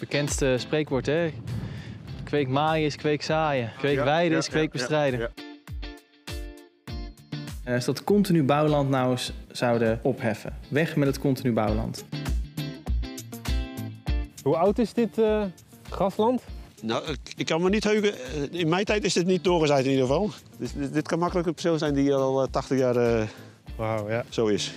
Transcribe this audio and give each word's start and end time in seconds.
bekendste 0.00 0.54
spreekwoord, 0.58 1.06
hè? 1.06 1.32
Kweek 2.24 2.48
maaien 2.48 2.86
is 2.86 2.96
kweek 2.96 3.22
zaaien. 3.22 3.72
Kweek 3.78 3.96
Ja, 3.96 4.04
weiden 4.04 4.32
ja, 4.32 4.38
is 4.38 4.48
kweek 4.48 4.72
ja, 4.72 4.78
bestrijden. 4.78 5.20
ja, 5.20 5.28
Eh, 7.64 7.74
als 7.74 7.84
dat 7.84 8.04
continu 8.04 8.42
bouwland 8.42 8.90
nou 8.90 9.10
eens 9.10 9.32
zouden 9.52 9.98
opheffen. 10.02 10.56
Weg 10.68 10.96
met 10.96 11.08
het 11.08 11.18
continu 11.18 11.52
bouwland. 11.52 12.04
Hoe 14.42 14.56
oud 14.56 14.78
is 14.78 14.92
dit 14.92 15.18
eh, 15.18 15.42
grasland? 15.90 16.42
Nou, 16.82 17.04
ik- 17.36 17.46
kan 17.46 17.62
me 17.62 17.68
niet 17.68 17.84
heugen. 17.84 18.12
eh, 18.14 18.60
In 18.60 18.68
mijn 18.68 18.84
tijd 18.84 19.04
is 19.04 19.12
dit 19.12 19.26
niet 19.26 19.44
doorgezaaid 19.44 19.84
in 19.84 19.90
ieder 19.90 20.06
geval. 20.06 20.30
Dus 20.58 20.72
dit, 20.72 20.92
dit 20.92 21.08
kan 21.08 21.18
makkelijk 21.18 21.46
een 21.46 21.52
perceel 21.54 21.78
zijn 21.78 21.94
die 21.94 22.14
al 22.14 22.42
eh, 22.42 22.48
80 22.50 22.78
jaar 22.78 22.96
eh, 22.96 23.26
Wauw, 23.76 24.10
ja. 24.10 24.24
zo 24.28 24.46
is. 24.46 24.72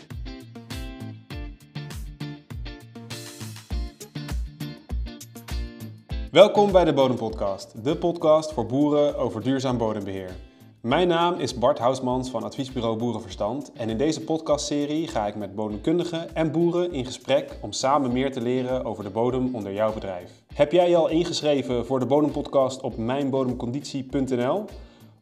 Welkom 6.31 6.71
bij 6.71 6.85
de 6.85 6.93
Bodempodcast, 6.93 7.83
de 7.83 7.97
podcast 7.97 8.53
voor 8.53 8.65
boeren 8.65 9.17
over 9.17 9.41
duurzaam 9.41 9.77
bodembeheer. 9.77 10.35
Mijn 10.81 11.07
naam 11.07 11.39
is 11.39 11.57
Bart 11.57 11.79
Housmans 11.79 12.29
van 12.29 12.43
adviesbureau 12.43 12.97
Boerenverstand 12.97 13.71
en 13.73 13.89
in 13.89 13.97
deze 13.97 14.21
podcastserie 14.21 15.07
ga 15.07 15.27
ik 15.27 15.35
met 15.35 15.55
bodemkundigen 15.55 16.35
en 16.35 16.52
boeren 16.52 16.91
in 16.91 17.05
gesprek 17.05 17.57
om 17.61 17.71
samen 17.71 18.11
meer 18.11 18.31
te 18.31 18.41
leren 18.41 18.85
over 18.85 19.03
de 19.03 19.09
bodem 19.09 19.55
onder 19.55 19.73
jouw 19.73 19.93
bedrijf. 19.93 20.31
Heb 20.53 20.71
jij 20.71 20.89
je 20.89 20.95
al 20.95 21.09
ingeschreven 21.09 21.85
voor 21.85 21.99
de 21.99 22.05
Bodempodcast 22.05 22.81
op 22.81 22.97
mijnbodemconditie.nl? 22.97 24.66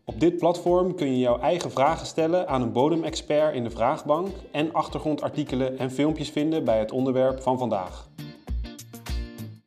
Op 0.05 0.19
dit 0.19 0.38
platform 0.38 0.95
kun 0.95 1.08
je 1.08 1.19
jouw 1.19 1.39
eigen 1.39 1.71
vragen 1.71 2.08
stellen 2.08 2.47
aan 2.47 2.61
een 2.61 2.71
bodemexpert 2.71 3.55
in 3.55 3.63
de 3.63 3.69
vraagbank 3.69 4.27
en 4.52 4.73
achtergrondartikelen 4.73 5.77
en 5.77 5.91
filmpjes 5.91 6.30
vinden 6.30 6.63
bij 6.63 6.80
het 6.80 6.91
onderwerp 6.91 7.41
van 7.41 7.58
vandaag. 7.58 8.08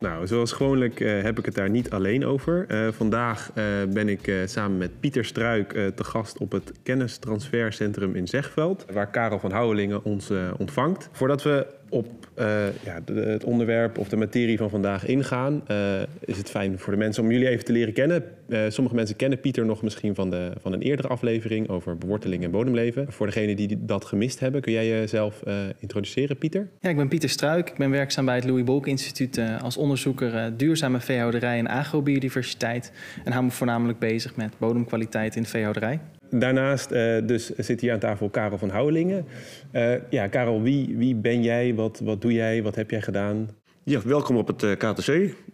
Nou, 0.01 0.27
zoals 0.27 0.53
gewoonlijk 0.53 1.01
eh, 1.01 1.23
heb 1.23 1.39
ik 1.39 1.45
het 1.45 1.55
daar 1.55 1.71
niet 1.71 1.91
alleen 1.91 2.27
over. 2.27 2.65
Eh, 2.69 2.89
vandaag 2.89 3.51
eh, 3.55 3.65
ben 3.89 4.09
ik 4.09 4.33
samen 4.45 4.79
met 4.79 5.01
Pieter 5.01 5.25
Struik 5.25 5.73
te 5.95 6.05
gast 6.05 6.39
op 6.39 6.53
het 6.53 6.73
Kennistransfercentrum 6.83 8.15
in 8.15 8.29
Zegveld, 8.29 8.85
waar 8.93 9.11
Karel 9.11 9.39
van 9.39 9.53
Houwelingen 9.53 10.05
ons 10.05 10.33
ontvangt. 10.59 11.09
Voordat 11.13 11.43
we 11.43 11.67
op 11.89 12.20
eh, 12.41 12.67
ja, 12.85 13.15
het 13.15 13.45
onderwerp 13.45 13.99
of 13.99 14.09
de 14.09 14.17
materie 14.17 14.59
van 14.59 14.71
vandaag 14.71 15.07
ingaan, 15.07 15.63
eh, 15.67 16.03
is 16.25 16.37
het 16.37 16.51
fijn 16.51 16.79
voor 16.79 16.93
de 16.93 16.99
mensen 16.99 17.23
om 17.23 17.31
jullie 17.31 17.49
even 17.49 17.65
te 17.65 17.73
leren 17.73 17.93
kennen. 17.93 18.25
Eh, 18.49 18.61
sommige 18.69 18.97
mensen 18.97 19.17
kennen 19.17 19.41
Pieter 19.41 19.65
nog 19.65 19.83
misschien 19.83 20.15
van, 20.15 20.31
de, 20.31 20.53
van 20.61 20.73
een 20.73 20.83
eerdere 20.83 21.09
aflevering 21.09 21.69
over 21.69 21.99
beworteling 21.99 22.45
en 22.45 22.51
bodemleven. 22.51 23.13
Voor 23.13 23.27
degenen 23.27 23.57
die 23.57 23.85
dat 23.85 24.05
gemist 24.05 24.41
hebben, 24.41 24.61
kun 24.61 24.73
jij 24.73 24.89
jezelf 24.89 25.43
introduceren, 25.79 26.39
Pieter? 26.39 26.69
Ja, 26.81 26.91
ik 26.91 26.97
ben 26.97 27.09
Pieter 27.09 27.29
Struik. 27.29 27.71
Ik 27.71 27.77
ben 27.77 27.91
werkzaam 27.91 28.25
bij 28.25 28.35
het 28.35 28.45
Louis 28.45 28.65
Bolk 28.65 28.87
Instituut 28.87 29.41
als 29.63 29.77
onderzoeker 29.77 30.57
duurzame 30.57 31.01
veehouderij 31.01 31.59
en 31.59 31.67
agrobiodiversiteit. 31.67 32.93
En 33.25 33.33
hou 33.33 33.45
me 33.45 33.51
voornamelijk 33.51 33.99
bezig 33.99 34.37
met 34.37 34.53
bodemkwaliteit 34.59 35.37
in 35.37 35.43
de 35.43 35.49
veehouderij. 35.49 36.01
Daarnaast 36.31 36.91
eh, 36.91 37.17
dus 37.27 37.51
zit 37.57 37.81
hier 37.81 37.93
aan 37.93 37.99
tafel 37.99 38.29
Karel 38.29 38.59
van 38.59 38.71
Houwelingen. 38.71 39.27
Eh, 39.71 39.93
ja, 40.11 40.29
Karel, 40.29 40.63
wie, 40.63 40.97
wie 40.97 41.15
ben 41.15 41.43
jij? 41.43 41.75
Wat, 41.75 42.01
wat 42.05 42.23
doe 42.23 42.33
jij? 42.33 42.63
Wat 42.63 42.75
heb 42.75 42.91
jij 42.91 43.03
gedaan? 43.03 43.49
Ja, 43.83 44.01
welkom 44.05 44.37
op 44.37 44.47
het 44.47 44.63
eh, 44.63 44.73
KTC. 44.73 45.09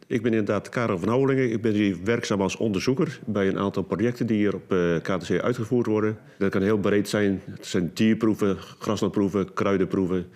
Ik 0.06 0.22
ben 0.22 0.30
inderdaad 0.30 0.68
Karel 0.68 0.98
van 0.98 1.08
Houwelingen. 1.08 1.52
Ik 1.52 1.62
ben 1.62 1.72
hier 1.72 1.96
werkzaam 2.04 2.40
als 2.40 2.56
onderzoeker 2.56 3.20
bij 3.26 3.48
een 3.48 3.58
aantal 3.58 3.82
projecten 3.82 4.26
die 4.26 4.36
hier 4.36 4.54
op 4.54 4.72
eh, 4.72 4.96
KTC 5.02 5.40
uitgevoerd 5.40 5.86
worden. 5.86 6.18
Dat 6.38 6.50
kan 6.50 6.62
heel 6.62 6.78
breed 6.78 7.08
zijn. 7.08 7.40
Het 7.50 7.66
zijn 7.66 7.90
dierproeven, 7.94 8.56
graslandproeven, 8.58 9.52
kruidenproeven, 9.52 10.26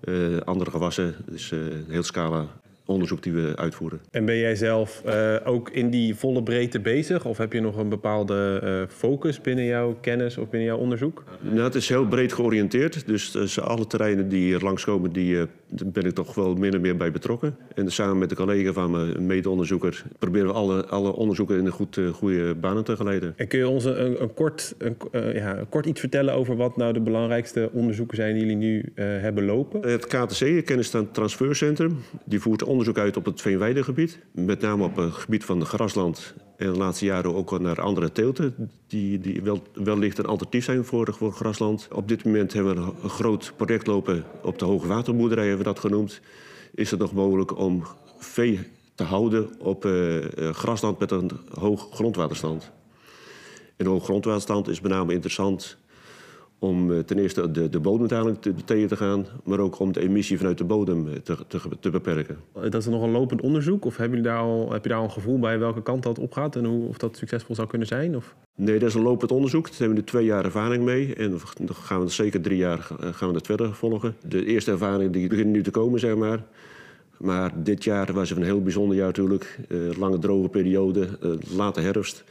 eh, 0.00 0.36
andere 0.44 0.70
gewassen. 0.70 1.14
Dus 1.30 1.52
eh, 1.52 1.58
een 1.58 1.86
heel 1.88 2.02
scala 2.02 2.59
onderzoek 2.90 3.22
die 3.22 3.32
we 3.32 3.52
uitvoeren. 3.56 4.00
En 4.10 4.24
ben 4.24 4.36
jij 4.36 4.54
zelf 4.54 5.02
eh, 5.04 5.36
ook 5.44 5.70
in 5.70 5.90
die 5.90 6.14
volle 6.14 6.42
breedte 6.42 6.80
bezig? 6.80 7.24
Of 7.24 7.38
heb 7.38 7.52
je 7.52 7.60
nog 7.60 7.76
een 7.76 7.88
bepaalde 7.88 8.60
eh, 8.62 8.96
focus 8.96 9.40
binnen 9.40 9.64
jouw 9.64 9.96
kennis 10.00 10.38
of 10.38 10.48
binnen 10.48 10.68
jouw 10.68 10.78
onderzoek? 10.78 11.24
Nou, 11.40 11.60
het 11.60 11.74
is 11.74 11.88
heel 11.88 12.06
breed 12.06 12.32
georiënteerd. 12.32 13.06
Dus, 13.06 13.30
dus 13.30 13.60
alle 13.60 13.86
terreinen 13.86 14.28
die 14.28 14.42
hier 14.42 14.60
langskomen, 14.60 15.12
die, 15.12 15.38
eh, 15.40 15.46
daar 15.70 15.90
ben 15.90 16.04
ik 16.04 16.14
toch 16.14 16.34
wel 16.34 16.54
min 16.54 16.74
en 16.74 16.80
meer 16.80 16.96
bij 16.96 17.10
betrokken. 17.10 17.56
En 17.74 17.92
samen 17.92 18.18
met 18.18 18.28
de 18.28 18.34
collega 18.34 18.72
van 18.72 18.90
me, 18.90 18.98
een 18.98 19.26
mede-onderzoeker, 19.26 20.04
proberen 20.18 20.46
we 20.46 20.52
alle, 20.52 20.86
alle 20.86 21.12
onderzoeken 21.12 21.58
in 21.58 21.66
een 21.66 21.72
goed, 21.72 21.96
eh, 21.96 22.08
goede 22.08 22.54
banen 22.54 22.84
te 22.84 22.96
geleiden. 22.96 23.32
En 23.36 23.48
kun 23.48 23.58
je 23.58 23.68
ons 23.68 23.84
een, 23.84 24.22
een, 24.22 24.34
kort, 24.34 24.74
een, 24.78 24.96
eh, 25.12 25.34
ja, 25.34 25.58
een 25.58 25.68
kort 25.68 25.86
iets 25.86 26.00
vertellen 26.00 26.34
over 26.34 26.56
wat 26.56 26.76
nou 26.76 26.92
de 26.92 27.00
belangrijkste 27.00 27.70
onderzoeken 27.72 28.16
zijn 28.16 28.34
die 28.34 28.42
jullie 28.42 28.56
nu 28.56 28.92
eh, 28.94 29.04
hebben 29.06 29.44
lopen? 29.44 29.88
Het 29.88 30.06
KTC, 30.06 30.38
het 30.38 30.64
Kennis 30.64 30.94
en 30.94 31.10
Transfercentrum, 31.10 31.98
die 32.24 32.40
voert 32.40 32.62
onderzoek 32.62 32.98
uit 32.98 33.16
op 33.16 33.24
het 33.24 33.40
Veenweidegebied. 33.40 34.18
Met 34.32 34.60
name 34.60 34.84
op 34.84 34.96
het 34.96 35.12
gebied 35.12 35.44
van 35.44 35.58
de 35.58 35.64
grasland 35.64 36.34
en 36.60 36.72
de 36.72 36.78
laatste 36.78 37.04
jaren 37.04 37.34
ook 37.34 37.60
naar 37.60 37.80
andere 37.80 38.12
teelten... 38.12 38.70
die, 38.86 39.20
die 39.20 39.42
wel, 39.42 39.62
wellicht 39.74 40.18
een 40.18 40.26
alternatief 40.26 40.64
zijn 40.64 40.84
voor, 40.84 41.12
grasland. 41.32 41.88
Op 41.92 42.08
dit 42.08 42.24
moment 42.24 42.52
hebben 42.52 42.74
we 42.74 42.92
een 43.02 43.10
groot 43.10 43.52
project 43.56 43.86
lopen 43.86 44.24
op 44.42 44.58
de 44.58 44.64
hoogwaterboerderij, 44.64 45.46
hebben 45.46 45.66
we 45.66 45.72
dat 45.72 45.80
genoemd. 45.80 46.20
Is 46.74 46.90
het 46.90 47.00
nog 47.00 47.12
mogelijk 47.12 47.58
om 47.58 47.82
vee 48.18 48.60
te 48.94 49.04
houden 49.04 49.48
op 49.58 49.84
eh, 49.84 50.48
eh, 50.48 50.54
grasland 50.54 50.98
met 50.98 51.10
een 51.10 51.30
hoog 51.58 51.88
grondwaterstand? 51.92 52.70
En 53.76 53.86
hoog 53.86 54.04
grondwaterstand 54.04 54.68
is 54.68 54.80
met 54.80 54.92
name 54.92 55.12
interessant 55.12 55.76
om 56.60 56.92
eh, 56.92 56.98
ten 56.98 57.18
eerste 57.18 57.50
de, 57.50 57.68
de 57.68 57.80
bodemdaling 57.80 58.38
te, 58.40 58.54
tegen 58.64 58.88
te 58.88 58.96
gaan, 58.96 59.26
maar 59.44 59.58
ook 59.58 59.78
om 59.78 59.92
de 59.92 60.00
emissie 60.00 60.38
vanuit 60.38 60.58
de 60.58 60.64
bodem 60.64 61.08
eh, 61.08 61.14
te, 61.14 61.36
te, 61.46 61.60
te 61.80 61.90
beperken. 61.90 62.36
Dat 62.52 62.74
is 62.74 62.86
nog 62.86 63.02
een 63.02 63.10
lopend 63.10 63.40
onderzoek? 63.40 63.84
Of 63.84 63.96
hebben 63.96 64.16
jullie 64.18 64.32
daar 64.32 64.42
al, 64.42 64.72
heb 64.72 64.82
je 64.82 64.88
daar 64.88 64.98
al 64.98 65.04
een 65.04 65.10
gevoel 65.10 65.38
bij 65.38 65.58
welke 65.58 65.82
kant 65.82 66.02
dat 66.02 66.18
opgaat 66.18 66.56
en 66.56 66.64
hoe, 66.64 66.88
of 66.88 66.98
dat 66.98 67.16
succesvol 67.16 67.54
zou 67.54 67.68
kunnen 67.68 67.86
zijn? 67.86 68.16
Of? 68.16 68.34
Nee, 68.54 68.78
dat 68.78 68.88
is 68.88 68.94
een 68.94 69.02
lopend 69.02 69.32
onderzoek. 69.32 69.64
Daar 69.64 69.78
hebben 69.78 69.96
we 69.96 70.02
nu 70.02 70.08
twee 70.08 70.24
jaar 70.24 70.44
ervaring 70.44 70.84
mee. 70.84 71.14
En 71.14 71.30
dan 71.58 71.74
gaan 71.74 72.00
we 72.00 72.08
zeker 72.08 72.40
drie 72.40 72.58
jaar 72.58 72.88
eh, 73.00 73.08
gaan 73.12 73.28
we 73.28 73.34
dat 73.34 73.46
verder 73.46 73.74
volgen. 73.74 74.16
De 74.28 74.44
eerste 74.44 74.70
ervaring 74.70 75.12
die 75.12 75.28
beginnen 75.28 75.54
nu 75.54 75.62
te 75.62 75.70
komen, 75.70 76.00
zeg 76.00 76.16
maar. 76.16 76.44
Maar 77.18 77.52
dit 77.62 77.84
jaar 77.84 78.12
was 78.12 78.30
een 78.30 78.42
heel 78.42 78.62
bijzonder 78.62 78.96
jaar 78.96 79.06
natuurlijk. 79.06 79.58
Lange 79.98 80.18
droge 80.18 80.48
periode, 80.48 81.08
late 81.56 81.80
herfst. 81.80 82.24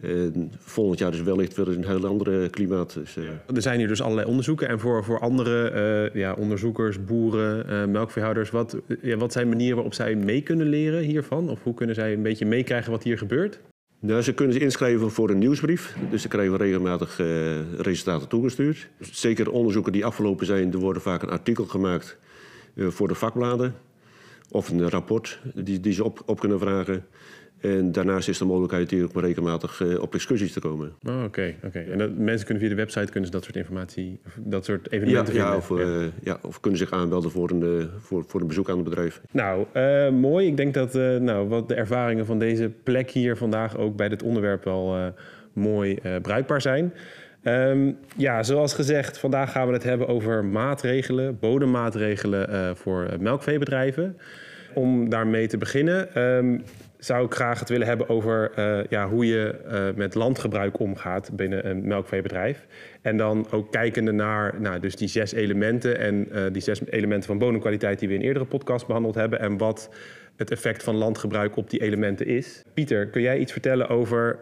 En 0.00 0.52
volgend 0.58 0.98
jaar 0.98 1.12
is 1.12 1.22
wellicht 1.22 1.56
weer 1.56 1.68
een 1.68 1.86
heel 1.86 2.06
ander 2.06 2.50
klimaat. 2.50 2.94
Dus, 2.94 3.16
eh, 3.16 3.24
Er 3.54 3.62
zijn 3.62 3.78
hier 3.78 3.88
dus 3.88 4.02
allerlei 4.02 4.28
onderzoeken. 4.28 4.68
En 4.68 4.80
voor, 4.80 5.04
voor 5.04 5.20
andere 5.20 5.70
eh, 5.70 6.20
ja, 6.20 6.34
onderzoekers, 6.34 7.04
boeren, 7.04 7.68
eh, 7.68 7.84
melkveehouders... 7.84 8.50
Wat, 8.50 8.76
ja, 9.02 9.16
wat 9.16 9.32
zijn 9.32 9.48
manieren 9.48 9.74
waarop 9.74 9.94
zij 9.94 10.14
mee 10.14 10.42
kunnen 10.42 10.68
leren 10.68 11.02
hiervan? 11.02 11.48
Of 11.48 11.62
hoe 11.62 11.74
kunnen 11.74 11.94
zij 11.94 12.12
een 12.12 12.22
beetje 12.22 12.46
meekrijgen 12.46 12.90
wat 12.90 13.02
hier 13.02 13.18
gebeurt? 13.18 13.60
Nou, 14.00 14.22
ze 14.22 14.34
kunnen 14.34 14.54
zich 14.54 14.62
inschrijven 14.62 15.10
voor 15.10 15.30
een 15.30 15.38
nieuwsbrief. 15.38 15.96
Dus 16.10 16.22
ze 16.22 16.28
krijgen 16.28 16.56
regelmatig 16.56 17.20
resultaten 17.76 18.28
toegestuurd. 18.28 18.88
Zeker 19.00 19.50
onderzoeken 19.50 19.92
die 19.92 20.04
afgelopen 20.04 20.46
zijn, 20.46 20.72
er 20.72 20.78
worden 20.78 21.02
vaak 21.02 21.22
een 21.22 21.30
artikel 21.30 21.64
gemaakt 21.64 22.18
voor 22.76 23.08
de 23.08 23.14
vakbladen. 23.14 23.74
Of 24.50 24.68
een 24.68 24.90
rapport 24.90 25.40
die, 25.54 25.80
die 25.80 25.92
ze 25.92 26.04
op, 26.04 26.22
op 26.26 26.40
kunnen 26.40 26.58
vragen. 26.58 27.04
En 27.60 27.92
daarnaast 27.92 28.28
is 28.28 28.38
de 28.38 28.44
mogelijkheid 28.44 28.90
hier 28.90 29.04
ook 29.04 29.12
maar 29.12 29.24
regelmatig 29.24 29.80
eh, 29.80 30.00
op 30.00 30.14
excursies 30.14 30.52
te 30.52 30.60
komen. 30.60 30.92
Oh, 31.08 31.24
Oké, 31.24 31.54
oké. 31.64 31.78
En 31.78 31.98
dat, 31.98 32.10
mensen 32.16 32.46
kunnen 32.46 32.62
via 32.62 32.74
de 32.74 32.80
website 32.80 33.10
kunnen 33.10 33.24
ze 33.24 33.30
dat 33.30 33.44
soort 33.44 33.56
informatie, 33.56 34.20
dat 34.36 34.64
soort 34.64 34.92
evenementen 34.92 35.34
ja, 35.34 35.56
of, 35.56 35.70
eh, 35.70 36.04
ja, 36.22 36.38
of 36.42 36.60
kunnen 36.60 36.78
zich 36.78 36.90
aanmelden 36.90 37.30
voor 37.30 37.50
een, 37.50 37.62
eh, 37.62 37.86
voor, 37.98 38.24
voor 38.26 38.40
een 38.40 38.46
bezoek 38.46 38.68
aan 38.68 38.74
het 38.74 38.84
bedrijf. 38.84 39.20
Nou, 39.30 39.66
mooi. 40.12 40.46
Ik 40.46 40.56
denk 40.56 40.74
dat 40.74 40.94
nou, 41.20 41.48
wat 41.48 41.68
de 41.68 41.74
ervaringen 41.74 42.26
van 42.26 42.38
deze 42.38 42.70
plek 42.82 43.10
hier 43.10 43.36
vandaag 43.36 43.76
ook 43.76 43.96
bij 43.96 44.08
dit 44.08 44.22
onderwerp 44.22 44.64
wel 44.64 45.12
mooi 45.52 45.98
bruikbaar 46.22 46.60
zijn. 46.60 46.94
Ehm, 47.42 47.92
ja, 48.16 48.42
zoals 48.42 48.74
gezegd, 48.74 49.18
vandaag 49.18 49.52
gaan 49.52 49.66
we 49.66 49.72
het 49.72 49.82
hebben 49.82 50.08
over 50.08 50.44
maatregelen, 50.44 51.38
bodemmaatregelen 51.38 52.76
voor 52.76 53.08
melkveebedrijven. 53.18 54.16
Om 54.74 55.08
daarmee 55.08 55.46
te 55.46 55.58
beginnen, 55.58 56.14
ehm, 56.14 56.58
zou 57.00 57.24
ik 57.24 57.34
graag 57.34 57.58
het 57.58 57.68
willen 57.68 57.86
hebben 57.86 58.08
over 58.08 58.50
eh, 58.54 58.84
ja, 58.88 59.08
hoe 59.08 59.26
je 59.26 59.60
eh, 59.68 59.84
met 59.96 60.14
landgebruik 60.14 60.78
omgaat 60.78 61.30
binnen 61.32 61.70
een 61.70 61.86
melkveebedrijf. 61.86 62.66
En 63.02 63.16
dan 63.16 63.46
ook 63.50 63.72
kijkende 63.72 64.12
naar 64.12 64.60
nou, 64.60 64.80
dus 64.80 64.96
die 64.96 65.08
zes 65.08 65.32
elementen 65.32 65.98
en 65.98 66.26
eh, 66.32 66.42
die 66.52 66.62
zes 66.62 66.80
elementen 66.86 67.26
van 67.28 67.38
bodemkwaliteit 67.38 67.98
die 67.98 68.08
we 68.08 68.14
in 68.14 68.20
eerdere 68.20 68.44
podcast 68.44 68.86
behandeld 68.86 69.14
hebben. 69.14 69.40
En 69.40 69.58
wat 69.58 69.90
het 70.36 70.50
effect 70.50 70.82
van 70.82 70.94
landgebruik 70.94 71.56
op 71.56 71.70
die 71.70 71.80
elementen 71.80 72.26
is. 72.26 72.62
Pieter, 72.74 73.06
kun 73.06 73.22
jij 73.22 73.38
iets 73.38 73.52
vertellen 73.52 73.88
over 73.88 74.38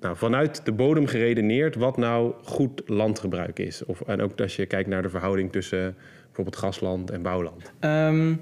nou, 0.00 0.16
vanuit 0.16 0.64
de 0.64 0.72
bodem 0.72 1.06
geredeneerd 1.06 1.74
wat 1.74 1.96
nou 1.96 2.34
goed 2.42 2.82
landgebruik 2.86 3.58
is? 3.58 3.84
Of, 3.84 4.00
en 4.00 4.20
ook 4.20 4.40
als 4.40 4.56
je 4.56 4.66
kijkt 4.66 4.88
naar 4.88 5.02
de 5.02 5.08
verhouding 5.08 5.52
tussen 5.52 5.96
bijvoorbeeld 6.24 6.56
grasland 6.56 7.10
en 7.10 7.22
bouwland. 7.22 7.72
Ehm, 7.80 8.34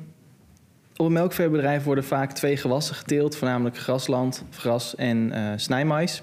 op 0.97 1.07
een 1.07 1.13
melkveebedrijf 1.13 1.85
worden 1.85 2.05
vaak 2.05 2.33
twee 2.33 2.57
gewassen 2.57 2.95
geteeld, 2.95 3.37
voornamelijk 3.37 3.79
grasland, 3.79 4.45
gras 4.51 4.95
en 4.95 5.33
eh 5.33 5.53
snijmais. 5.57 6.23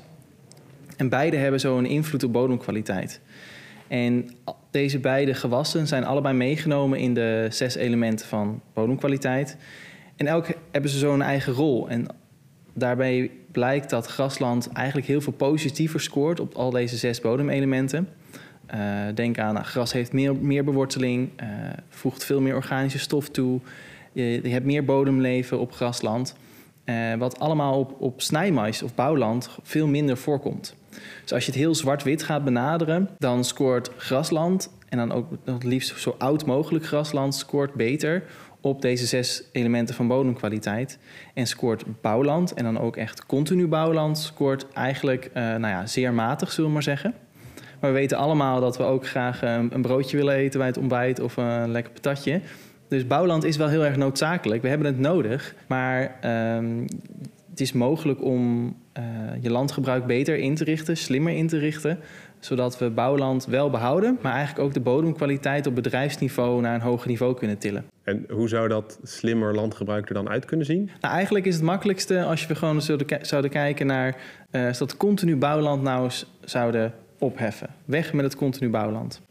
En 0.97 1.09
beide 1.09 1.37
hebben 1.37 1.59
zo 1.59 1.77
een 1.77 1.85
invloed 1.85 2.23
op 2.23 2.33
bodemkwaliteit. 2.33 3.21
En 3.87 4.29
deze 4.71 4.99
beide 4.99 5.33
gewassen 5.33 5.87
zijn 5.87 6.05
allebei 6.05 6.35
meegenomen 6.35 6.99
in 6.99 7.13
de 7.13 7.47
zes 7.49 7.75
elementen 7.75 8.27
van 8.27 8.61
bodemkwaliteit. 8.73 9.57
En 10.15 10.27
elk 10.27 10.47
hebben 10.71 10.91
ze 10.91 10.97
zo 10.97 11.13
een 11.13 11.21
eigen 11.21 11.53
rol. 11.53 11.89
En 11.89 12.05
daarbij 12.73 13.31
blijkt 13.51 13.89
dat 13.89 14.05
grasland 14.05 14.71
eigenlijk 14.71 15.07
heel 15.07 15.21
veel 15.21 15.33
positiever 15.33 16.01
scoort 16.01 16.39
op 16.39 16.53
al 16.53 16.69
deze 16.69 16.97
zes 16.97 17.21
bodemelementen. 17.21 18.09
Uh, 18.73 18.79
denk 19.13 19.39
aan, 19.39 19.53
nou, 19.53 19.65
gras 19.65 19.93
heeft 19.93 20.13
meer, 20.13 20.35
meer 20.35 20.63
beworteling, 20.63 21.29
uh, 21.41 21.47
voegt 21.89 22.23
veel 22.23 22.41
meer 22.41 22.55
organische 22.55 22.99
stof 22.99 23.29
toe. 23.29 23.59
Je, 24.23 24.49
hebt 24.49 24.65
meer 24.65 24.85
bodemleven 24.85 25.59
op 25.59 25.73
grasland. 25.73 26.35
Uh, 26.85 27.15
wat 27.15 27.39
allemaal 27.39 27.79
op, 27.79 27.95
op 27.99 28.21
snijmais 28.21 28.83
of 28.83 28.95
bouwland 28.95 29.49
veel 29.63 29.87
minder 29.87 30.17
voorkomt. 30.17 30.75
Dus 31.21 31.33
als 31.33 31.45
je 31.45 31.51
het 31.51 31.59
heel 31.59 31.75
zwart-wit 31.75 32.23
gaat 32.23 32.43
benaderen, 32.43 33.09
dan 33.17 33.43
scoort 33.43 33.91
grasland, 33.97 34.71
en 34.89 34.97
dan 34.97 35.11
ook 35.11 35.27
het 35.45 35.63
liefst 35.63 35.99
zo 35.99 36.15
oud 36.17 36.45
mogelijk 36.45 36.85
grasland, 36.85 37.35
scoort 37.35 37.73
beter 37.73 38.23
op 38.61 38.81
deze 38.81 39.05
zes 39.05 39.43
elementen 39.51 39.95
van 39.95 40.07
bodemkwaliteit. 40.07 40.99
En 41.33 41.47
scoort 41.47 41.83
bouwland, 42.01 42.53
en 42.53 42.63
dan 42.63 42.79
ook 42.79 42.97
echt 42.97 43.25
continu 43.25 43.67
bouwland, 43.67 44.17
scoort 44.17 44.65
eigenlijk 44.73 45.25
uh, 45.25 45.33
nou 45.33 45.67
ja, 45.67 45.85
zeer 45.85 46.13
matig, 46.13 46.51
zullen 46.51 46.67
we 46.67 46.73
maar 46.73 46.83
zeggen. 46.83 47.13
Maar 47.79 47.91
we 47.91 47.97
weten 47.97 48.17
allemaal 48.17 48.59
dat 48.59 48.77
we 48.77 48.83
ook 48.83 49.07
graag 49.07 49.41
een, 49.41 49.73
een 49.73 49.81
broodje 49.81 50.17
willen 50.17 50.35
eten 50.35 50.59
bij 50.59 50.67
het 50.67 50.77
ontbijt 50.77 51.19
of 51.19 51.37
een 51.37 51.71
lekker 51.71 51.93
patatje. 51.93 52.41
Dus 52.89 53.07
bouwland 53.07 53.43
is 53.43 53.57
wel 53.57 53.67
heel 53.67 53.85
erg 53.85 53.95
noodzakelijk. 53.95 54.61
We 54.61 54.67
hebben 54.67 54.87
het 54.87 54.99
nodig, 54.99 55.55
maar 55.67 56.19
um, 56.55 56.85
het 57.49 57.59
is 57.59 57.73
mogelijk 57.73 58.23
om 58.23 58.75
uh, 58.99 59.03
je 59.41 59.49
landgebruik 59.49 60.05
beter 60.05 60.37
in 60.37 60.55
te 60.55 60.63
richten, 60.63 60.97
slimmer 60.97 61.33
in 61.33 61.47
te 61.47 61.57
richten, 61.57 61.99
zodat 62.39 62.79
we 62.79 62.89
bouwland 62.89 63.45
wel 63.45 63.69
behouden, 63.69 64.17
maar 64.21 64.33
eigenlijk 64.33 64.65
ook 64.67 64.73
de 64.73 64.79
bodemkwaliteit 64.79 65.67
op 65.67 65.75
bedrijfsniveau 65.75 66.61
naar 66.61 66.75
een 66.75 66.81
hoger 66.81 67.07
niveau 67.07 67.35
kunnen 67.35 67.57
tillen. 67.57 67.85
En 68.03 68.25
hoe 68.29 68.47
zou 68.47 68.67
dat 68.67 68.99
slimmer 69.03 69.55
landgebruik 69.55 70.07
er 70.07 70.13
dan 70.13 70.29
uit 70.29 70.45
kunnen 70.45 70.65
zien? 70.65 70.89
Nou, 71.01 71.13
eigenlijk 71.13 71.45
is 71.45 71.55
het 71.55 71.63
makkelijkste 71.63 72.23
als 72.23 72.47
we 72.47 72.55
gewoon 72.55 72.81
zouden, 73.21 73.49
kijken 73.49 73.87
naar 73.87 74.15
uh, 74.51 74.73
dat 74.73 74.97
continu 74.97 75.35
bouwland 75.35 75.81
nou 75.81 76.03
eens 76.03 76.25
zouden 76.41 76.93
opheffen. 77.17 77.69
Weg 77.85 78.13
met 78.13 78.25
het 78.25 78.35
continu 78.35 78.69
bouwland. 78.69 79.21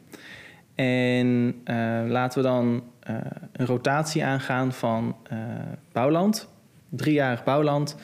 En 0.85 1.27
uh, 1.65 2.01
laten 2.07 2.43
we 2.43 2.49
dan 2.49 2.83
uh, 3.11 3.17
een 3.53 3.67
rotatie 3.67 4.25
aangaan 4.25 4.73
van 4.73 5.17
uh, 5.33 5.39
bouwland, 5.93 6.49
driejarig 6.89 7.45
bouwland, 7.45 7.97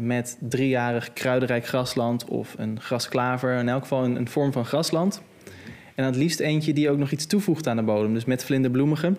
met 0.00 0.36
driejarig 0.40 1.12
kruidenrijk 1.12 1.66
grasland 1.66 2.24
of 2.24 2.54
een 2.58 2.80
grasklaver, 2.80 3.58
in 3.58 3.68
elk 3.68 3.82
geval 3.82 4.04
een, 4.04 4.16
een, 4.16 4.28
vorm 4.28 4.52
van 4.52 4.64
grasland. 4.64 5.22
En 5.94 6.04
het 6.04 6.16
liefst 6.16 6.40
eentje 6.40 6.72
die 6.72 6.90
ook 6.90 6.98
nog 6.98 7.10
iets 7.10 7.26
toevoegt 7.26 7.66
aan 7.66 7.76
de 7.76 7.82
bodem, 7.82 8.14
dus 8.14 8.24
met 8.24 8.44
vlinderbloemigen. 8.44 9.16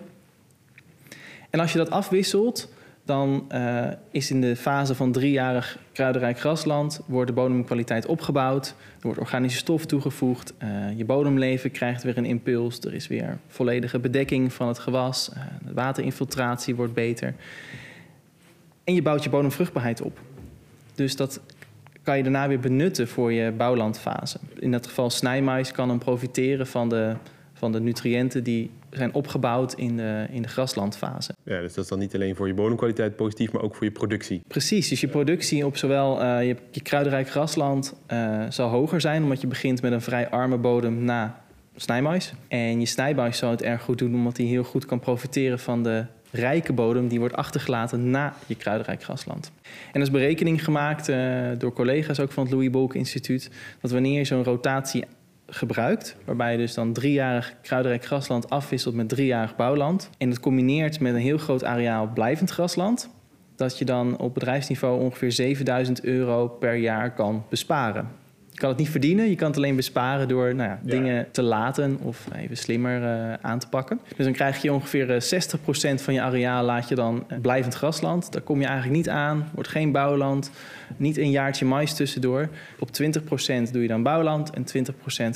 En 1.50 1.60
als 1.60 1.72
je 1.72 1.78
dat 1.78 1.90
afwisselt, 1.90 2.72
dan 3.04 3.48
uh, 3.52 3.86
is 4.10 4.30
in 4.30 4.40
de 4.40 4.56
fase 4.56 4.94
van 4.94 5.12
driejarig 5.12 5.78
kruidenrijk 5.92 6.38
grasland... 6.38 7.00
wordt 7.06 7.28
de 7.28 7.34
bodemkwaliteit 7.34 8.06
opgebouwd, 8.06 8.66
er 8.68 8.74
wordt 9.00 9.18
organische 9.18 9.58
stof 9.58 9.86
toegevoegd... 9.86 10.52
Uh, 10.62 10.98
je 10.98 11.04
bodemleven 11.04 11.70
krijgt 11.70 12.02
weer 12.02 12.18
een 12.18 12.24
impuls, 12.24 12.80
er 12.80 12.94
is 12.94 13.06
weer 13.06 13.38
volledige 13.48 13.98
bedekking 13.98 14.52
van 14.52 14.68
het 14.68 14.78
gewas... 14.78 15.30
Uh, 15.36 15.42
de 15.66 15.74
waterinfiltratie 15.74 16.74
wordt 16.76 16.94
beter. 16.94 17.34
En 18.84 18.94
je 18.94 19.02
bouwt 19.02 19.24
je 19.24 19.30
bodemvruchtbaarheid 19.30 20.02
op. 20.02 20.20
Dus 20.94 21.16
dat 21.16 21.40
kan 22.02 22.16
je 22.16 22.22
daarna 22.22 22.48
weer 22.48 22.60
benutten 22.60 23.08
voor 23.08 23.32
je 23.32 23.50
bouwlandfase. 23.50 24.38
In 24.58 24.70
dat 24.70 24.86
geval 24.86 25.10
snijmais 25.10 25.72
kan 25.72 25.88
dan 25.88 25.98
profiteren 25.98 26.66
van 26.66 26.88
de, 26.88 27.14
van 27.60 27.72
de 27.72 27.80
nutriënten... 27.80 28.44
die 28.44 28.70
zijn 28.90 29.14
opgebouwd 29.14 29.74
in 29.74 29.96
de, 29.96 30.26
in 30.30 30.42
de 30.42 30.48
graslandfase. 30.48 31.34
Ja, 31.44 31.60
dus 31.60 31.74
dat 31.74 31.84
is 31.84 31.90
dan 31.90 31.98
niet 31.98 32.14
alleen 32.14 32.36
voor 32.36 32.46
je 32.46 32.54
bodemkwaliteit 32.54 33.16
positief, 33.16 33.52
maar 33.52 33.62
ook 33.62 33.74
voor 33.74 33.84
je 33.84 33.92
productie. 33.92 34.40
Precies, 34.46 34.88
dus 34.88 35.00
je 35.00 35.08
productie 35.08 35.66
op 35.66 35.76
zowel 35.76 36.22
uh, 36.22 36.46
je, 36.46 36.56
je 36.70 36.80
kruidenrijk 36.82 37.30
grasland 37.30 37.94
uh, 38.12 38.44
zal 38.48 38.68
hoger 38.68 39.00
zijn, 39.00 39.22
omdat 39.22 39.40
je 39.40 39.46
begint 39.46 39.82
met 39.82 39.92
een 39.92 40.00
vrij 40.00 40.30
arme 40.30 40.56
bodem 40.56 41.04
na 41.04 41.42
snijmais. 41.76 42.32
En 42.48 42.80
je 42.80 42.86
snijmais 42.86 43.38
zal 43.38 43.50
het 43.50 43.62
erg 43.62 43.82
goed 43.82 43.98
doen, 43.98 44.14
omdat 44.14 44.36
hij 44.36 44.46
heel 44.46 44.64
goed 44.64 44.86
kan 44.86 45.00
profiteren 45.00 45.58
van 45.58 45.82
de 45.82 46.04
rijke 46.30 46.72
bodem 46.72 47.08
die 47.08 47.18
wordt 47.18 47.34
achtergelaten 47.34 48.10
na 48.10 48.34
je 48.46 48.54
kruidenrijk 48.54 49.02
grasland. 49.02 49.52
En 49.62 49.92
er 49.92 50.00
is 50.00 50.10
berekening 50.10 50.64
gemaakt 50.64 51.08
uh, 51.08 51.48
door 51.58 51.72
collega's 51.72 52.20
ook 52.20 52.32
van 52.32 52.42
het 52.42 52.52
Louis 52.52 52.70
Bolk 52.70 52.94
Instituut, 52.94 53.50
dat 53.80 53.90
wanneer 53.90 54.18
je 54.18 54.24
zo'n 54.24 54.44
rotatie 54.44 55.04
gebruikt. 55.50 56.16
Waarbij 56.24 56.52
je 56.52 56.58
dus 56.58 56.74
dan 56.74 56.92
driejarig 56.92 57.54
kruidenrijk 57.62 58.04
grasland 58.04 58.50
afwisselt 58.50 58.94
met 58.94 59.08
driejarig 59.08 59.56
bouwland. 59.56 60.10
En 60.18 60.28
het 60.28 60.40
combineert 60.40 61.00
met 61.00 61.14
een 61.14 61.20
heel 61.20 61.38
groot 61.38 61.64
areaal 61.64 62.10
blijvend 62.14 62.50
grasland. 62.50 63.10
Dat 63.56 63.78
je 63.78 63.84
dan 63.84 64.18
op 64.18 64.34
bedrijfsniveau 64.34 65.00
ongeveer 65.00 65.32
7000 65.32 66.04
euro 66.04 66.48
per 66.48 66.74
jaar 66.74 67.14
kan 67.14 67.44
besparen. 67.48 68.19
Je 68.60 68.66
kan 68.66 68.74
het 68.74 68.84
niet 68.84 68.94
verdienen, 68.94 69.28
je 69.28 69.36
kan 69.36 69.48
het 69.48 69.56
alleen 69.56 69.76
besparen 69.76 70.28
door 70.28 70.54
nou 70.54 70.70
ja, 70.70 70.80
dingen 70.82 71.14
ja. 71.14 71.26
te 71.32 71.42
laten 71.42 71.98
of 72.02 72.26
even 72.36 72.56
slimmer 72.56 73.02
uh, 73.02 73.32
aan 73.40 73.58
te 73.58 73.68
pakken. 73.68 74.00
Dus 74.16 74.24
dan 74.24 74.34
krijg 74.34 74.62
je 74.62 74.72
ongeveer 74.72 75.10
uh, 75.10 75.42
60% 75.98 76.02
van 76.02 76.14
je 76.14 76.20
areaal 76.20 76.64
laat 76.64 76.88
je 76.88 76.94
dan 76.94 77.26
blijvend 77.42 77.74
grasland. 77.74 78.32
Daar 78.32 78.42
kom 78.42 78.60
je 78.60 78.66
eigenlijk 78.66 78.96
niet 78.96 79.08
aan, 79.08 79.50
wordt 79.54 79.68
geen 79.68 79.92
bouwland, 79.92 80.50
niet 80.96 81.18
een 81.18 81.30
jaartje 81.30 81.64
mais 81.64 81.94
tussendoor. 81.94 82.48
Op 82.78 82.88
20% 82.88 83.70
doe 83.72 83.82
je 83.82 83.88
dan 83.88 84.02
bouwland 84.02 84.50
en 84.50 84.64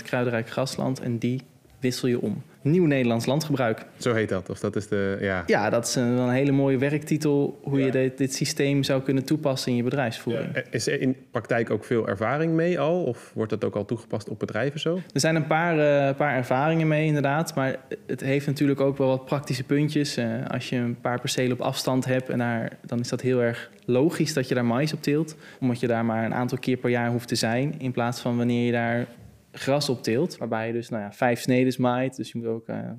20% 0.00 0.02
kruidenrijk 0.02 0.50
grasland 0.50 1.00
en 1.00 1.18
die 1.18 1.42
wissel 1.84 2.08
je 2.08 2.20
om. 2.20 2.42
Nieuw 2.62 2.86
Nederlands 2.86 3.26
landgebruik. 3.26 3.86
Zo 3.96 4.14
heet 4.14 4.28
dat, 4.28 4.50
of 4.50 4.60
dat 4.60 4.76
is 4.76 4.88
de... 4.88 5.18
Ja, 5.20 5.42
ja 5.46 5.70
dat 5.70 5.86
is 5.86 5.94
een, 5.94 6.02
een 6.02 6.30
hele 6.30 6.52
mooie 6.52 6.78
werktitel... 6.78 7.58
hoe 7.62 7.78
ja. 7.78 7.84
je 7.84 7.90
dit, 7.90 8.18
dit, 8.18 8.34
systeem 8.34 8.82
zou 8.82 9.02
kunnen 9.02 9.24
toepassen 9.24 9.70
in 9.70 9.76
je 9.76 9.82
bedrijfsvoering. 9.82 10.54
Ja. 10.54 10.62
Is 10.70 10.86
er 10.86 11.00
in 11.00 11.16
praktijk 11.30 11.70
ook 11.70 11.84
veel 11.84 12.08
ervaring 12.08 12.52
mee 12.52 12.80
al? 12.80 13.02
Of 13.02 13.32
wordt 13.34 13.50
dat 13.50 13.64
ook 13.64 13.74
al 13.74 13.84
toegepast 13.84 14.28
op 14.28 14.38
bedrijven 14.38 14.80
zo? 14.80 15.00
Er 15.12 15.20
zijn 15.20 15.36
een 15.36 15.46
paar, 15.46 15.74
uh, 15.76 16.16
paar 16.16 16.34
ervaringen 16.36 16.88
mee 16.88 17.06
inderdaad... 17.06 17.54
maar 17.54 17.76
het 18.06 18.20
heeft 18.20 18.46
natuurlijk 18.46 18.80
ook 18.80 18.98
wel 18.98 19.08
wat 19.08 19.24
praktische 19.24 19.64
puntjes. 19.64 20.18
Uh, 20.18 20.46
als 20.48 20.68
je 20.68 20.76
een 20.76 21.00
paar 21.00 21.20
percelen 21.20 21.52
op 21.52 21.60
afstand 21.60 22.04
hebt... 22.04 22.28
En 22.28 22.38
daar, 22.38 22.78
dan 22.86 23.00
is 23.00 23.08
dat 23.08 23.20
heel 23.20 23.42
erg 23.42 23.70
logisch 23.84 24.34
dat 24.34 24.48
je 24.48 24.54
daar 24.54 24.64
mais 24.64 24.92
op 24.92 25.02
teelt. 25.02 25.36
Omdat 25.60 25.80
je 25.80 25.86
daar 25.86 26.04
maar 26.04 26.24
een 26.24 26.34
aantal 26.34 26.58
keer 26.58 26.76
per 26.76 26.90
jaar 26.90 27.10
hoeft 27.10 27.28
te 27.28 27.34
zijn... 27.34 27.74
in 27.78 27.92
plaats 27.92 28.20
van 28.20 28.36
wanneer 28.36 28.66
je 28.66 28.72
daar 28.72 29.06
gras 29.54 29.88
opteelt. 29.88 30.36
Waarbij 30.36 30.66
je 30.66 30.72
dus 30.72 30.88
nou 30.88 31.02
ja, 31.02 31.12
vijf 31.12 31.40
snedes 31.40 31.76
maait. 31.76 32.16
Dus 32.16 32.32
je 32.32 32.38
moet 32.38 32.46
ook 32.46 32.68
uh, 32.68 32.90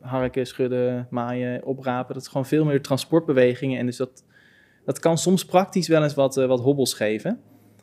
harken, 0.00 0.46
schudden, 0.46 1.06
maaien, 1.10 1.64
oprapen. 1.64 2.14
Dat 2.14 2.22
is 2.22 2.28
gewoon 2.28 2.46
veel 2.46 2.64
meer 2.64 2.82
transportbewegingen. 2.82 3.78
En 3.78 3.86
dus 3.86 3.96
dat, 3.96 4.24
dat 4.84 4.98
kan 4.98 5.18
soms 5.18 5.44
praktisch 5.44 5.88
wel 5.88 6.02
eens 6.02 6.14
wat, 6.14 6.36
uh, 6.36 6.46
wat 6.46 6.60
hobbels 6.60 6.94
geven. 6.94 7.40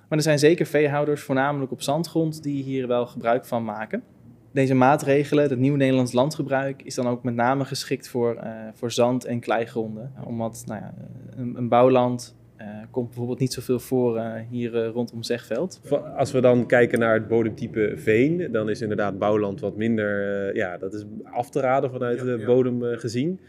Maar 0.09 0.17
er 0.17 0.23
zijn 0.23 0.39
zeker 0.39 0.65
veehouders, 0.65 1.21
voornamelijk 1.21 1.71
op 1.71 1.81
zandgrond, 1.81 2.43
die 2.43 2.63
hier 2.63 2.87
wel 2.87 3.05
gebruik 3.05 3.45
van 3.45 3.63
maken. 3.63 4.03
Deze 4.51 4.73
maatregelen, 4.73 5.49
het 5.49 5.59
nieuw 5.59 5.75
Nederlands 5.75 6.11
landgebruik, 6.11 6.81
is 6.81 6.95
dan 6.95 7.07
ook 7.07 7.23
met 7.23 7.35
name 7.35 7.65
geschikt 7.65 8.09
voor, 8.09 8.35
uh, 8.35 8.51
voor 8.73 8.91
zand- 8.91 9.25
en 9.25 9.39
kleigronden. 9.39 10.13
Omdat 10.25 10.63
nou 10.65 10.81
ja, 10.81 10.93
een, 11.35 11.57
een 11.57 11.69
bouwland 11.69 12.36
uh, 12.61 12.67
komt 12.91 13.07
bijvoorbeeld 13.07 13.39
niet 13.39 13.53
zoveel 13.53 13.79
voor 13.79 14.17
uh, 14.17 14.33
hier 14.49 14.73
uh, 14.73 14.87
rondom 14.87 15.23
Zegveld. 15.23 15.81
Als 16.17 16.31
we 16.31 16.41
dan 16.41 16.65
kijken 16.65 16.99
naar 16.99 17.13
het 17.13 17.27
bodemtype 17.27 17.93
veen, 17.95 18.51
dan 18.51 18.69
is 18.69 18.81
inderdaad 18.81 19.19
bouwland 19.19 19.59
wat 19.59 19.75
minder, 19.75 20.55
ja, 20.55 20.77
dat 20.77 20.93
is 20.93 21.05
af 21.23 21.49
te 21.49 21.59
raden 21.59 21.91
vanuit 21.91 22.17
ja, 22.17 22.23
de 22.23 22.43
bodem 22.45 22.81
gezien. 22.81 23.39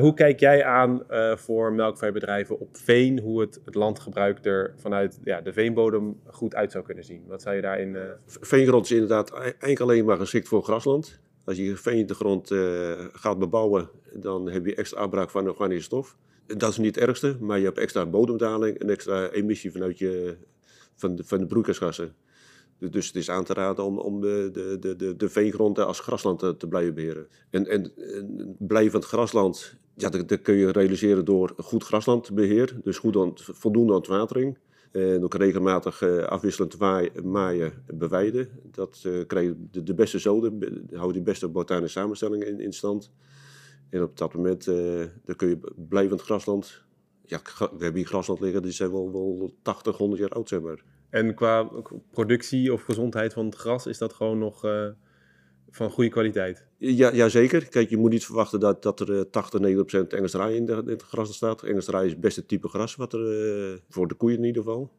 hoe 0.00 0.14
kijk 0.14 0.40
jij 0.40 0.64
aan 0.64 1.02
voor 1.36 1.72
melkveebedrijven 1.72 2.60
op 2.60 2.76
veen, 2.76 3.18
hoe 3.18 3.40
het, 3.40 3.60
het 3.64 3.74
landgebruik 3.74 4.44
er 4.44 4.74
vanuit 4.76 5.20
ja, 5.24 5.40
de 5.40 5.52
veenbodem 5.52 6.20
goed 6.26 6.54
uit 6.54 6.72
zou 6.72 6.84
kunnen 6.84 7.04
zien? 7.04 7.22
Wat 7.26 7.42
zou 7.42 7.56
je 7.56 7.62
daarin... 7.62 7.96
Veengrond 8.26 8.84
is 8.84 8.90
inderdaad 8.90 9.32
eigenlijk 9.34 9.80
alleen 9.80 10.04
maar 10.04 10.16
geschikt 10.16 10.48
voor 10.48 10.62
grasland. 10.62 11.20
Als 11.44 11.56
je 11.56 11.76
veen 11.76 12.06
de 12.06 12.14
grond 12.14 12.54
gaat 13.12 13.38
bebouwen, 13.38 13.90
dan 14.12 14.50
heb 14.50 14.66
je 14.66 14.74
extra 14.74 15.00
afbraak 15.00 15.30
van 15.30 15.48
organische 15.48 15.84
stof. 15.84 16.16
Dat 16.56 16.70
is 16.70 16.78
niet 16.78 16.94
het 16.94 17.04
ergste, 17.04 17.36
maar 17.40 17.58
je 17.58 17.64
hebt 17.64 17.78
extra 17.78 18.06
bodemdaling 18.06 18.78
en 18.78 18.90
extra 18.90 19.30
emissie 19.30 19.72
vanuit 19.72 19.98
je, 19.98 20.36
van, 20.94 21.16
de, 21.16 21.24
van 21.24 21.38
de 21.38 21.46
broeikasgassen. 21.46 22.14
Dus 22.78 23.06
het 23.06 23.16
is 23.16 23.30
aan 23.30 23.44
te 23.44 23.52
raden 23.52 23.84
om, 23.84 23.98
om 23.98 24.20
de, 24.20 24.50
de, 24.80 24.96
de, 24.96 25.16
de 25.16 25.28
veengronden 25.28 25.86
als 25.86 26.00
grasland 26.00 26.38
te, 26.38 26.68
blijven 26.68 26.94
beheren. 26.94 27.26
En, 27.50 27.66
en, 27.66 27.92
en 27.96 28.56
blijvend 28.58 29.04
grasland, 29.04 29.74
ja, 29.94 30.08
dat, 30.08 30.42
kun 30.42 30.54
je 30.54 30.72
realiseren 30.72 31.24
door 31.24 31.54
goed 31.56 31.84
graslandbeheer. 31.84 32.76
Dus 32.82 32.98
goed 32.98 33.16
ont, 33.16 33.42
voldoende 33.44 33.92
ontwatering. 33.92 34.58
En 34.90 35.24
ook 35.24 35.34
regelmatig 35.34 36.02
uh, 36.02 36.22
afwisselend 36.22 36.78
maaien 37.24 37.72
en 37.86 37.98
beweiden. 37.98 38.48
Dat 38.70 39.02
uh, 39.06 39.26
krijg 39.26 39.46
je 39.46 39.82
de, 39.82 39.94
beste 39.94 40.18
zoden, 40.18 40.86
houdt 40.92 41.14
die 41.14 41.22
beste 41.22 41.48
botanische 41.48 41.98
samenstelling 41.98 42.44
in, 42.44 42.60
in 42.60 42.72
stand. 42.72 43.10
En 43.90 44.02
op 44.02 44.16
dat 44.16 44.34
moment 44.34 44.66
uh, 44.66 45.04
dan 45.24 45.36
kun 45.36 45.48
je 45.48 45.58
blijvend 45.88 46.20
grasland. 46.20 46.82
Ja, 47.24 47.40
we 47.58 47.66
hebben 47.68 47.94
hier 47.94 48.06
grasland 48.06 48.40
liggen, 48.40 48.62
die 48.62 48.72
zijn 48.72 48.90
wel, 48.90 49.12
wel 49.12 49.54
80, 49.62 49.96
100 49.96 50.20
jaar 50.20 50.30
oud, 50.30 50.48
zeg 50.48 50.60
maar. 50.60 50.82
En 51.10 51.34
qua 51.34 51.70
productie 52.10 52.72
of 52.72 52.82
gezondheid 52.82 53.32
van 53.32 53.44
het 53.44 53.54
gras, 53.54 53.86
is 53.86 53.98
dat 53.98 54.12
gewoon 54.12 54.38
nog 54.38 54.64
uh, 54.64 54.86
van 55.70 55.90
goede 55.90 56.10
kwaliteit. 56.10 56.66
Ja, 56.76 57.12
ja, 57.12 57.28
zeker. 57.28 57.68
Kijk, 57.68 57.90
je 57.90 57.96
moet 57.96 58.10
niet 58.10 58.24
verwachten 58.24 58.60
dat, 58.60 58.82
dat 58.82 59.00
er 59.00 59.10
uh, 59.10 59.20
80, 59.30 59.60
90 59.60 59.86
procent 59.86 60.12
Engels 60.12 60.30
draai 60.30 60.56
in, 60.56 60.66
de, 60.66 60.72
in 60.72 60.88
het 60.88 61.02
gras 61.02 61.34
staat. 61.34 61.62
Engels 61.62 61.84
draai 61.84 62.06
is 62.06 62.12
het 62.12 62.20
beste 62.20 62.46
type 62.46 62.68
gras, 62.68 62.96
wat 62.96 63.12
er, 63.12 63.20
uh, 63.70 63.78
voor 63.88 64.08
de 64.08 64.14
koeien 64.14 64.38
in 64.38 64.44
ieder 64.44 64.62
geval. 64.62 64.90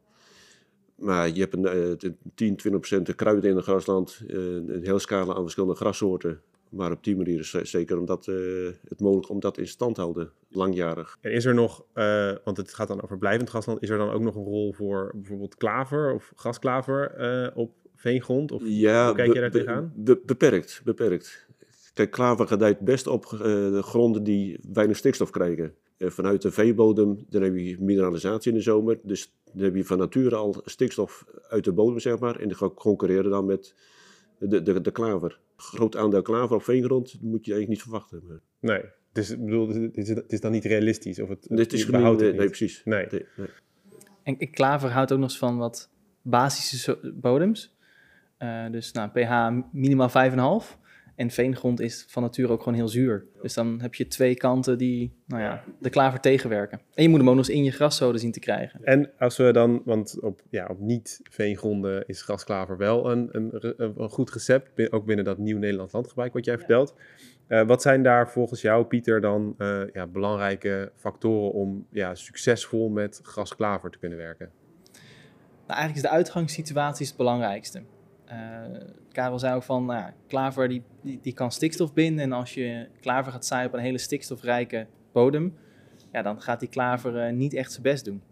Maar 0.94 1.28
je 1.28 1.40
hebt 1.40 1.54
een, 1.54 1.76
uh, 1.76 2.12
10, 2.34 2.56
20 2.56 2.70
procent 2.70 3.14
kruiden 3.14 3.50
in 3.50 3.56
het 3.56 3.64
grasland. 3.64 4.20
een 4.26 4.80
hele 4.82 4.98
scala 4.98 5.34
aan 5.34 5.42
verschillende 5.42 5.74
grassoorten. 5.74 6.40
Maar 6.70 6.90
op 6.90 7.04
die 7.04 7.16
manier 7.16 7.38
is 7.38 7.50
zeker 7.50 7.98
omdat, 7.98 8.26
het 8.88 9.00
mogelijk 9.00 9.28
om 9.28 9.40
dat 9.40 9.58
in 9.58 9.68
stand 9.68 9.94
te 9.94 10.00
houden, 10.00 10.32
langjarig. 10.48 11.18
En 11.20 11.32
is 11.32 11.44
er 11.44 11.54
nog, 11.54 11.84
uh, 11.94 12.32
want 12.44 12.56
het 12.56 12.74
gaat 12.74 12.88
dan 12.88 13.02
over 13.02 13.18
blijvend 13.18 13.48
grasland, 13.48 13.82
is 13.82 13.90
er 13.90 13.98
dan 13.98 14.10
ook 14.10 14.20
nog 14.20 14.34
een 14.34 14.44
rol 14.44 14.72
voor 14.72 15.12
bijvoorbeeld 15.14 15.56
klaver 15.56 16.14
of 16.14 16.32
grasklaver 16.36 17.14
uh, 17.20 17.56
op 17.56 17.72
veengrond? 17.94 18.52
Of 18.52 18.62
ja, 18.64 19.06
hoe 19.06 19.16
kijk 19.16 19.32
je 19.32 19.40
daar 19.40 19.50
tegenaan? 19.50 19.92
Be 19.96 20.22
beperkt, 20.26 20.80
beperkt. 20.84 21.48
Kijk, 21.94 22.10
klaver 22.10 22.46
gedijt 22.46 22.80
best 22.80 23.06
op 23.06 23.24
uh, 23.24 23.40
de 23.40 23.82
gronden 23.82 24.22
die 24.22 24.60
weinig 24.72 24.96
stikstof 24.96 25.30
krijgen. 25.30 25.74
vanuit 25.98 26.42
de 26.42 26.50
veebodem, 26.50 27.26
dan 27.28 27.42
heb 27.42 27.56
je 27.56 27.76
mineralisatie 27.80 28.50
in 28.50 28.56
de 28.56 28.62
zomer. 28.62 28.98
Dus 29.02 29.32
dan 29.52 29.64
heb 29.64 29.74
je 29.74 29.84
van 29.84 29.98
nature 29.98 30.36
al 30.36 30.62
stikstof 30.64 31.24
uit 31.48 31.64
de 31.64 31.72
bodem, 31.72 31.98
zeg 31.98 32.18
maar. 32.18 32.40
En 32.40 32.48
die 32.48 32.74
concurreren 32.74 33.30
dan 33.30 33.46
met 33.46 33.74
de, 34.38 34.62
de, 34.62 34.80
de 34.80 34.90
klaver. 34.90 35.38
Groot 35.60 35.96
aandeel 35.96 36.22
klaver 36.22 36.56
op 36.56 36.62
veengrond 36.62 37.18
moet 37.20 37.46
je 37.46 37.52
eigenlijk 37.52 37.68
niet 37.68 37.82
verwachten. 37.82 38.22
Maar... 38.26 38.40
Nee, 38.58 38.82
dus 39.12 39.30
ik 39.30 39.44
bedoel, 39.44 39.68
het 39.68 39.96
is, 39.96 40.08
het 40.08 40.32
is 40.32 40.40
dan 40.40 40.52
niet 40.52 40.64
realistisch? 40.64 41.20
Of 41.20 41.28
het, 41.28 41.46
het, 41.48 41.58
het 41.58 41.72
is 41.72 41.86
nee, 41.86 42.02
nee, 42.02 42.34
precies. 42.34 42.82
Nee. 42.84 43.06
nee, 43.10 43.26
nee. 43.36 43.48
En 44.22 44.50
klaver 44.50 44.90
houdt 44.90 45.12
ook 45.12 45.18
nog 45.18 45.28
eens 45.28 45.38
van 45.38 45.56
wat 45.56 45.90
basische 46.22 47.14
bodems. 47.14 47.76
Uh, 48.38 48.70
dus 48.70 48.92
nou, 48.92 49.10
pH 49.10 49.64
minimaal 49.72 50.10
5,5. 50.64 50.78
En 51.20 51.30
veengrond 51.30 51.80
is 51.80 52.04
van 52.08 52.22
nature 52.22 52.52
ook 52.52 52.62
gewoon 52.62 52.78
heel 52.78 52.88
zuur. 52.88 53.24
Dus 53.42 53.54
dan 53.54 53.80
heb 53.80 53.94
je 53.94 54.06
twee 54.06 54.34
kanten 54.34 54.78
die 54.78 55.12
nou 55.26 55.42
ja, 55.42 55.64
de 55.78 55.90
klaver 55.90 56.20
tegenwerken. 56.20 56.80
En 56.94 57.02
je 57.02 57.08
moet 57.08 57.18
hem 57.18 57.28
ook 57.28 57.34
nog 57.34 57.46
eens 57.46 57.56
in 57.56 57.64
je 57.64 57.70
graszoden 57.70 58.20
zien 58.20 58.32
te 58.32 58.40
krijgen. 58.40 58.84
En 58.84 59.10
als 59.18 59.36
we 59.36 59.52
dan, 59.52 59.82
want 59.84 60.20
op, 60.20 60.42
ja, 60.50 60.66
op 60.66 60.78
niet-veengronden 60.78 62.06
is 62.06 62.22
grasklaver 62.22 62.76
wel 62.76 63.10
een, 63.10 63.28
een, 63.32 63.74
een, 63.76 64.08
goed 64.08 64.30
recept. 64.30 64.92
Ook 64.92 65.06
binnen 65.06 65.24
dat 65.24 65.38
nieuw 65.38 65.58
Nederlands 65.58 65.92
landgebruik 65.92 66.32
wat 66.32 66.44
jij 66.44 66.58
vertelt. 66.58 66.94
Uh, 67.48 67.66
wat 67.66 67.82
zijn 67.82 68.02
daar 68.02 68.30
volgens 68.30 68.60
jou, 68.60 68.84
Pieter, 68.84 69.20
dan 69.20 69.54
uh, 69.58 69.82
ja, 69.92 70.06
belangrijke 70.06 70.92
factoren 70.96 71.52
om 71.52 71.86
ja, 71.90 72.14
succesvol 72.14 72.88
met 72.88 73.20
grasklaver 73.22 73.90
te 73.90 73.98
kunnen 73.98 74.18
werken? 74.18 74.50
Nou, 75.66 75.78
eigenlijk 75.80 75.96
is 75.96 76.10
de 76.10 76.16
uitgangssituatie 76.16 77.06
het 77.06 77.16
belangrijkste. 77.16 77.82
Uh, 78.28 78.34
Karel 79.12 79.38
zei 79.38 79.54
ook 79.54 79.62
van, 79.62 79.84
nou, 79.84 80.12
klaver 80.26 80.68
die, 80.68 80.82
die, 81.02 81.18
die, 81.22 81.32
kan 81.32 81.52
stikstof 81.52 81.92
binden. 81.92 82.24
En 82.24 82.32
als 82.32 82.54
je 82.54 82.88
klaver 83.00 83.32
gaat 83.32 83.46
zaaien 83.46 83.66
op 83.66 83.74
een 83.74 83.80
hele 83.80 83.98
stikstofrijke 83.98 84.86
bodem, 85.12 85.56
ja, 86.12 86.22
dan 86.22 86.40
gaat 86.40 86.60
die 86.60 86.68
klaver 86.68 87.26
uh, 87.26 87.32
niet 87.32 87.54
echt 87.54 87.70
zijn 87.70 87.82
best 87.82 88.04
doen. 88.04 88.22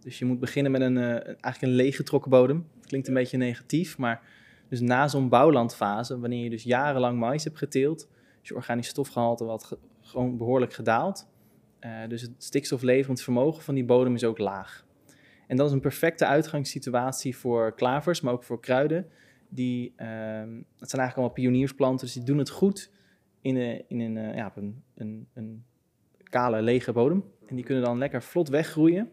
Dus 0.00 0.18
je 0.18 0.24
moet 0.24 0.40
beginnen 0.40 0.72
met 0.72 0.80
een, 0.80 0.96
uh, 0.96 1.10
eigenlijk 1.10 1.62
een 1.62 1.68
leeggetrokken 1.68 2.30
bodem. 2.30 2.68
Klinkt 2.80 3.08
een 3.08 3.14
beetje 3.14 3.36
negatief, 3.36 3.98
maar 3.98 4.22
dus 4.68 4.80
na 4.80 5.08
zo'n 5.08 5.28
bouwlandfase, 5.28 6.18
wanneer 6.18 6.44
je 6.44 6.50
dus 6.50 6.62
jarenlang 6.62 7.18
mais 7.18 7.44
hebt 7.44 7.58
geteeld, 7.58 8.08
is 8.42 8.48
je 8.48 8.54
organisch 8.54 8.88
stofgehalte 8.88 9.44
wat 9.44 9.64
ge 9.64 9.78
gewoon 10.00 10.36
behoorlijk 10.36 10.72
gedaald. 10.72 11.28
dus 12.08 12.22
het 12.22 12.30
stikstofleverend 12.38 13.22
vermogen 13.22 13.62
van 13.62 13.74
die 13.74 13.84
bodem 13.84 14.14
is 14.14 14.24
ook 14.24 14.38
laag. 14.38 14.84
En 15.46 15.56
dat 15.56 15.66
is 15.66 15.72
een 15.72 15.80
perfecte 15.80 16.26
uitgangssituatie 16.26 17.36
voor 17.36 17.74
klavers, 17.74 18.20
maar 18.20 18.32
ook 18.32 18.44
voor 18.44 18.60
kruiden 18.60 19.06
die, 19.48 19.90
um, 19.96 20.66
het 20.78 20.90
zijn 20.90 21.02
eigenlijk 21.02 21.16
allemaal 21.16 21.30
pioniersplanten, 21.30 22.06
dus 22.06 22.14
die 22.14 22.24
doen 22.24 22.38
het 22.38 22.50
goed 22.50 22.90
in, 23.40 23.56
een, 23.56 23.84
in 23.88 24.00
een, 24.00 24.16
uh, 24.16 24.34
ja, 24.34 24.52
een, 24.94 25.28
een, 25.34 25.64
kale, 26.22 26.62
lege 26.62 26.92
bodem. 26.92 27.24
En 27.46 27.56
die 27.56 27.64
kunnen 27.64 27.84
dan 27.84 27.98
lekker 27.98 28.22
vlot 28.22 28.48
weggroeien. 28.48 29.12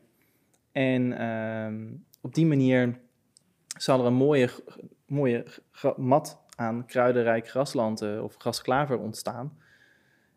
En 0.71 1.27
um, 1.27 2.05
op 2.21 2.33
die 2.33 2.45
manier 2.45 2.99
zal 3.77 3.99
er 3.99 4.05
een 4.05 4.13
mooie, 4.13 4.49
mooie 5.05 5.45
mat 5.97 6.41
aan 6.55 6.85
kruidenrijk 6.85 7.49
grasland 7.49 8.01
of 8.01 8.35
grasklaver 8.37 8.99
ontstaan. 8.99 9.57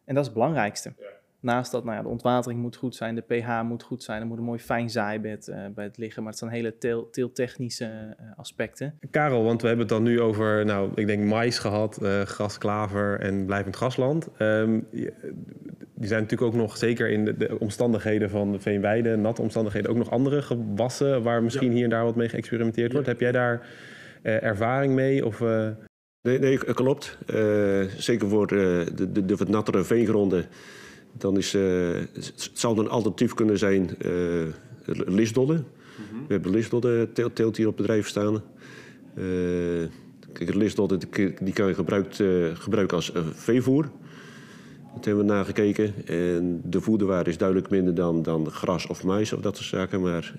En 0.05 0.15
dat 0.15 0.25
is 0.25 0.31
het 0.31 0.39
belangrijkste. 0.39 0.95
Ja. 0.99 1.16
Naast 1.41 1.73
dat, 1.73 1.85
nou 1.85 1.97
ja, 1.97 2.03
de 2.03 2.09
ontwatering 2.09 2.61
moet 2.61 2.77
goed 2.77 2.95
zijn, 2.95 3.15
de 3.15 3.21
pH 3.21 3.63
moet 3.63 3.83
goed 3.83 4.03
zijn, 4.03 4.21
er 4.21 4.27
moet 4.27 4.39
een 4.39 4.45
mooi 4.45 4.59
fijn 4.59 4.91
zaaibed 4.91 5.49
uh, 5.49 5.57
bij 5.75 5.85
het 5.85 5.97
liggen. 5.97 6.23
Maar 6.23 6.31
het 6.31 6.41
zijn 6.41 6.51
hele 6.51 6.79
teel, 6.79 7.11
teeltechnische 7.11 7.85
uh, 7.85 8.27
aspecten. 8.37 8.99
Karel, 9.11 9.45
want 9.45 9.61
we 9.63 9.69
hebben 9.69 9.87
het 9.87 9.95
dan 9.95 10.05
nu 10.05 10.21
over, 10.21 10.65
nou, 10.65 10.91
ik 10.95 11.07
denk 11.07 11.25
mais 11.25 11.59
gehad, 11.59 11.99
uh, 12.03 12.21
gras, 12.21 12.59
klaver 12.59 13.21
en 13.21 13.47
blijvend 13.47 13.77
grasland. 13.77 14.29
Um, 14.39 14.87
die 15.95 16.09
zijn 16.09 16.23
natuurlijk 16.23 16.53
ook 16.53 16.61
nog, 16.61 16.77
zeker 16.77 17.11
in 17.11 17.25
de, 17.25 17.37
de 17.37 17.59
omstandigheden 17.59 18.31
van 18.31 18.53
de 18.53 18.61
veenweide, 18.61 19.17
natte 19.17 19.43
omstandigheden, 19.43 19.91
ook 19.91 19.97
nog 19.97 20.11
andere 20.11 20.43
gewassen 20.43 21.23
waar 21.23 21.43
misschien 21.43 21.69
ja. 21.69 21.75
hier 21.75 21.85
en 21.85 21.91
daar 21.91 22.05
wat 22.05 22.17
mee 22.17 22.29
geëxperimenteerd 22.29 22.93
wordt. 22.93 23.07
Heb 23.07 23.21
jij 23.21 23.33
daar 23.33 23.69
ervaring 24.23 24.95
mee? 24.95 25.27
Of, 25.27 25.43
Nee, 26.23 26.39
nee, 26.39 26.59
klopt. 26.59 27.19
zeker 27.97 28.29
voor 28.29 28.47
de, 28.47 28.93
de, 29.13 29.25
de 29.25 29.37
wat 29.37 29.49
nattere 29.49 29.85
veengronden 29.85 30.47
dan 31.19 31.37
is, 31.37 31.53
het 31.53 32.51
zou 32.53 32.79
een 32.79 32.89
alternatief 32.89 33.35
kunnen 33.35 33.59
zijn 33.59 33.91
uh, 34.07 34.43
lisdodden. 35.07 35.57
Mm 35.57 36.05
-hmm. 36.11 36.27
We 36.27 36.33
hebben 36.33 36.51
lisdodden 36.51 37.13
teelt, 37.13 37.35
teelt 37.35 37.57
hier 37.57 37.69
op 37.69 37.77
bedrijf 37.77 38.09
staan. 38.09 38.43
Kijk, 40.33 40.55
lisdodden 40.55 41.01
die 41.41 41.53
kan 41.53 41.69
je 41.69 41.75
gebruikt, 41.75 42.23
gebruiken 42.55 42.97
als 42.97 43.13
veevoer. 43.33 43.89
Dat 44.95 45.05
hebben 45.05 45.27
we 45.27 45.33
nagekeken. 45.33 45.95
En 46.07 46.61
de 46.65 46.81
voederwaarde 46.81 47.31
is 47.31 47.39
duidelijk 47.39 47.71
minder 47.71 47.95
dan, 47.95 48.23
dan 48.23 48.51
gras 48.51 48.87
of 48.87 49.05
mais 49.05 49.33
of 49.33 49.41
dat 49.41 49.57
soort 49.57 49.69
zaken. 49.69 50.01
Maar 50.01 50.35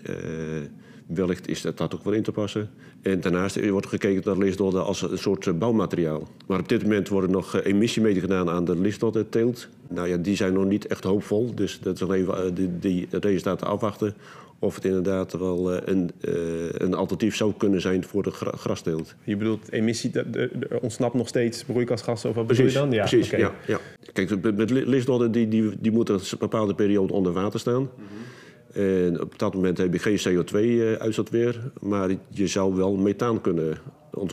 wellicht 1.07 1.47
is 1.47 1.61
dat, 1.61 1.77
dat 1.77 1.95
ook 1.95 2.03
wel 2.03 2.13
in 2.13 2.23
te 2.23 2.31
passen. 2.31 2.69
En 3.01 3.21
daarnaast 3.21 3.69
wordt 3.69 3.87
gekeken 3.87 4.21
naar 4.25 4.37
lisdodden 4.37 4.85
als 4.85 5.01
een 5.01 5.17
soort 5.17 5.59
bouwmateriaal. 5.59 6.27
Maar 6.47 6.59
op 6.59 6.69
dit 6.69 6.83
moment 6.83 7.09
worden 7.09 7.31
nog 7.31 7.61
emissiemeten 7.61 8.21
gedaan 8.21 8.49
aan 8.49 8.65
de 8.65 8.79
lisdodden 8.79 9.29
teelt. 9.29 9.67
Nou 9.87 10.07
ja, 10.07 10.17
die 10.17 10.35
zijn 10.35 10.53
nog 10.53 10.65
niet 10.65 10.87
echt 10.87 11.03
hoopvol. 11.03 11.55
Dus 11.55 11.79
dat 11.79 11.93
is 11.93 11.99
nog 11.99 12.13
even 12.13 12.55
die, 12.55 12.69
die 12.79 13.07
resultaten 13.09 13.67
afwachten. 13.67 14.13
Of 14.59 14.75
het 14.75 14.85
inderdaad 14.85 15.33
wel 15.33 15.87
een, 15.87 16.11
een 16.71 16.93
alternatief 16.93 17.35
zou 17.35 17.53
kunnen 17.57 17.81
zijn 17.81 18.03
voor 18.03 18.23
de 18.23 18.31
gra 18.31 18.51
grasteelt. 18.51 19.15
Je 19.23 19.37
bedoelt 19.37 19.71
emissie, 19.71 20.11
er 20.11 20.79
ontsnapt 20.81 21.13
nog 21.13 21.27
steeds 21.27 21.63
broeikasgassen 21.63 22.29
of 22.29 22.35
wat 22.35 22.45
precies, 22.45 22.65
bedoel 22.65 22.83
je 22.83 22.89
dan? 22.89 22.97
Ja, 22.97 23.07
precies, 23.09 23.27
okay. 23.27 23.39
ja, 23.39 23.53
ja. 23.67 23.79
Kijk, 24.13 24.55
met 24.55 24.69
lisdodden 24.69 25.31
die, 25.31 25.47
die, 25.47 25.71
die 25.79 25.91
moeten 25.91 26.15
een 26.15 26.37
bepaalde 26.39 26.75
periode 26.75 27.13
onder 27.13 27.33
water 27.33 27.59
staan. 27.59 27.81
Mm 27.81 27.89
-hmm. 27.95 28.36
En 28.77 29.21
op 29.21 29.39
dat 29.39 29.53
moment 29.53 29.77
heb 29.77 29.93
je 29.93 29.99
geen 29.99 30.19
CO2-uitstoot 30.19 31.29
weer, 31.29 31.71
maar 31.79 32.09
je 32.29 32.47
zou 32.47 32.75
wel 32.75 32.95
methaan 32.95 33.41
kunnen 33.41 33.77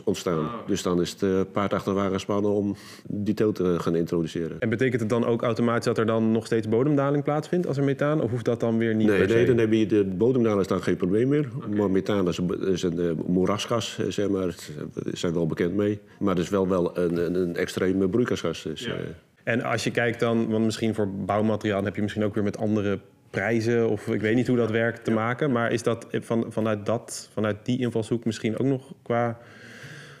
ontstaan. 0.03 0.49
Dus 0.67 0.81
dan 0.81 1.01
is 1.01 1.11
het 1.11 1.21
uh, 1.21 1.41
paard 1.51 1.73
achter 1.73 1.93
de 1.93 1.99
wagen 1.99 2.19
spannen 2.19 2.51
om 2.51 2.75
die 3.07 3.33
teelt 3.33 3.55
te 3.55 3.75
gaan 3.79 3.95
introduceren. 3.95 4.59
En 4.59 4.69
betekent 4.69 4.99
het 4.99 5.09
dan 5.09 5.25
ook 5.25 5.41
automatisch 5.41 5.85
dat 5.85 5.97
er 5.97 6.05
dan 6.05 6.31
nog 6.31 6.45
steeds 6.45 6.67
bodemdaling 6.67 7.23
plaatsvindt 7.23 7.67
als 7.67 7.77
er 7.77 7.83
methaan? 7.83 8.21
Of 8.21 8.31
hoeft 8.31 8.45
dat 8.45 8.59
dan 8.59 8.77
weer 8.77 8.95
niet? 8.95 9.07
Nee, 9.07 9.27
nee 9.27 9.45
dan 9.45 9.57
heb 9.57 9.71
je 9.73 9.85
de 9.85 10.03
bodemdaling 10.03 10.61
is 10.61 10.67
dan 10.67 10.83
geen 10.83 10.95
probleem 10.95 11.27
meer. 11.27 11.49
Okay. 11.55 11.69
Maar 11.69 11.91
methaan 11.91 12.27
is 12.27 12.37
een, 12.37 12.67
is 12.67 12.83
een 12.83 13.21
moerasgas, 13.27 13.99
zeg 14.07 14.29
maar. 14.29 14.55
Daar 14.93 15.13
zijn 15.13 15.31
we 15.31 15.37
wel 15.37 15.47
bekend 15.47 15.75
mee. 15.75 15.99
Maar 16.19 16.35
het 16.35 16.43
is 16.43 16.49
wel, 16.49 16.67
wel 16.67 16.97
een, 16.97 17.35
een, 17.35 17.55
extreme 17.55 18.09
broeikasgas. 18.09 18.63
Dus, 18.63 18.85
ja. 18.85 18.95
en 19.43 19.61
als 19.61 19.83
je 19.83 19.91
kijkt 19.91 20.19
dan, 20.19 20.49
want 20.49 20.65
misschien 20.65 20.93
voor 20.93 21.09
bouwmateriaal 21.09 21.83
heb 21.83 21.95
je 21.95 22.01
misschien 22.01 22.23
ook 22.23 22.33
weer 22.33 22.43
met 22.43 22.57
andere 22.57 22.99
prijzen 23.35 23.89
of 23.89 24.07
ik 24.07 24.21
weet 24.21 24.35
niet 24.35 24.47
hoe 24.47 24.57
dat 24.57 24.71
werkt 24.71 25.03
te 25.03 25.11
maken. 25.11 25.51
Maar 25.51 25.71
is 25.71 25.83
dat 25.83 26.07
van, 26.11 26.45
vanuit, 26.49 26.85
dat, 26.85 27.29
vanuit 27.33 27.57
die 27.63 27.79
invalshoek 27.79 28.25
misschien 28.25 28.57
ook 28.57 28.67
nog 28.67 28.93
qua 29.01 29.37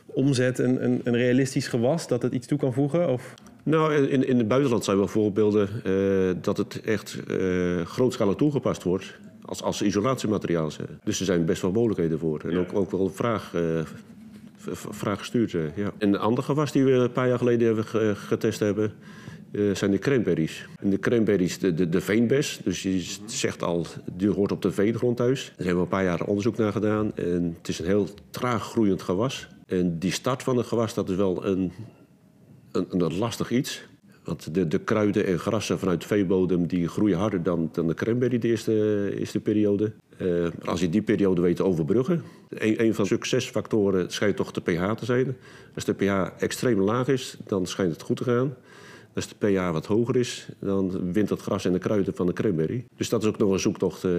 omzet 0.05 0.59
een, 0.59 0.83
een, 0.83 1.01
een 1.03 1.15
realistisch 1.15 1.67
gewas 1.67 2.07
dat 2.07 2.21
het 2.21 2.33
iets 2.33 2.47
toe 2.47 2.57
kan 2.57 2.73
voegen? 2.73 3.09
Of? 3.09 3.33
Nou, 3.63 3.93
in, 3.93 4.27
in 4.27 4.37
het 4.37 4.47
buitenland 4.47 4.83
zijn 4.83 4.97
wel 4.97 5.07
voorbeelden 5.07 5.69
uh, 5.85 6.35
dat 6.41 6.57
het 6.57 6.81
echt 6.81 7.17
uh, 7.27 7.81
grootschalig 7.81 8.35
toegepast 8.35 8.83
wordt 8.83 9.17
als, 9.41 9.63
als 9.63 9.81
isolatiemateriaal. 9.81 10.69
Dus 11.03 11.19
er 11.19 11.25
zijn 11.25 11.45
best 11.45 11.61
wel 11.61 11.71
mogelijkheden 11.71 12.19
voor. 12.19 12.39
En 12.39 12.51
ja. 12.51 12.57
ook, 12.57 12.73
ook 12.73 12.91
wel 12.91 13.09
vraag, 13.09 13.53
uh, 13.55 13.81
vraag 14.73 15.19
gestuurd. 15.19 15.51
ja. 15.51 15.91
En 15.97 16.07
een 16.07 16.17
ander 16.17 16.43
gewas 16.43 16.71
die 16.71 16.83
we 16.83 16.91
een 16.91 17.11
paar 17.11 17.27
jaar 17.27 17.37
geleden 17.37 17.65
hebben 17.65 18.15
getest 18.15 18.59
hebben... 18.59 18.93
Uh, 19.55 19.75
zijn 19.75 19.91
de 19.91 19.99
cranberries. 19.99 20.67
En 20.79 20.89
de 20.89 20.99
cranberries, 20.99 21.59
de, 21.59 21.73
de, 21.73 21.89
de 21.89 22.01
veenbes. 22.01 22.59
Dus 22.63 22.83
je 22.83 23.15
zegt 23.25 23.63
al, 23.63 23.85
die 24.13 24.29
hoort 24.29 24.51
op 24.51 24.61
de 24.61 24.71
veengrond 24.71 25.17
thuis. 25.17 25.45
Daar 25.45 25.65
hebben 25.65 25.75
we 25.75 25.81
een 25.81 25.87
paar 25.87 26.03
jaar 26.03 26.23
onderzoek 26.25 26.57
naar 26.57 26.71
gedaan. 26.71 27.15
En 27.15 27.55
het 27.57 27.67
is 27.67 27.79
een 27.79 27.85
heel 27.85 28.07
traag 28.29 28.63
groeiend 28.63 29.01
gewas. 29.01 29.47
En 29.65 29.99
die 29.99 30.11
start 30.11 30.43
van 30.43 30.57
het 30.57 30.65
gewas, 30.65 30.93
dat 30.93 31.09
is 31.09 31.15
wel 31.15 31.45
een, 31.45 31.71
een, 32.71 32.85
een 32.89 33.17
lastig 33.17 33.51
iets. 33.51 33.85
Want 34.23 34.53
de, 34.53 34.67
de 34.67 34.79
kruiden 34.79 35.25
en 35.25 35.39
grassen 35.39 35.79
vanuit 35.79 36.01
de 36.01 36.07
veebodem 36.07 36.67
die 36.67 36.87
groeien 36.87 37.17
harder 37.17 37.43
dan, 37.43 37.69
dan 37.71 37.87
de 37.87 37.93
cranberry 37.93 38.37
de 38.37 38.47
eerste, 38.47 39.11
eerste 39.19 39.39
periode. 39.39 39.91
Uh, 40.21 40.47
als 40.65 40.79
je 40.79 40.89
die 40.89 41.01
periode 41.01 41.41
weet 41.41 41.55
te 41.55 41.63
overbruggen. 41.63 42.23
Een, 42.49 42.83
een 42.83 42.93
van 42.93 43.03
de 43.03 43.09
succesfactoren 43.09 44.11
schijnt 44.11 44.35
toch 44.35 44.51
de 44.51 44.61
pH 44.61 44.91
te 44.91 45.05
zijn. 45.05 45.35
Als 45.75 45.85
de 45.85 45.93
pH 45.93 46.41
extreem 46.43 46.79
laag 46.79 47.07
is, 47.07 47.37
dan 47.45 47.65
schijnt 47.65 47.91
het 47.91 48.01
goed 48.01 48.17
te 48.17 48.23
gaan. 48.23 48.53
Als 49.15 49.27
de 49.27 49.35
pH 49.47 49.71
wat 49.71 49.85
hoger 49.85 50.15
is, 50.15 50.47
dan 50.59 51.11
wint 51.11 51.29
het 51.29 51.41
gras 51.41 51.65
en 51.65 51.71
de 51.71 51.79
kruiden 51.79 52.15
van 52.15 52.25
de 52.25 52.33
cranberry. 52.33 52.85
Dus 52.97 53.09
dat 53.09 53.21
is 53.21 53.27
ook 53.27 53.37
nog 53.37 53.51
een 53.51 53.59
zoektocht. 53.59 54.03
Uh, 54.03 54.11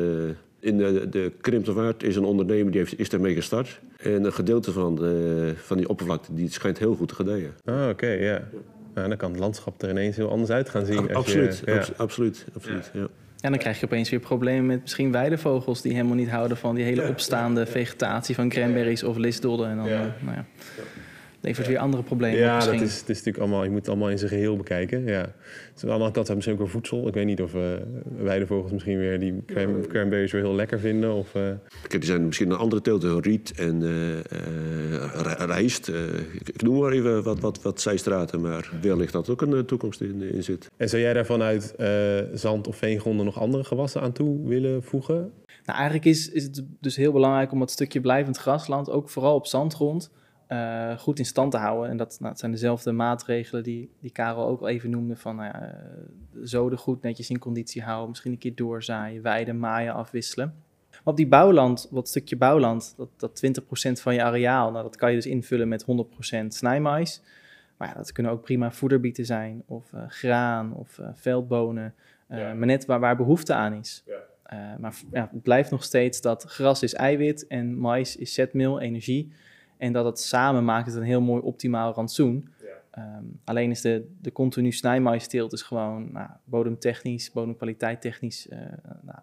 in 0.60 0.78
de, 0.78 1.08
de 1.10 1.32
Krimptevaart 1.40 2.02
is 2.02 2.16
een 2.16 2.24
ondernemer 2.24 2.70
die 2.72 2.80
heeft, 2.80 2.98
is 2.98 3.08
ermee 3.08 3.34
gestart. 3.34 3.80
En 3.96 4.24
een 4.24 4.32
gedeelte 4.32 4.72
van, 4.72 4.94
de, 4.94 5.52
van 5.56 5.76
die 5.76 5.88
oppervlakte 5.88 6.34
die 6.34 6.50
schijnt 6.50 6.78
heel 6.78 6.94
goed 6.94 7.08
te 7.08 7.14
gedijen. 7.14 7.54
Ah, 7.64 7.88
oké, 7.88 8.06
ja. 8.06 8.48
Nou, 8.94 9.08
dan 9.08 9.16
kan 9.16 9.30
het 9.30 9.40
landschap 9.40 9.82
er 9.82 9.90
ineens 9.90 10.16
heel 10.16 10.30
anders 10.30 10.50
uit 10.50 10.68
gaan 10.68 10.86
zien. 10.86 11.14
absoluut, 11.14 11.62
je, 11.64 11.72
ja. 11.72 11.84
absoluut, 11.96 12.44
absoluut. 12.54 12.90
Ja. 12.92 13.06
En 13.40 13.50
dan 13.50 13.60
krijg 13.60 13.80
je 13.80 13.86
opeens 13.86 14.10
weer 14.10 14.20
problemen 14.20 14.66
met 14.66 14.80
misschien 14.80 15.12
weidevogels 15.12 15.82
die 15.82 15.92
helemaal 15.92 16.16
niet 16.16 16.30
houden 16.30 16.56
van 16.56 16.74
die 16.74 16.84
hele 16.84 17.08
opstaande 17.08 17.66
vegetatie 17.66 18.34
van 18.34 18.48
cranberries 18.48 19.02
of 19.02 19.16
lisdodden. 19.16 19.68
En 19.68 19.76
dan, 19.76 19.88
ja. 19.88 20.00
Uh, 20.00 20.22
nou 20.22 20.36
ja 20.36 20.44
levert 21.46 21.66
weer 21.66 21.78
andere 21.78 22.02
problemen 22.02 22.38
ja, 22.38 22.58
op 22.58 22.64
dat 22.64 22.74
is, 22.74 22.80
het 22.80 23.08
is 23.08 23.16
natuurlijk 23.16 23.38
allemaal, 23.38 23.64
je 23.64 23.70
moet 23.70 23.78
het 23.78 23.88
allemaal 23.88 24.10
in 24.10 24.18
zijn 24.18 24.30
geheel 24.30 24.56
bekijken. 24.56 25.04
Ja. 25.04 25.20
Het 25.20 25.76
is 25.76 25.82
aan 25.82 25.88
de 25.88 25.94
andere 25.94 26.10
kant 26.10 26.34
misschien 26.34 26.52
ook 26.52 26.60
weer 26.60 26.70
voedsel. 26.70 27.08
Ik 27.08 27.14
weet 27.14 27.26
niet 27.26 27.42
of 27.42 27.54
uh, 27.54 27.62
weidevogels 28.18 28.72
misschien 28.72 28.98
weer 28.98 29.20
die 29.20 29.44
cranberries 29.88 30.32
weer 30.32 30.42
heel 30.42 30.54
lekker 30.54 30.80
vinden. 30.80 31.14
Of, 31.14 31.34
uh... 31.34 31.42
Kijk, 31.82 32.02
die 32.02 32.04
zijn 32.10 32.26
misschien 32.26 32.50
een 32.50 32.56
andere 32.56 32.82
teelten, 32.82 33.22
riet 33.22 33.52
en 33.56 33.82
uh, 33.82 34.18
rijst. 35.38 35.88
ik 36.44 36.62
noem 36.62 36.78
maar 36.78 36.92
even 36.92 37.22
wat, 37.22 37.40
wat, 37.40 37.62
wat 37.62 37.80
zijstraten, 37.80 38.40
maar 38.40 38.70
wellicht 38.80 39.12
dat 39.12 39.28
ook 39.28 39.42
een 39.42 39.64
toekomst 39.64 40.00
in, 40.00 40.22
in 40.22 40.42
zit. 40.42 40.70
En 40.76 40.88
zou 40.88 41.02
jij 41.02 41.12
daar 41.12 41.26
vanuit 41.26 41.74
zand- 42.34 42.68
of 42.68 42.76
veengronden 42.76 43.24
nog 43.24 43.40
andere 43.40 43.64
gewassen 43.64 44.00
aan 44.00 44.12
toe 44.12 44.48
willen 44.48 44.82
voegen? 44.82 45.32
Nou, 45.64 45.78
eigenlijk 45.78 46.04
is, 46.04 46.30
is 46.30 46.42
het 46.42 46.62
dus 46.80 46.96
heel 46.96 47.12
belangrijk 47.12 47.52
om 47.52 47.58
dat 47.58 47.70
stukje 47.70 48.00
blijvend 48.00 48.36
grasland, 48.36 48.90
ook 48.90 49.10
vooral 49.10 49.34
op 49.34 49.46
zandgrond, 49.46 50.10
uh, 50.48 50.98
goed 50.98 51.18
in 51.18 51.24
stand 51.24 51.50
te 51.50 51.58
houden. 51.58 51.90
En 51.90 51.96
dat, 51.96 52.16
nou, 52.20 52.30
dat, 52.30 52.38
zijn 52.38 52.52
dezelfde 52.52 52.92
maatregelen 52.92 53.62
die, 53.62 53.90
die 54.00 54.10
Karel 54.10 54.46
ook 54.46 54.60
al 54.60 54.68
even 54.68 54.90
noemde. 54.90 55.16
Van 55.16 55.36
nou 55.36 55.48
ja, 55.48 55.74
zoden 56.42 56.78
goed 56.78 57.02
netjes 57.02 57.30
in 57.30 57.38
conditie 57.38 57.82
houden. 57.82 58.08
Misschien 58.08 58.32
een 58.32 58.38
keer 58.38 58.54
doorzaaien, 58.54 59.22
weiden, 59.22 59.58
maaien, 59.58 59.94
afwisselen. 59.94 60.54
Maar 60.90 61.14
op 61.14 61.16
die 61.16 61.28
bouwland, 61.28 61.88
wat 61.90 62.08
stukje 62.08 62.36
bouwland, 62.36 62.94
dat, 62.96 63.08
dat 63.16 63.42
20% 63.60 63.62
van 63.92 64.14
je 64.14 64.22
areaal, 64.22 64.70
nou, 64.70 64.82
dat 64.82 64.96
kan 64.96 65.10
je 65.10 65.16
dus 65.16 65.26
invullen 65.26 65.68
met 65.68 65.84
100% 66.42 66.46
snijmais. 66.46 67.22
Maar 67.76 67.88
ja, 67.88 67.94
dat 67.94 68.12
kunnen 68.12 68.32
ook 68.32 68.42
prima 68.42 68.72
voederbieten 68.72 69.24
zijn, 69.24 69.62
of 69.66 69.92
uh, 69.92 70.00
graan, 70.08 70.74
of 70.74 70.98
uh, 70.98 71.08
veldbonen. 71.14 71.94
Ja. 72.28 72.54
Maar 72.54 72.66
net 72.66 72.84
waar, 72.84 73.00
waar 73.00 73.16
behoefte 73.16 73.54
aan 73.54 73.72
is. 73.72 74.04
Ja. 74.06 74.76
maar 74.78 74.94
ja, 75.12 75.28
het 75.32 75.42
blijft 75.42 75.70
nog 75.70 75.84
steeds 75.84 76.20
dat 76.20 76.42
gras 76.42 76.82
is 76.82 76.94
eiwit 76.94 77.46
en 77.46 77.78
mais 77.78 78.16
is 78.16 78.34
zetmeel, 78.34 78.80
energie. 78.80 79.32
En 79.76 79.92
dat 79.92 80.04
het 80.04 80.20
samen 80.20 80.64
maakt 80.64 80.86
het 80.86 80.96
een 80.96 81.02
heel 81.02 81.20
mooi 81.20 81.42
optimaal 81.42 81.92
rantsoen. 81.92 82.48
Ja. 82.94 83.16
Um, 83.18 83.40
alleen 83.44 83.70
is 83.70 83.80
de, 83.80 84.14
de 84.20 84.32
continu 84.32 84.72
snijmaisteelt 84.72 85.52
is 85.52 85.62
gewoon 85.62 86.12
nou, 86.12 86.28
bodemtechnisch, 86.44 87.32
bodemkwaliteit 87.32 88.00
technisch 88.00 88.46
uh, 88.46 88.58
nou, 89.02 89.18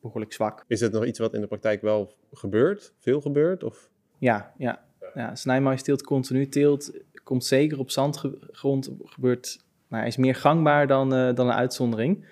behoorlijk 0.00 0.32
zwak. 0.32 0.64
Is 0.66 0.80
het 0.80 0.92
nog 0.92 1.04
iets 1.04 1.18
wat 1.18 1.34
in 1.34 1.40
de 1.40 1.46
praktijk 1.46 1.82
wel 1.82 2.14
gebeurt? 2.32 2.92
Veel 2.98 3.20
gebeurt? 3.20 3.62
Of? 3.62 3.90
Ja, 4.18 4.52
ja. 4.56 4.84
ja 5.14 5.34
snijmaisteelt 5.34 6.02
continu. 6.02 6.48
Teelt 6.48 6.92
komt 7.24 7.44
zeker 7.44 7.78
op 7.78 7.90
zandgrond. 7.90 8.90
Gebeurt, 9.04 9.64
nou, 9.88 10.06
is 10.06 10.16
meer 10.16 10.34
gangbaar 10.34 10.86
dan, 10.86 11.14
uh, 11.14 11.34
dan 11.34 11.46
een 11.46 11.52
uitzondering. 11.52 12.26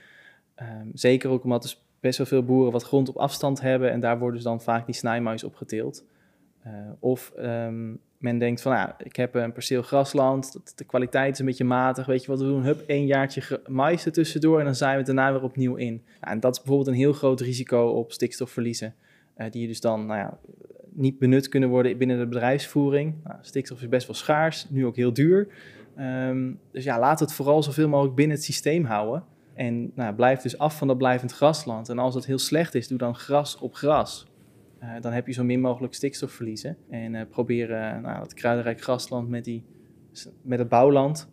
Um, 0.57 0.91
zeker 0.95 1.31
ook 1.31 1.45
omdat 1.45 1.65
er 1.65 1.77
best 2.01 2.19
wel 2.19 2.27
veel 2.27 2.43
boeren 2.43 2.73
wat 2.73 2.83
grond 2.83 3.09
op 3.09 3.17
afstand 3.17 3.61
hebben. 3.61 3.91
En 3.91 4.01
daar 4.01 4.19
worden 4.19 4.35
dus 4.35 4.45
dan 4.45 4.61
vaak 4.61 4.87
die 4.87 4.95
snijmais 4.95 5.45
op 5.45 5.55
geteeld. 5.55 6.05
Uh, 6.67 6.73
of 7.01 7.33
um, 7.39 8.01
men 8.19 8.39
denkt 8.39 8.63
van, 8.63 8.73
nou, 8.73 8.91
ik 8.99 9.17
heb 9.17 9.35
een 9.35 9.53
perceel 9.53 9.83
grasland, 9.83 10.61
de 10.77 10.85
kwaliteit 10.85 11.33
is 11.33 11.39
een 11.39 11.47
beetje 11.47 11.65
matig, 11.65 12.07
weet 12.07 12.25
je 12.25 12.31
wat 12.31 12.41
we 12.41 12.47
doen? 12.47 12.63
Hup, 12.63 12.83
één 12.87 13.07
jaartje 13.07 13.61
mais 13.67 14.07
er 14.07 14.13
tussendoor 14.13 14.59
en 14.59 14.65
dan 14.65 14.75
zijn 14.75 14.99
we 14.99 15.05
daarna 15.05 15.33
weer 15.33 15.43
opnieuw 15.43 15.75
in. 15.75 16.03
Nou, 16.21 16.35
en 16.35 16.41
dat 16.41 16.53
is 16.53 16.59
bijvoorbeeld 16.59 16.89
een 16.89 17.03
heel 17.03 17.13
groot 17.13 17.41
risico 17.41 17.87
op 17.87 18.13
stikstofverliezen, 18.13 18.95
uh, 19.37 19.51
die 19.51 19.67
dus 19.67 19.81
dan 19.81 20.07
nou 20.07 20.19
ja, 20.19 20.39
niet 20.93 21.19
benut 21.19 21.49
kunnen 21.49 21.69
worden 21.69 21.99
binnen 21.99 22.19
de 22.19 22.27
bedrijfsvoering. 22.27 23.15
Nou, 23.25 23.37
stikstof 23.41 23.83
is 23.83 23.89
best 23.89 24.07
wel 24.07 24.17
schaars, 24.17 24.67
nu 24.71 24.87
ook 24.87 24.97
heel 24.97 25.13
duur. 25.13 25.49
Um, 25.99 26.59
dus 26.71 26.85
ja, 26.85 26.99
laat 26.99 27.21
het 27.21 27.33
vooral 27.33 27.63
zoveel 27.63 27.89
mogelijk 27.89 28.15
binnen 28.15 28.37
het 28.37 28.45
systeem 28.45 28.85
houden. 28.85 29.25
En 29.55 29.93
nou, 29.95 30.15
blijf 30.15 30.41
dus 30.41 30.59
af 30.59 30.79
van 30.79 30.89
dat 30.89 30.99
blijvend 30.99 31.33
grasland. 31.33 31.89
En 31.89 31.99
als 31.99 32.15
het 32.15 32.27
heel 32.27 32.39
slecht 32.39 32.75
is, 32.75 32.89
doe 32.89 32.99
dan 32.99 33.15
gras 33.15 33.59
op 33.59 33.75
gras. 33.75 34.27
Uh, 34.83 34.91
dan 35.01 35.13
heb 35.13 35.27
je 35.27 35.33
zo 35.33 35.45
min 35.45 35.61
mogelijk 35.61 35.95
stikstof 35.95 36.33
verliezen. 36.33 36.77
En 36.91 37.15
uh, 37.15 37.21
probeer 37.29 37.71
uh, 37.71 37.99
nou, 37.99 38.23
het 38.23 38.35
kruidenrijk 38.35 38.81
grasland 38.81 39.29
met, 39.29 39.45
die, 39.45 39.65
met 40.43 40.59
het 40.59 40.69
bouwland 40.69 41.31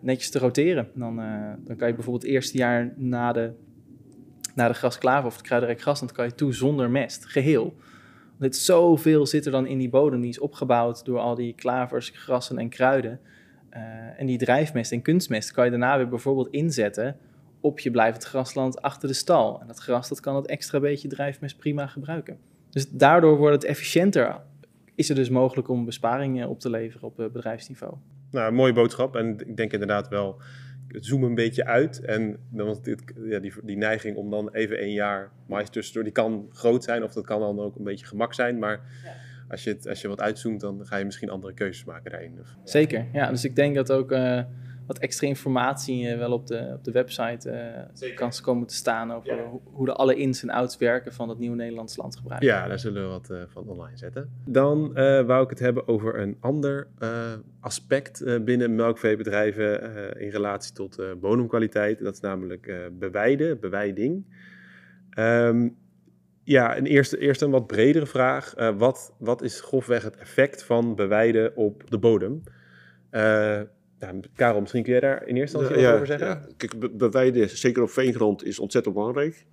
netjes 0.00 0.30
te 0.30 0.38
roteren. 0.38 0.88
Dan, 0.94 1.16
dan 1.64 1.76
kan 1.76 1.88
je 1.88 1.94
bijvoorbeeld 1.94 2.22
het 2.22 2.32
eerste 2.32 2.58
jaar 2.58 2.92
na 2.96 3.32
de, 3.32 3.52
na 4.54 4.68
de 4.68 4.74
grasklaver 4.74 5.26
of 5.26 5.36
het 5.36 5.42
kruidenrijk 5.42 5.82
grasland 5.82 6.12
kan 6.12 6.24
je 6.24 6.34
toe 6.34 6.54
zonder 6.54 6.90
mest, 6.90 7.26
geheel. 7.26 7.74
Want 8.36 8.56
zoveel 8.56 9.26
zit 9.26 9.46
er 9.46 9.52
dan 9.52 9.66
in 9.66 9.78
die 9.78 9.88
bodem, 9.88 10.20
die 10.20 10.30
is 10.30 10.38
opgebouwd 10.38 11.04
door 11.04 11.18
al 11.18 11.34
die 11.34 11.54
klavers, 11.54 12.12
grassen 12.14 12.58
en 12.58 12.68
kruiden. 12.68 13.20
en 14.16 14.26
die 14.26 14.38
drijfmest 14.38 14.92
en 14.92 15.02
kunstmest 15.02 15.52
kan 15.52 15.64
je 15.64 15.70
daarna 15.70 15.96
weer 15.96 16.08
bijvoorbeeld 16.08 16.48
inzetten 16.48 17.16
op 17.60 17.78
je 17.80 17.90
blijvend 17.90 18.24
grasland 18.24 18.82
achter 18.82 19.08
de 19.08 19.14
stal. 19.14 19.60
En 19.60 19.66
dat 19.66 19.78
gras 19.78 20.08
dat 20.08 20.20
kan 20.20 20.34
dat 20.34 20.46
extra 20.46 20.80
beetje 20.80 21.08
drijfmest 21.08 21.58
prima 21.58 21.86
gebruiken. 21.86 22.38
Dus 22.76 22.90
daardoor 22.90 23.36
wordt 23.36 23.54
het 23.54 23.64
efficiënter. 23.64 24.40
Is 24.94 25.08
het 25.08 25.16
dus 25.16 25.28
mogelijk 25.28 25.68
om 25.68 25.84
besparingen 25.84 26.48
op 26.48 26.60
te 26.60 26.70
leveren 26.70 27.08
op 27.08 27.16
bedrijfsniveau. 27.32 27.94
Nou, 28.30 28.52
mooie 28.52 28.72
boodschap. 28.72 29.16
En 29.16 29.38
ik 29.46 29.56
denk 29.56 29.72
inderdaad 29.72 30.08
wel, 30.08 30.40
zoom 30.88 31.24
een 31.24 31.34
beetje 31.34 31.64
uit. 31.64 32.00
En 32.00 32.36
dan 32.50 32.78
dit, 32.82 33.02
ja, 33.24 33.38
die, 33.38 33.52
die 33.62 33.76
neiging 33.76 34.16
om 34.16 34.30
dan 34.30 34.50
even 34.52 34.82
een 34.82 34.92
jaar 34.92 35.30
mais 35.46 35.70
tussendoor, 35.70 36.04
die 36.04 36.12
kan 36.12 36.48
groot 36.52 36.84
zijn 36.84 37.02
of 37.02 37.12
dat 37.12 37.24
kan 37.24 37.40
dan 37.40 37.60
ook 37.60 37.76
een 37.76 37.84
beetje 37.84 38.06
gemak 38.06 38.34
zijn. 38.34 38.58
Maar 38.58 38.80
ja. 39.04 39.12
als, 39.48 39.64
je 39.64 39.70
het, 39.70 39.88
als 39.88 40.00
je 40.00 40.08
wat 40.08 40.20
uitzoomt, 40.20 40.60
dan 40.60 40.86
ga 40.86 40.96
je 40.96 41.04
misschien 41.04 41.30
andere 41.30 41.54
keuzes 41.54 41.84
maken 41.84 42.10
daarin. 42.10 42.38
Zeker, 42.64 43.06
ja. 43.12 43.30
Dus 43.30 43.44
ik 43.44 43.56
denk 43.56 43.74
dat 43.74 43.92
ook... 43.92 44.12
Uh, 44.12 44.42
wat 44.86 44.98
extra 44.98 45.26
informatie 45.26 46.12
uh, 46.12 46.18
wel 46.18 46.32
op 46.32 46.46
de, 46.46 46.72
op 46.74 46.84
de 46.84 46.90
website 46.90 47.50
uh, 48.00 48.14
kan 48.14 48.32
komen 48.42 48.66
te 48.66 48.74
staan 48.74 49.12
over 49.12 49.36
ja. 49.36 49.44
hoe, 49.44 49.60
hoe, 49.64 49.86
de 49.86 49.92
alle 49.92 50.14
ins 50.14 50.42
en 50.42 50.50
outs 50.50 50.76
werken 50.76 51.12
van 51.12 51.28
het 51.28 51.38
nieuwe 51.38 51.56
Nederlands 51.56 51.96
landgebruik. 51.96 52.42
Ja, 52.42 52.68
daar 52.68 52.78
zullen 52.78 53.02
we 53.02 53.08
wat 53.08 53.30
uh, 53.30 53.42
van 53.48 53.68
online 53.68 53.96
zetten. 53.96 54.30
Dan 54.44 54.92
wou 55.26 55.42
ik 55.42 55.50
het 55.50 55.58
hebben 55.58 55.88
over 55.88 56.20
een 56.20 56.36
ander 56.40 56.88
aspect 57.60 58.44
binnen 58.44 58.74
melkveebedrijven 58.74 59.80
in 60.20 60.28
relatie 60.28 60.72
tot 60.72 61.00
bodemkwaliteit. 61.20 61.98
Dat 61.98 62.14
is 62.14 62.20
namelijk 62.20 62.90
bewijden, 62.98 63.60
bewijding. 63.60 64.24
Um, 65.18 65.76
ja, 66.42 66.76
een 66.76 66.86
eerste, 66.86 67.18
eerst 67.18 67.42
een 67.42 67.50
wat 67.50 67.66
bredere 67.66 68.06
vraag. 68.06 68.54
wat, 68.76 69.12
wat 69.18 69.42
is 69.42 69.60
grofweg 69.60 70.02
het 70.02 70.16
effect 70.16 70.62
van 70.62 70.94
bewijden 70.94 71.56
op 71.56 71.90
de 71.90 71.98
bodem? 71.98 72.42
Karel, 74.34 74.60
misschien 74.60 74.82
kun 74.82 74.92
jij 74.92 75.00
daar 75.00 75.26
in 75.26 75.36
eerste 75.36 75.58
instantie 75.58 75.84
ja, 75.84 75.94
over 75.94 76.06
zeggen? 76.06 76.28
Ja. 76.28 76.46
Kijk, 76.56 76.98
bewijden, 76.98 77.48
zeker 77.48 77.82
op 77.82 77.90
veengrond, 77.90 78.44
is 78.44 78.58
ontzettend 78.58 78.94
belangrijk. 78.94 79.46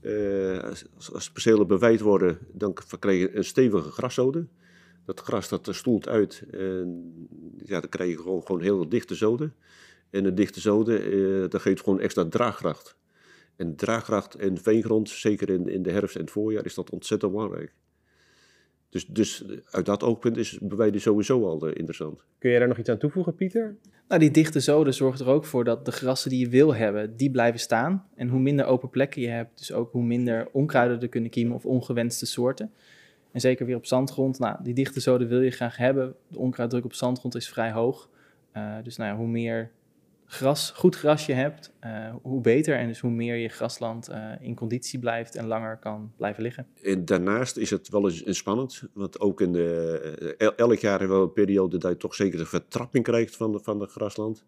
Uh, 0.00 0.58
als, 0.58 1.12
als 1.12 1.30
percelen 1.30 1.66
bewijd 1.66 2.00
worden, 2.00 2.38
dan 2.52 2.74
krijg 2.98 3.20
je 3.20 3.36
een 3.36 3.44
stevige 3.44 3.90
graszode. 3.90 4.46
Dat 5.04 5.20
gras 5.20 5.48
dat 5.48 5.68
stoelt 5.70 6.08
uit 6.08 6.42
en 6.50 7.12
ja, 7.64 7.80
dan 7.80 7.88
krijg 7.88 8.10
je 8.10 8.16
gewoon, 8.16 8.42
gewoon 8.46 8.60
heel 8.60 8.88
dichte 8.88 9.14
zoden. 9.14 9.54
En 10.10 10.24
een 10.24 10.34
dichte 10.34 10.60
zoden, 10.60 11.14
uh, 11.14 11.48
dat 11.48 11.60
geeft 11.60 11.82
gewoon 11.82 12.00
extra 12.00 12.24
draagkracht. 12.24 12.96
En 13.56 13.76
draagkracht 13.76 14.40
in 14.40 14.58
veengrond, 14.58 15.10
zeker 15.10 15.50
in, 15.50 15.68
in 15.68 15.82
de 15.82 15.90
herfst 15.90 16.14
en 16.16 16.20
het 16.20 16.30
voorjaar, 16.30 16.64
is 16.64 16.74
dat 16.74 16.90
ontzettend 16.90 17.32
belangrijk. 17.32 17.74
Dus, 18.92 19.06
dus 19.06 19.44
uit 19.70 19.86
dat 19.86 20.02
oogpunt 20.02 20.36
is 20.36 20.58
bewijden 20.60 21.00
sowieso 21.00 21.46
al 21.46 21.68
uh, 21.68 21.74
interessant. 21.74 22.24
Kun 22.38 22.50
je 22.50 22.58
daar 22.58 22.68
nog 22.68 22.78
iets 22.78 22.88
aan 22.88 22.98
toevoegen, 22.98 23.34
Pieter? 23.34 23.76
Nou, 24.08 24.20
die 24.20 24.30
dichte 24.30 24.60
zoden 24.60 24.94
zorgt 24.94 25.20
er 25.20 25.26
ook 25.26 25.44
voor 25.44 25.64
dat 25.64 25.84
de 25.84 25.92
grassen 25.92 26.30
die 26.30 26.38
je 26.38 26.48
wil 26.48 26.74
hebben, 26.74 27.16
die 27.16 27.30
blijven 27.30 27.60
staan. 27.60 28.06
En 28.14 28.28
hoe 28.28 28.40
minder 28.40 28.66
open 28.66 28.90
plekken 28.90 29.22
je 29.22 29.28
hebt, 29.28 29.58
dus 29.58 29.72
ook 29.72 29.92
hoe 29.92 30.02
minder 30.02 30.48
onkruiden 30.52 31.00
er 31.00 31.08
kunnen 31.08 31.30
kiemen 31.30 31.54
of 31.54 31.66
ongewenste 31.66 32.26
soorten. 32.26 32.72
En 33.30 33.40
zeker 33.40 33.66
weer 33.66 33.76
op 33.76 33.86
zandgrond, 33.86 34.38
nou, 34.38 34.56
die 34.62 34.74
dichte 34.74 35.00
zoden 35.00 35.28
wil 35.28 35.40
je 35.40 35.50
graag 35.50 35.76
hebben. 35.76 36.14
De 36.28 36.38
onkruiddruk 36.38 36.84
op 36.84 36.94
zandgrond 36.94 37.34
is 37.34 37.48
vrij 37.48 37.72
hoog. 37.72 38.08
Uh, 38.56 38.74
dus 38.82 38.96
nou 38.96 39.10
ja, 39.10 39.16
hoe 39.16 39.28
meer 39.28 39.70
gras, 40.32 40.70
goed 40.70 40.96
grasje 40.96 41.32
hebt, 41.32 41.72
uh, 41.84 42.14
hoe 42.22 42.40
beter. 42.40 42.76
En 42.76 42.88
dus 42.88 43.00
hoe 43.00 43.10
meer 43.10 43.36
je 43.36 43.48
grasland 43.48 44.10
uh, 44.10 44.32
in 44.40 44.54
conditie 44.54 44.98
blijft 44.98 45.34
en 45.34 45.46
langer 45.46 45.78
kan 45.78 46.12
blijven 46.16 46.42
liggen. 46.42 46.66
En 46.82 47.04
daarnaast 47.04 47.56
is 47.56 47.70
het 47.70 47.88
wel 47.88 48.04
eens 48.04 48.38
spannend, 48.38 48.82
want 48.92 49.20
ook 49.20 49.40
in 49.40 49.52
de, 49.52 50.34
el 50.38 50.54
elk 50.54 50.78
jaar 50.78 50.98
hebben 50.98 51.18
we 51.18 51.24
een 51.24 51.32
periode 51.32 51.78
dat 51.78 51.90
je 51.90 51.96
toch 51.96 52.14
zeker 52.14 52.38
de 52.38 52.46
vertrapping 52.46 53.04
krijgt 53.04 53.36
van, 53.36 53.60
van 53.62 53.78
de 53.78 53.86
grasland. 53.86 54.44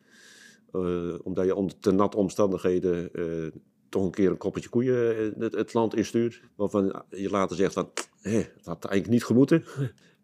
eh, 0.72 1.14
omdat 1.22 1.44
je 1.44 1.54
onder 1.54 1.78
te 1.78 1.92
nat 1.92 2.14
omstandigheden 2.14 3.12
eh, 3.12 3.60
toch 3.88 4.04
een 4.04 4.10
keer 4.10 4.30
een 4.30 4.36
koppeltje 4.36 4.70
koeien 4.70 5.16
eh, 5.16 5.40
het, 5.40 5.54
het 5.54 5.74
land 5.74 5.94
instuurt. 5.94 6.42
Waarvan 6.56 7.02
je 7.10 7.30
later 7.30 7.56
zegt 7.56 7.72
van, 7.72 7.90
hé, 8.20 8.38
dat 8.38 8.64
had 8.64 8.84
eigenlijk 8.84 9.08
niet 9.08 9.24
gemoeten. 9.24 9.64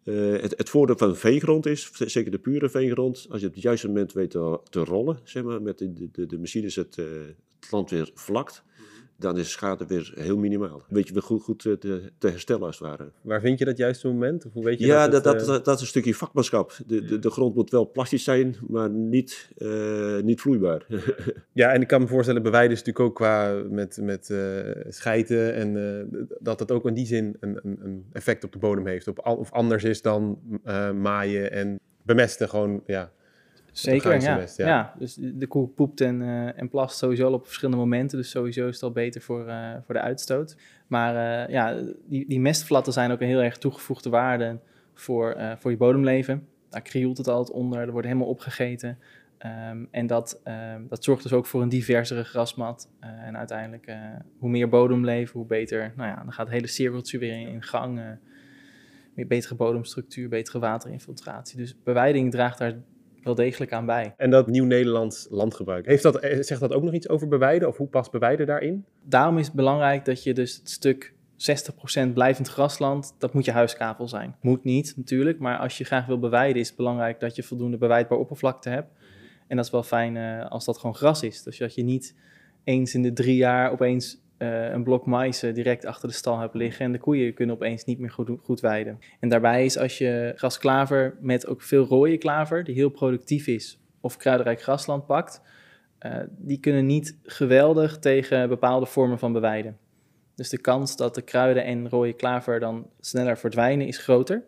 Eh, 0.03 0.41
het, 0.41 0.57
het 0.57 0.69
voordeel 0.69 0.97
van 0.97 1.15
veengrond 1.15 1.65
is, 1.65 1.91
zeker 1.93 2.31
de 2.31 2.39
pure 2.39 2.69
veengrond, 2.69 3.27
als 3.29 3.41
je 3.41 3.47
op 3.47 3.53
het 3.53 3.61
juiste 3.61 3.87
moment 3.87 4.13
weet 4.13 4.31
te, 4.31 4.59
rollen, 4.83 5.19
zeg 5.23 5.43
maar, 5.43 5.61
met 5.61 5.77
de, 5.77 6.09
de, 6.11 6.25
de 6.25 6.39
machines 6.39 6.75
het, 6.75 6.97
eh, 6.97 7.05
het 7.59 7.71
land 7.71 7.89
weer 7.89 8.11
vlakt, 8.13 8.63
dan 9.21 9.37
is 9.37 9.43
de 9.43 9.49
schade 9.49 9.85
weer 9.85 10.11
heel 10.15 10.37
minimaal. 10.37 10.83
Weet 10.87 11.07
je 11.07 11.13
weer 11.13 11.23
goed, 11.23 11.43
goed 11.43 11.65
eh, 11.65 11.73
te, 11.73 12.11
te 12.17 12.27
herstellen 12.27 12.65
als 12.65 12.79
het 12.79 12.87
ware. 12.87 13.11
Waar 13.21 13.41
vind 13.41 13.59
je 13.59 13.65
dat 13.65 13.77
juiste 13.77 14.07
moment? 14.07 14.45
Of 14.45 14.53
hoe 14.53 14.63
weet 14.63 14.79
je 14.79 14.85
Ja, 14.85 15.07
dat, 15.07 15.23
dat, 15.23 15.33
het, 15.33 15.45
dat, 15.45 15.59
eh, 15.59 15.65
dat, 15.65 15.75
is 15.75 15.81
een 15.81 15.87
stukje 15.87 16.15
vakmanschap. 16.15 16.77
De, 16.87 17.05
de, 17.05 17.19
de 17.19 17.29
grond 17.29 17.55
moet 17.55 17.69
wel 17.69 17.91
plastisch 17.91 18.23
zijn, 18.23 18.55
maar 18.67 18.89
niet, 18.89 19.49
eh, 19.57 20.17
niet 20.21 20.41
vloeibaar. 20.41 20.85
Ja, 21.53 21.73
en 21.73 21.81
ik 21.81 21.87
kan 21.87 22.01
me 22.01 22.07
voorstellen, 22.07 22.41
bewijden 22.41 22.71
is 22.71 22.77
natuurlijk 22.77 23.05
ook 23.05 23.15
qua 23.15 23.63
met, 23.69 23.97
met 24.01 24.29
eh, 24.29 24.37
schijten 24.89 25.53
en 25.53 25.99
eh, 25.99 26.19
dat 26.39 26.59
het 26.59 26.71
ook 26.71 26.87
in 26.87 26.93
die 26.93 27.05
zin 27.05 27.37
een, 27.39 27.59
een, 27.63 27.79
een 27.81 28.05
effect 28.13 28.43
op 28.43 28.51
de 28.51 28.59
bodem 28.59 28.87
heeft. 28.87 29.07
Op, 29.07 29.25
of 29.25 29.51
anders 29.51 29.83
is 29.83 30.01
dan 30.01 30.39
eh, 30.63 30.91
maaien 30.91 31.51
en 31.51 31.79
bemesten 32.03 32.49
gewoon, 32.49 32.83
ja. 32.85 33.11
Zeker, 33.71 34.21
ja. 34.21 34.45
ja. 34.57 34.67
ja. 34.67 34.93
Dus 34.99 35.17
de 35.19 35.47
koe 35.47 35.67
poept 35.67 36.01
en, 36.01 36.21
eh, 36.21 36.59
en 36.59 36.69
plast 36.69 36.97
sowieso 36.97 37.25
al 37.25 37.33
op 37.33 37.45
verschillende 37.45 37.79
momenten. 37.79 38.17
Dus 38.17 38.29
sowieso 38.29 38.67
is 38.67 38.73
het 38.73 38.83
al 38.83 38.91
beter 38.91 39.21
voor, 39.21 39.47
eh, 39.47 39.73
voor 39.85 39.93
de 39.93 40.01
uitstoot. 40.01 40.57
Maar 40.87 41.43
eh, 41.43 41.53
ja, 41.53 41.77
die, 42.05 42.27
die 42.27 42.39
mestvlatten 42.39 42.93
zijn 42.93 43.11
ook 43.11 43.21
een 43.21 43.27
heel 43.27 43.41
erg 43.43 43.57
toegevoegde 43.57 44.09
waarde 44.09 44.59
voor, 44.93 45.37
voor 45.59 45.71
je 45.71 45.77
bodemleven. 45.77 46.47
Daar 46.69 46.81
krioelt 46.81 47.17
het 47.17 47.27
altijd 47.27 47.57
onder, 47.57 47.79
er 47.79 47.91
wordt 47.91 48.07
helemaal 48.07 48.27
opgegeten. 48.27 48.97
Ehm, 49.37 49.85
en 49.91 50.07
dat, 50.07 50.41
ehm, 50.43 50.87
dat 50.87 51.03
zorgt 51.03 51.23
dus 51.23 51.33
ook 51.33 51.45
voor 51.45 51.61
een 51.61 51.69
diversere 51.69 52.23
grasmat. 52.23 52.89
En 52.99 53.37
uiteindelijk, 53.37 53.95
hoe 54.39 54.49
meer 54.49 54.69
bodemleven, 54.69 55.39
hoe 55.39 55.47
beter. 55.47 55.93
Nou 55.95 56.09
ja, 56.09 56.15
dan 56.15 56.33
gaat 56.33 56.45
het 56.45 56.55
hele 56.55 56.67
cirkeltje 56.67 57.17
weer 57.17 57.39
in, 57.39 57.47
in 57.47 57.63
gang. 57.63 58.01
meer 59.13 59.27
betere 59.27 59.55
bodemstructuur, 59.55 60.29
betere 60.29 60.59
waterinfiltratie. 60.59 61.57
Dus 61.57 61.75
bewijding 61.83 62.31
draagt 62.31 62.57
daar 62.57 62.75
wel 63.23 63.35
degelijk 63.35 63.73
aan 63.73 63.85
bij. 63.85 64.13
En 64.17 64.29
dat 64.29 64.47
Nieuw-Nederlands 64.47 65.27
landgebruik. 65.29 65.85
Heeft 65.85 66.03
dat, 66.03 66.19
eh, 66.19 66.41
zegt 66.41 66.59
dat 66.59 66.73
ook 66.73 66.83
nog 66.83 66.93
iets 66.93 67.09
over 67.09 67.27
bewijden? 67.27 67.67
Of 67.67 67.77
hoe 67.77 67.87
past 67.87 68.11
bewijden 68.11 68.45
daarin? 68.45 68.85
Daarom 69.03 69.37
is 69.37 69.45
het 69.45 69.55
belangrijk 69.55 70.05
dat 70.05 70.23
je 70.23 70.33
dus 70.33 70.55
het 70.55 70.69
stuk 70.69 71.13
60% 71.35 72.13
blijvend 72.13 72.47
grasland, 72.47 73.15
dat 73.17 73.33
moet 73.33 73.45
je 73.45 73.51
huiskavel 73.51 74.07
zijn. 74.07 74.35
Moet 74.41 74.63
niet 74.63 74.93
natuurlijk, 74.97 75.39
maar 75.39 75.57
als 75.57 75.77
je 75.77 75.83
graag 75.83 76.05
wil 76.05 76.19
bewijden 76.19 76.61
is 76.61 76.67
het 76.67 76.77
belangrijk 76.77 77.19
dat 77.19 77.35
je 77.35 77.43
voldoende 77.43 77.77
bewijdbaar 77.77 78.17
oppervlakte 78.17 78.69
hebt. 78.69 78.91
En 79.47 79.55
dat 79.55 79.65
is 79.65 79.71
wel 79.71 79.83
fijn 79.83 80.17
eh, 80.17 80.49
als 80.49 80.65
dat 80.65 80.77
gewoon 80.77 80.95
gras 80.95 81.23
is. 81.23 81.43
Dus 81.43 81.57
dat 81.57 81.75
je 81.75 81.83
niet 81.83 82.15
eens 82.63 82.93
in 82.93 83.01
de 83.01 83.13
drie 83.13 83.35
jaar 83.35 83.71
opeens 83.71 84.21
eh, 84.41 84.71
een 84.71 84.83
blok 84.83 85.05
mais 85.05 85.43
eh, 85.43 85.53
direct 85.53 85.85
achter 85.85 86.07
de 86.07 86.13
stal 86.13 86.39
hebt 86.39 86.53
liggen 86.53 86.85
en 86.85 86.91
de 86.91 86.97
koeien 86.97 87.33
kunnen 87.33 87.55
opeens 87.55 87.85
niet 87.85 87.99
meer 87.99 88.09
goed, 88.09 88.29
goed 88.43 88.59
weiden. 88.59 88.99
En 89.19 89.29
daarbij 89.29 89.65
is 89.65 89.77
als 89.77 89.97
je 89.97 90.33
grasklaver 90.35 91.17
met 91.19 91.47
ook 91.47 91.61
veel 91.61 91.85
rode 91.85 92.17
klaver, 92.17 92.63
die 92.63 92.75
heel 92.75 92.89
productief 92.89 93.47
is, 93.47 93.79
of 93.99 94.17
kruidenrijk 94.17 94.61
grasland 94.61 95.05
pakt, 95.05 95.41
eh, 95.97 96.17
die 96.29 96.59
kunnen 96.59 96.85
niet 96.85 97.17
geweldig 97.23 97.99
tegen 97.99 98.49
bepaalde 98.49 98.85
vormen 98.85 99.19
van 99.19 99.33
bewijden. 99.33 99.77
Dus 100.35 100.49
de 100.49 100.61
kans 100.61 100.95
dat 100.95 101.15
de 101.15 101.21
kruiden 101.21 101.63
en 101.63 101.89
rode 101.89 102.13
klaver 102.13 102.59
dan 102.59 102.89
sneller 102.99 103.37
verdwijnen 103.37 103.87
is 103.87 103.97
groter. 103.97 104.43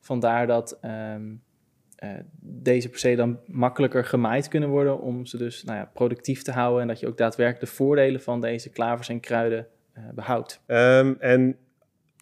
Vandaar 0.00 0.46
dat 0.46 0.78
ehm, 0.80 1.32
eh, 2.00 2.10
deze 2.40 2.88
per 2.88 2.98
se 2.98 3.14
dan 3.14 3.38
makkelijker 3.46 4.04
gemaaid 4.04 4.48
kunnen 4.48 4.68
worden 4.68 5.00
om 5.00 5.26
ze 5.26 5.36
dus 5.36 5.64
nou 5.64 5.78
ja, 5.78 5.90
productief 5.94 6.42
te 6.42 6.52
houden 6.52 6.82
en 6.82 6.88
dat 6.88 7.00
je 7.00 7.06
ook 7.06 7.16
daadwerkelijk 7.16 7.70
de 7.70 7.76
voordelen 7.76 8.20
van 8.20 8.40
deze 8.40 8.70
klavers 8.70 9.08
en 9.08 9.20
kruiden 9.20 9.66
eh, 9.92 10.02
behoudt. 10.14 10.60
Ehm, 10.66 11.14
en, 11.18 11.56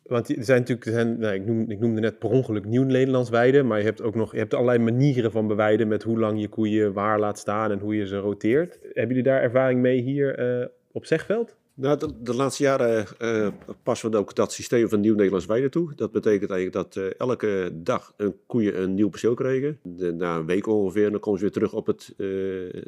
want 0.03 0.37
er 0.37 0.45
zijn 0.45 0.59
natuurlijk, 0.59 0.87
er 0.87 0.93
zijn, 0.93 1.19
nou, 1.19 1.35
ik, 1.35 1.47
noem, 1.47 1.71
ik 1.71 1.79
noemde 1.79 2.01
net 2.01 2.19
per 2.19 2.31
ongeluk 2.31 2.65
Nieuw-Nederlands 2.65 3.31
weiden, 3.31 3.67
maar 3.67 3.79
je 3.79 3.85
hebt 3.85 4.03
ook 4.03 4.15
nog, 4.15 4.33
je 4.33 4.39
hebt 4.39 4.55
allerlei 4.55 4.79
manieren 4.79 5.31
van 5.31 5.47
bewijden 5.47 5.89
met 5.89 6.03
hoe 6.03 6.19
lang 6.19 6.41
je 6.41 6.49
koeien 6.49 6.93
waar 6.93 7.19
laat 7.19 7.39
staan 7.39 7.71
en 7.71 7.79
hoe 7.79 7.97
je 7.97 8.07
ze 8.07 8.17
roteert. 8.17 8.79
Hebben 8.83 9.09
jullie 9.09 9.23
daar 9.23 9.43
ervaring 9.43 9.81
mee 9.81 10.01
hier 10.01 10.39
eh, 10.39 10.67
op 10.93 11.07
Zegveld? 11.07 11.57
Nou, 11.79 11.99
de, 11.99 12.23
de 12.23 12.35
laatste 12.35 12.63
jaren 12.63 13.07
eh, 13.19 13.49
passen 13.83 14.11
we 14.11 14.17
ook 14.17 14.35
dat 14.35 14.53
systeem 14.53 14.89
van 14.89 15.01
Nieuw-Nederlands 15.01 15.47
weiden 15.47 15.71
toe. 15.71 15.95
Dat 15.95 16.13
betekent 16.13 16.51
eigenlijk 16.51 16.93
dat 16.93 17.05
eh, 17.05 17.19
elke 17.19 17.71
dag 17.75 18.15
een 18.17 18.37
koeien 18.47 18.83
een 18.83 18.95
nieuw 18.95 19.09
perceel 19.09 19.35
kregen. 19.35 19.79
Na 20.17 20.37
een 20.37 20.47
week 20.47 20.67
ongeveer, 20.67 21.11
dan 21.11 21.21
komen 21.21 21.39
ze 21.39 21.45
weer 21.45 21.55
terug 21.55 21.73
op 21.73 21.87
het, 21.87 22.15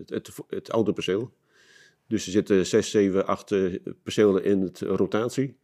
het, 0.07 0.31
het, 0.48 0.70
oude 0.70 0.92
perceel. 0.92 1.33
Dus 2.07 2.26
er 2.26 2.33
zitten 2.33 2.66
zes, 2.66 2.90
zeven, 2.90 3.26
acht 3.26 3.55
percelen 4.03 4.44
in 4.44 4.61
het 4.61 4.81
rotatie. 4.81 5.57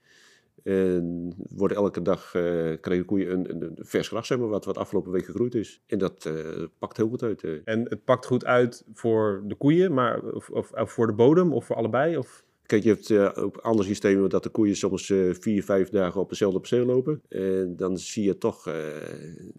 En 0.63 1.35
worden 1.51 1.77
elke 1.77 2.03
dag 2.03 2.31
krijgen 2.31 2.99
de 2.99 3.05
koeien 3.05 3.31
een, 3.33 3.63
een, 3.63 3.77
vers 3.81 4.09
gras, 4.09 4.29
wat, 4.29 4.65
wat 4.65 4.79
afgelopen 4.79 5.13
week 5.13 5.25
gegroeid 5.25 5.55
is. 5.55 5.83
En 5.87 5.99
dat 5.99 6.31
pakt 6.79 6.97
heel 6.97 7.09
goed 7.09 7.23
uit. 7.23 7.45
En 7.65 7.89
het 7.89 8.05
pakt 8.05 8.27
goed 8.27 8.45
uit 8.45 8.85
voor 8.93 9.43
de 9.47 9.55
koeien, 9.55 9.95
maar 9.95 10.23
of, 10.23 10.51
of 10.51 10.93
voor 10.93 11.07
de 11.07 11.13
bodem 11.13 11.53
of 11.53 11.65
voor 11.65 11.77
allebei? 11.77 12.17
Of? 12.17 12.46
Kijk, 12.67 12.83
je 12.83 12.89
hebt 12.89 13.11
eh, 13.11 13.45
ook 13.45 13.57
andere 13.57 13.89
systemen 13.89 14.31
dat 14.31 14.43
de 14.43 14.49
koeien 14.49 14.77
soms 14.77 15.11
eh, 15.11 15.31
vier, 15.31 15.65
vijf 15.65 15.89
dagen 15.89 16.21
op 16.21 16.29
hetzelfde 16.29 16.59
perceel 16.59 16.85
lopen. 16.85 17.23
En 17.29 17.77
dan 17.77 17.99
zie 17.99 18.25
je 18.25 18.39
toch, 18.39 18.67
eh, 18.67 18.75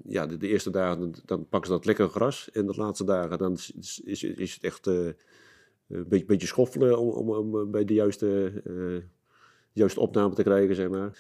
ja, 0.03 0.25
de, 0.25 0.47
eerste 0.47 0.69
dagen 0.69 1.13
dan, 1.25 1.47
pakken 1.47 1.69
ze 1.69 1.75
dat 1.75 1.85
lekker 1.85 2.09
gras. 2.09 2.49
En 2.51 2.65
de 2.65 2.73
laatste 2.75 3.03
dagen 3.03 3.37
dan 3.37 3.53
is, 3.53 4.01
is, 4.05 4.53
het 4.53 4.63
echt 4.63 4.85
een 4.85 5.15
beetje, 5.87 6.25
beetje 6.25 6.47
schoffelen 6.47 6.99
om, 6.99 7.29
om, 7.29 7.55
om 7.55 7.71
bij 7.71 7.85
de 7.85 7.93
juiste, 7.93 8.51
juiste 9.71 9.99
opname 9.99 10.35
te 10.35 10.43
krijgen, 10.43 10.75
zeg 10.75 10.89
maar. 10.89 11.17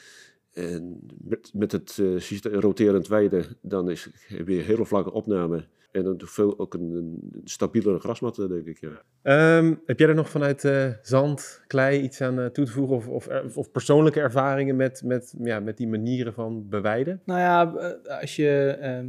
En 0.51 0.99
met, 1.23 1.51
met 1.53 1.71
het 1.71 2.01
roterend 2.41 3.07
weiden, 3.07 3.57
dan 3.61 3.89
is, 3.89 4.09
je 4.27 4.43
hele 4.43 4.85
vlakke 4.85 5.11
opname. 5.11 5.67
En 5.97 6.03
dan 6.03 6.21
veel 6.23 6.59
ook 6.59 6.73
een, 6.73 6.91
een 6.95 7.41
stabielere 7.43 7.99
grasmat, 7.99 8.37
eh, 8.39 8.47
denk 8.47 8.65
ik, 8.65 8.77
ja. 8.79 8.89
Ehm, 9.21 9.73
heb 9.85 9.99
jij 9.99 10.07
er 10.09 10.15
nog 10.15 10.29
vanuit 10.29 10.63
eh, 10.65 10.87
zand, 11.01 11.61
klei 11.67 12.01
iets 12.01 12.21
aan 12.21 12.39
eh, 12.39 12.45
toe 12.45 12.65
te 12.65 12.71
voegen? 12.71 12.95
Of, 12.95 13.07
of, 13.07 13.27
er- 13.27 13.51
of 13.55 13.71
persoonlijke 13.71 14.19
ervaringen 14.19 14.75
met, 14.75 15.01
met, 15.05 15.33
ja, 15.43 15.59
met 15.59 15.77
die 15.77 15.87
manieren 15.87 16.33
van 16.33 16.69
bewijden? 16.69 17.21
Nou 17.25 17.39
ja, 17.39 17.73
eh, 17.75 18.19
als 18.21 18.35
je 18.35 18.77
ehm, 18.81 19.07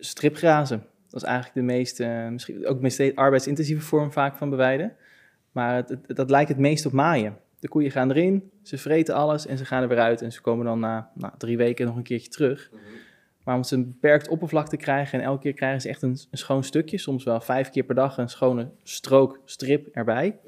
stripgrazen, 0.00 0.82
dat 1.10 1.22
is 1.22 1.28
eigenlijk 1.28 1.54
de 1.56 1.62
meest, 1.74 2.00
eh, 2.00 2.28
misschien 2.28 2.66
ook 2.66 2.76
de 2.76 2.82
meest 2.82 3.16
arbeidsintensieve 3.16 3.82
vorm 3.82 4.12
vaak 4.12 4.36
van 4.36 4.50
bewijden. 4.50 4.92
Maar 5.52 5.74
het, 5.76 5.88
het- 5.88 6.16
dat 6.16 6.30
lijkt 6.30 6.48
het 6.48 6.58
meest 6.58 6.86
op 6.86 6.92
maaien. 6.92 7.36
De 7.60 7.68
koeien 7.68 7.90
gaan 7.90 8.10
erin, 8.10 8.50
ze 8.62 8.78
vreten 8.78 9.14
alles 9.14 9.46
en 9.46 9.58
ze 9.58 9.64
gaan 9.64 9.82
er 9.82 9.88
weer 9.88 9.98
uit. 9.98 10.22
En 10.22 10.32
ze 10.32 10.40
komen 10.40 10.64
dan 10.64 10.78
na 10.80 11.10
nou, 11.14 11.32
drie 11.38 11.56
weken 11.56 11.86
nog 11.86 11.96
een 11.96 12.02
keertje 12.02 12.30
terug. 12.30 12.70
Maar 13.50 13.58
om 13.58 13.64
ze 13.64 13.74
een 13.74 13.86
beperkt 13.86 14.28
oppervlak 14.28 14.68
te 14.68 14.76
krijgen 14.76 15.18
en 15.18 15.24
elke 15.24 15.42
keer 15.42 15.52
krijgen 15.52 15.80
ze 15.80 15.88
echt 15.88 16.02
een, 16.02 16.18
een 16.30 16.38
schoon 16.38 16.64
stukje, 16.64 16.98
soms 16.98 17.24
wel 17.24 17.40
vijf 17.40 17.70
keer 17.70 17.82
per 17.82 17.94
dag 17.94 18.18
een 18.18 18.28
schone 18.28 18.70
strook, 18.82 19.40
strip 19.44 19.88
erbij, 19.92 20.38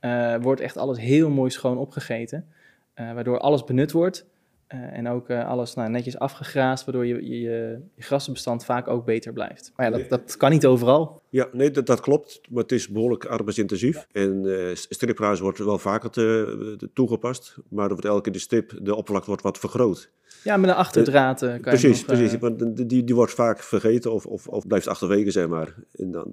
eh, 0.00 0.34
wordt 0.40 0.60
echt 0.60 0.76
alles 0.76 0.98
heel 0.98 1.30
mooi 1.30 1.50
schoon 1.50 1.78
opgegeten. 1.78 2.46
eh, 2.94 3.12
waardoor 3.12 3.38
alles 3.38 3.64
benut 3.64 3.92
wordt 3.92 4.26
eh, 4.70 4.98
en 4.98 5.08
ook 5.08 5.28
eh, 5.28 5.48
alles 5.48 5.74
nou, 5.74 5.90
netjes 5.90 6.18
afgegraasd, 6.18 6.84
waardoor 6.84 7.06
je, 7.06 7.14
je, 7.14 7.40
je, 7.40 7.78
je 7.94 8.02
grassenbestand 8.02 8.64
vaak 8.64 8.88
ook 8.88 9.04
beter 9.04 9.32
blijft. 9.32 9.72
Maar 9.76 9.90
ja, 9.90 9.98
dat, 9.98 10.08
dat 10.08 10.36
kan 10.36 10.50
niet 10.50 10.66
overal. 10.66 11.22
Ja, 11.28 11.48
nee, 11.52 11.70
dat, 11.70 11.86
dat 11.86 12.00
klopt. 12.00 12.40
Maar 12.50 12.62
het 12.62 12.72
is 12.72 12.88
behoorlijk 12.88 13.24
arbeidsintensief. 13.24 14.06
En 14.12 14.46
eh 14.46 14.74
stripgrazen 14.74 15.44
wordt 15.44 15.58
wel 15.58 15.78
vaker 15.78 16.10
te, 16.10 16.76
te- 16.78 16.90
toegepast. 16.92 17.56
Maar 17.68 17.84
er 17.84 17.90
wordt 17.90 18.04
elke 18.04 18.20
keer 18.22 18.32
de 18.32 18.38
strip, 18.38 18.78
de 18.82 18.94
oppervlakte 18.94 19.28
wordt 19.28 19.42
wat 19.42 19.58
vergroot. 19.58 20.10
Ja, 20.44 20.56
met 20.56 20.70
een 20.70 20.76
achterdraad 20.76 21.40
kan 21.40 21.60
precies, 21.60 22.00
je 22.00 22.06
nog, 22.06 22.16
precies. 22.16 22.38
Maar 22.38 22.56
die, 22.86 23.04
die, 23.04 23.14
wordt 23.14 23.32
vaak 23.32 23.62
vergeten 23.62 24.12
of, 24.12 24.26
of, 24.26 24.48
of 24.48 24.66
blijft 24.66 24.88
achterwege, 24.88 25.30
zeg 25.30 25.48
maar. 25.48 25.74
En 25.92 26.10
dan, 26.10 26.24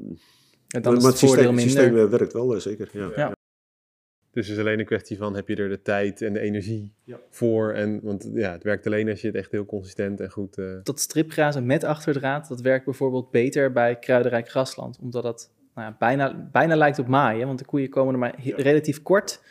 en 0.68 0.82
dan 0.82 0.82
maar 0.82 0.96
is 0.96 1.02
maar 1.02 1.12
het 1.12 1.20
voordeel 1.20 1.54
systeem, 1.54 1.56
minder. 1.56 1.84
systeem 1.84 2.10
werkt 2.10 2.34
wel, 2.34 2.60
zeker. 2.60 2.90
Ja. 2.92 3.10
Ja. 3.16 3.32
Dus 4.38 4.48
het 4.48 4.58
is 4.58 4.64
alleen 4.64 4.80
een 4.80 4.86
kwestie 4.86 5.18
van 5.18 5.36
heb 5.36 5.48
je 5.48 5.56
er 5.56 5.70
de 5.70 5.82
tijd 5.82 6.22
en 6.22 6.34
de 6.34 6.40
energie 6.40 6.94
voor. 7.30 7.74
En, 7.74 8.00
want 8.04 8.30
ja, 8.34 8.52
het 8.52 8.64
werkt 8.64 8.86
alleen 8.86 9.10
als 9.10 9.22
je 9.22 9.28
het 9.28 9.36
echt 9.36 9.52
heel 9.52 9.66
consistent 9.66 10.20
en 10.20 10.30
goed... 10.30 10.58
eh, 10.58 10.66
dat 10.84 11.00
stripgrazen 11.00 11.66
met 11.66 11.84
achterdraad, 11.84 12.48
dat 12.48 12.62
werkt 12.62 12.86
bijvoorbeeld 12.86 13.32
beter 13.32 13.72
bij 13.72 14.00
kruidenrijk 14.00 14.50
grasland. 14.50 15.00
Omdat 15.02 15.24
dat 15.24 15.52
nou 15.76 15.88
ja, 15.88 15.96
bijna, 16.00 16.50
bijna 16.52 16.76
lijkt 16.76 17.00
op 17.00 17.08
maaien, 17.08 17.48
want 17.48 17.60
de 17.60 17.66
koeien 17.66 17.90
komen 17.90 18.14
er 18.14 18.20
maar 18.20 18.36
relatief 18.42 19.02
kort 19.02 19.44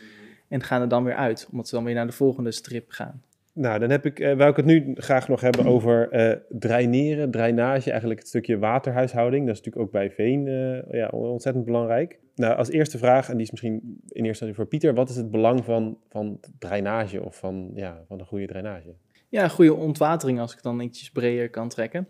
en 0.49 0.63
gaan 0.63 0.81
er 0.81 0.89
dan 0.89 1.05
weer 1.05 1.15
uit. 1.15 1.49
Omdat 1.51 1.69
ze 1.69 1.75
dan 1.75 1.85
weer 1.85 1.95
naar 1.95 2.07
de 2.07 2.13
volgende 2.13 2.53
strip 2.53 2.91
gaan. 2.91 3.23
Nou, 3.59 3.79
dan 3.79 3.91
heb 3.91 4.07
ik, 4.07 4.19
wou 4.19 4.51
ik 4.51 4.57
het 4.57 4.65
nu 4.65 4.93
graag 4.95 5.29
nog 5.29 5.41
hebben 5.41 5.67
over 5.75 6.11
eh 6.11 6.37
draineren, 6.49 7.31
drainage, 7.31 7.91
eigenlijk 7.91 8.21
het 8.21 8.29
stukje 8.29 8.59
waterhuishouding. 8.59 9.47
Dat 9.47 9.55
is 9.55 9.61
natuurlijk 9.61 9.87
ook 9.87 9.93
bij 9.93 10.11
veen 10.11 10.49
eh, 10.49 10.99
ja, 11.01 11.09
ontzettend 11.09 11.65
belangrijk. 11.65 12.19
Nou, 12.35 12.57
als 12.57 12.71
eerste 12.71 12.99
vraag, 12.99 13.29
en 13.29 13.37
die 13.37 13.45
is 13.45 13.51
misschien 13.51 13.73
in 13.73 14.25
eerste 14.25 14.27
instantie 14.27 14.55
voor 14.55 14.67
Pieter, 14.67 14.95
wat 14.95 15.09
is 15.09 15.17
het 15.17 15.31
belang 15.31 15.65
van, 15.65 15.99
van 16.09 16.41
drainage 16.59 17.23
of 17.23 17.37
van, 17.37 17.71
ja, 17.75 18.05
van 18.09 18.19
een 18.19 18.27
goede 18.27 18.47
drainage? 18.47 18.95
Ja, 19.29 19.49
goede 19.49 19.75
ontwatering 19.75 20.41
als 20.41 20.53
ik 20.53 20.63
dan 20.63 20.81
ietsjes 20.81 21.11
breder 21.11 21.51
kan 21.51 21.69
trekken. 21.69 22.09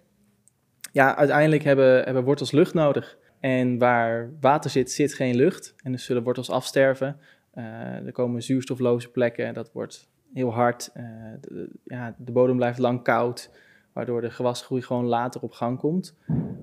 Ja, 0.92 1.16
uiteindelijk 1.16 1.62
hebben, 1.62 2.04
hebben 2.04 2.24
wortels 2.24 2.50
lucht 2.50 2.74
nodig. 2.74 3.18
En 3.40 3.78
waar 3.78 4.30
water 4.40 4.70
zit, 4.70 4.90
zit 4.90 5.14
geen 5.14 5.36
lucht. 5.36 5.74
En 5.82 5.92
dus 5.92 6.04
zullen 6.04 6.22
wortels 6.22 6.50
afsterven. 6.50 7.16
Uh, 7.54 7.64
er 8.06 8.12
komen 8.12 8.42
zuurstofloze 8.42 9.10
plekken. 9.10 9.54
Dat 9.54 9.72
wordt 9.72 10.08
heel 10.32 10.52
hard. 10.52 10.90
Uh, 10.96 11.04
de, 11.40 11.70
ja, 11.84 12.14
de 12.18 12.32
bodem 12.32 12.56
blijft 12.56 12.78
lang 12.78 13.02
koud. 13.02 13.50
Waardoor 13.92 14.20
de 14.20 14.30
gewasgroei 14.30 14.82
gewoon 14.82 15.04
later 15.04 15.40
op 15.40 15.52
gang 15.52 15.78
komt. 15.78 16.16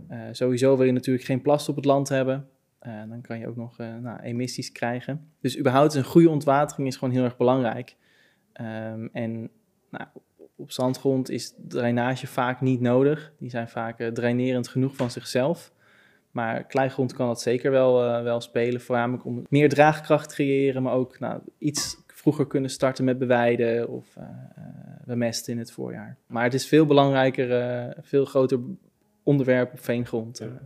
Uh, 0.09 0.19
sowieso 0.31 0.77
wil 0.77 0.85
je 0.85 0.91
natuurlijk 0.91 1.25
geen 1.25 1.41
plast 1.41 1.69
op 1.69 1.75
het 1.75 1.85
land 1.85 2.09
hebben. 2.09 2.49
dan 3.09 3.21
kan 3.21 3.39
je 3.39 3.47
ook 3.47 3.55
nog 3.55 3.77
nou, 3.77 4.19
emissies 4.19 4.71
krijgen. 4.71 5.31
Dus 5.39 5.59
überhaupt 5.59 5.93
een 5.93 6.03
goede 6.03 6.29
ontwatering 6.29 6.87
is 6.87 6.95
gewoon 6.95 7.13
heel 7.13 7.23
erg 7.23 7.37
belangrijk. 7.37 7.95
Um, 8.61 9.09
en 9.13 9.49
nou, 9.89 10.05
op 10.55 10.71
zandgrond 10.71 11.29
is 11.29 11.53
drainage 11.67 12.27
vaak 12.27 12.61
niet 12.61 12.81
nodig. 12.81 13.33
Die 13.39 13.49
zijn 13.49 13.69
vaak 13.69 14.09
drainerend 14.13 14.67
genoeg 14.67 14.95
van 14.95 15.11
zichzelf. 15.11 15.73
Maar 16.31 16.63
kleigrond 16.63 17.13
kan 17.13 17.27
dat 17.27 17.41
zeker 17.41 17.71
wel, 17.71 18.23
wel 18.23 18.41
spelen. 18.41 18.81
Voornamelijk 18.81 19.25
om 19.25 19.43
meer 19.49 19.69
draagkracht 19.69 20.29
te 20.29 20.35
creëren, 20.35 20.83
maar 20.83 20.93
ook 20.93 21.19
nou, 21.19 21.41
iets 21.57 22.02
vroeger 22.23 22.47
kunnen 22.47 22.69
starten 22.69 23.05
met 23.05 23.17
beweiden 23.17 23.89
of 23.89 24.15
uh, 24.17 24.23
bemesten 25.05 25.53
in 25.53 25.59
het 25.59 25.71
voorjaar. 25.71 26.17
Maar 26.27 26.43
het 26.43 26.53
is 26.53 26.67
veel 26.67 26.85
belangrijker, 26.85 27.49
uh, 27.49 27.91
veel 28.01 28.25
groter 28.25 28.59
onderwerp 29.23 29.71
op 29.73 29.79
veengrond. 29.79 30.37
Ja. 30.37 30.61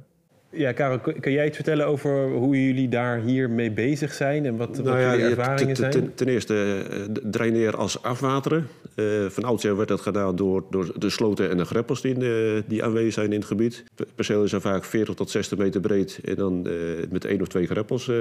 Ja, 0.58 0.72
Karel, 0.72 1.00
kan 1.00 1.32
jij 1.32 1.46
iets 1.46 1.56
vertellen 1.56 1.86
over 1.86 2.30
hoe 2.32 2.66
jullie 2.66 2.90
daar 2.90 3.20
hier 3.20 3.50
mee 3.50 3.72
bezig 3.72 4.14
zijn 4.14 4.46
en 4.46 4.58
wat, 4.58 4.84
nou 4.84 5.00
ja, 5.00 5.16
jullie 5.16 5.36
ervaringen 5.36 5.76
zijn? 5.76 5.92
Ten, 5.92 6.14
ten 6.14 6.28
eerste 6.28 6.86
draineren 7.24 7.80
als 7.80 8.02
afwateren. 8.02 8.68
Uh, 8.96 9.26
van 9.30 9.44
oudsher 9.44 9.76
werd 9.76 9.88
dat 9.88 10.02
gedaan 10.02 10.36
door, 10.36 10.64
door 10.70 10.92
de 10.96 11.10
sloten 11.10 11.50
en 11.50 11.58
de 11.58 11.66
greppels 11.66 12.02
die, 12.02 12.16
uh, 12.18 12.62
die 12.68 12.84
aanwezig 12.84 13.14
zijn 13.14 13.32
in 13.32 13.40
het 13.40 13.48
gebied. 13.48 13.84
Percelen 14.16 14.50
zijn 14.50 14.62
vaak 14.62 14.86
40 14.86 15.16
tot 15.16 15.30
60 15.30 15.58
meter 15.58 15.82
breed 15.82 16.20
en 16.24 16.36
dan 16.36 16.68
uh, 16.68 16.74
met 17.10 17.26
één 17.26 17.42
of 17.42 17.48
twee 17.48 17.68
greppels 17.68 18.12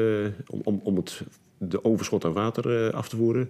om, 0.47 0.61
om, 0.65 0.81
om 0.83 0.97
het, 0.97 1.21
de 1.59 1.85
overschot 1.85 2.25
aan 2.25 2.33
water 2.33 2.93
af 2.93 3.09
te 3.09 3.17
voeren. 3.17 3.49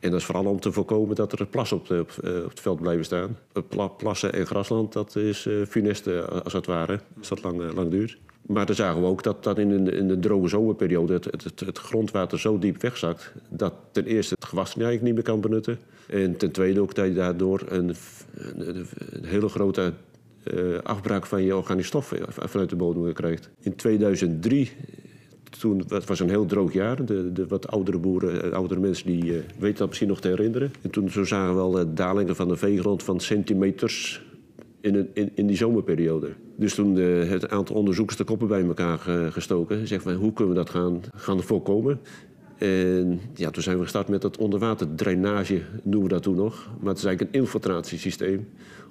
En 0.00 0.10
dat 0.10 0.20
is 0.20 0.26
vooral 0.26 0.44
om 0.44 0.60
te 0.60 0.72
voorkomen 0.72 1.16
dat 1.16 1.32
er 1.32 1.46
plas 1.46 1.72
op, 1.72 1.86
de, 1.86 2.00
op, 2.00 2.16
het 2.48 2.60
veld 2.60 2.80
blijven 2.80 3.04
staan. 3.04 3.38
Plassen 3.96 4.32
en 4.32 4.46
grasland, 4.46 4.92
dat 4.92 5.16
is 5.16 5.48
funest 5.68 6.06
als 6.44 6.52
het 6.52 6.66
ware, 6.66 7.00
als 7.18 7.28
dat 7.28 7.42
lang, 7.42 7.72
lang 7.72 7.90
duurt. 7.90 8.18
Maar 8.50 8.66
dan 8.66 8.74
zagen 8.74 9.00
we 9.00 9.06
ook 9.06 9.22
dat, 9.22 9.44
dat 9.44 9.58
in, 9.58 9.84
de, 9.84 9.90
in 9.90 10.08
de 10.08 10.18
droge 10.18 10.48
zomerperiode 10.48 11.12
het, 11.12 11.24
het, 11.24 11.60
het, 11.60 11.78
grondwater 11.78 12.40
zo 12.40 12.58
diep 12.58 12.82
wegzakt... 12.82 13.32
dat 13.48 13.72
ten 13.92 14.04
eerste 14.04 14.34
het 14.34 14.44
gewas 14.44 14.76
niet 14.76 15.02
meer 15.02 15.22
kan 15.22 15.40
benutten. 15.40 15.78
En 16.06 16.36
ten 16.36 16.50
tweede 16.50 16.80
ook 16.80 16.94
dat 16.94 17.06
je 17.06 17.14
daardoor 17.14 17.62
een, 17.68 17.94
een, 18.34 18.86
een 19.10 19.24
hele 19.24 19.48
grote 19.48 19.92
uh, 20.44 20.78
afbraak 20.78 21.26
van 21.26 21.42
je 21.42 21.56
organische 21.56 21.90
stoffen 21.90 22.18
vanuit 22.28 22.70
de 22.70 22.76
bodem 22.76 23.12
krijgt. 23.12 23.50
In 23.60 23.76
2003 23.76 24.72
toen, 25.58 25.82
het 25.88 26.04
was 26.04 26.20
een 26.20 26.28
heel 26.28 26.46
droog 26.46 26.72
jaar. 26.72 27.04
De, 27.04 27.32
de 27.32 27.46
wat 27.46 27.68
oudere 27.68 27.98
boeren, 27.98 28.42
eh, 28.42 28.52
oudere 28.52 28.80
mensen, 28.80 29.06
die 29.06 29.24
uh, 29.24 29.38
weten 29.58 29.78
dat 29.78 29.88
misschien 29.88 30.08
nog 30.08 30.20
te 30.20 30.28
herinneren. 30.28 30.72
En 30.82 30.90
toen 30.90 31.10
zo 31.10 31.24
zagen 31.24 31.48
we 31.48 31.54
wel 31.54 31.80
uh, 31.80 31.86
dalingen 31.94 32.36
van 32.36 32.48
de 32.48 32.56
veegrond 32.56 33.02
van 33.02 33.20
centimeters 33.20 34.22
in, 34.80 35.08
in, 35.12 35.30
in 35.34 35.46
die 35.46 35.56
zomerperiode. 35.56 36.28
Dus 36.56 36.74
toen 36.74 36.96
uh, 36.96 37.28
het 37.28 37.50
aantal 37.50 37.76
onderzoekers 37.76 38.18
de 38.18 38.24
koppen 38.24 38.48
bij 38.48 38.64
elkaar 38.64 38.98
gestoken. 39.32 39.86
Zeggen 39.86 40.10
van 40.10 40.20
hoe 40.20 40.32
kunnen 40.32 40.54
we 40.54 40.60
dat 40.60 40.70
gaan, 40.70 41.00
gaan 41.14 41.42
voorkomen? 41.42 42.00
En 42.58 43.20
ja, 43.34 43.50
toen 43.50 43.62
zijn 43.62 43.76
we 43.76 43.82
gestart 43.82 44.08
met 44.08 44.22
dat 44.22 44.36
onderwaterdrainage, 44.36 45.62
noemen 45.82 46.08
we 46.08 46.14
dat 46.14 46.22
toen 46.22 46.36
nog. 46.36 46.68
Maar 46.80 46.88
het 46.88 46.98
is 46.98 47.04
eigenlijk 47.04 47.34
een 47.34 47.40
infiltratiesysteem 47.40 48.48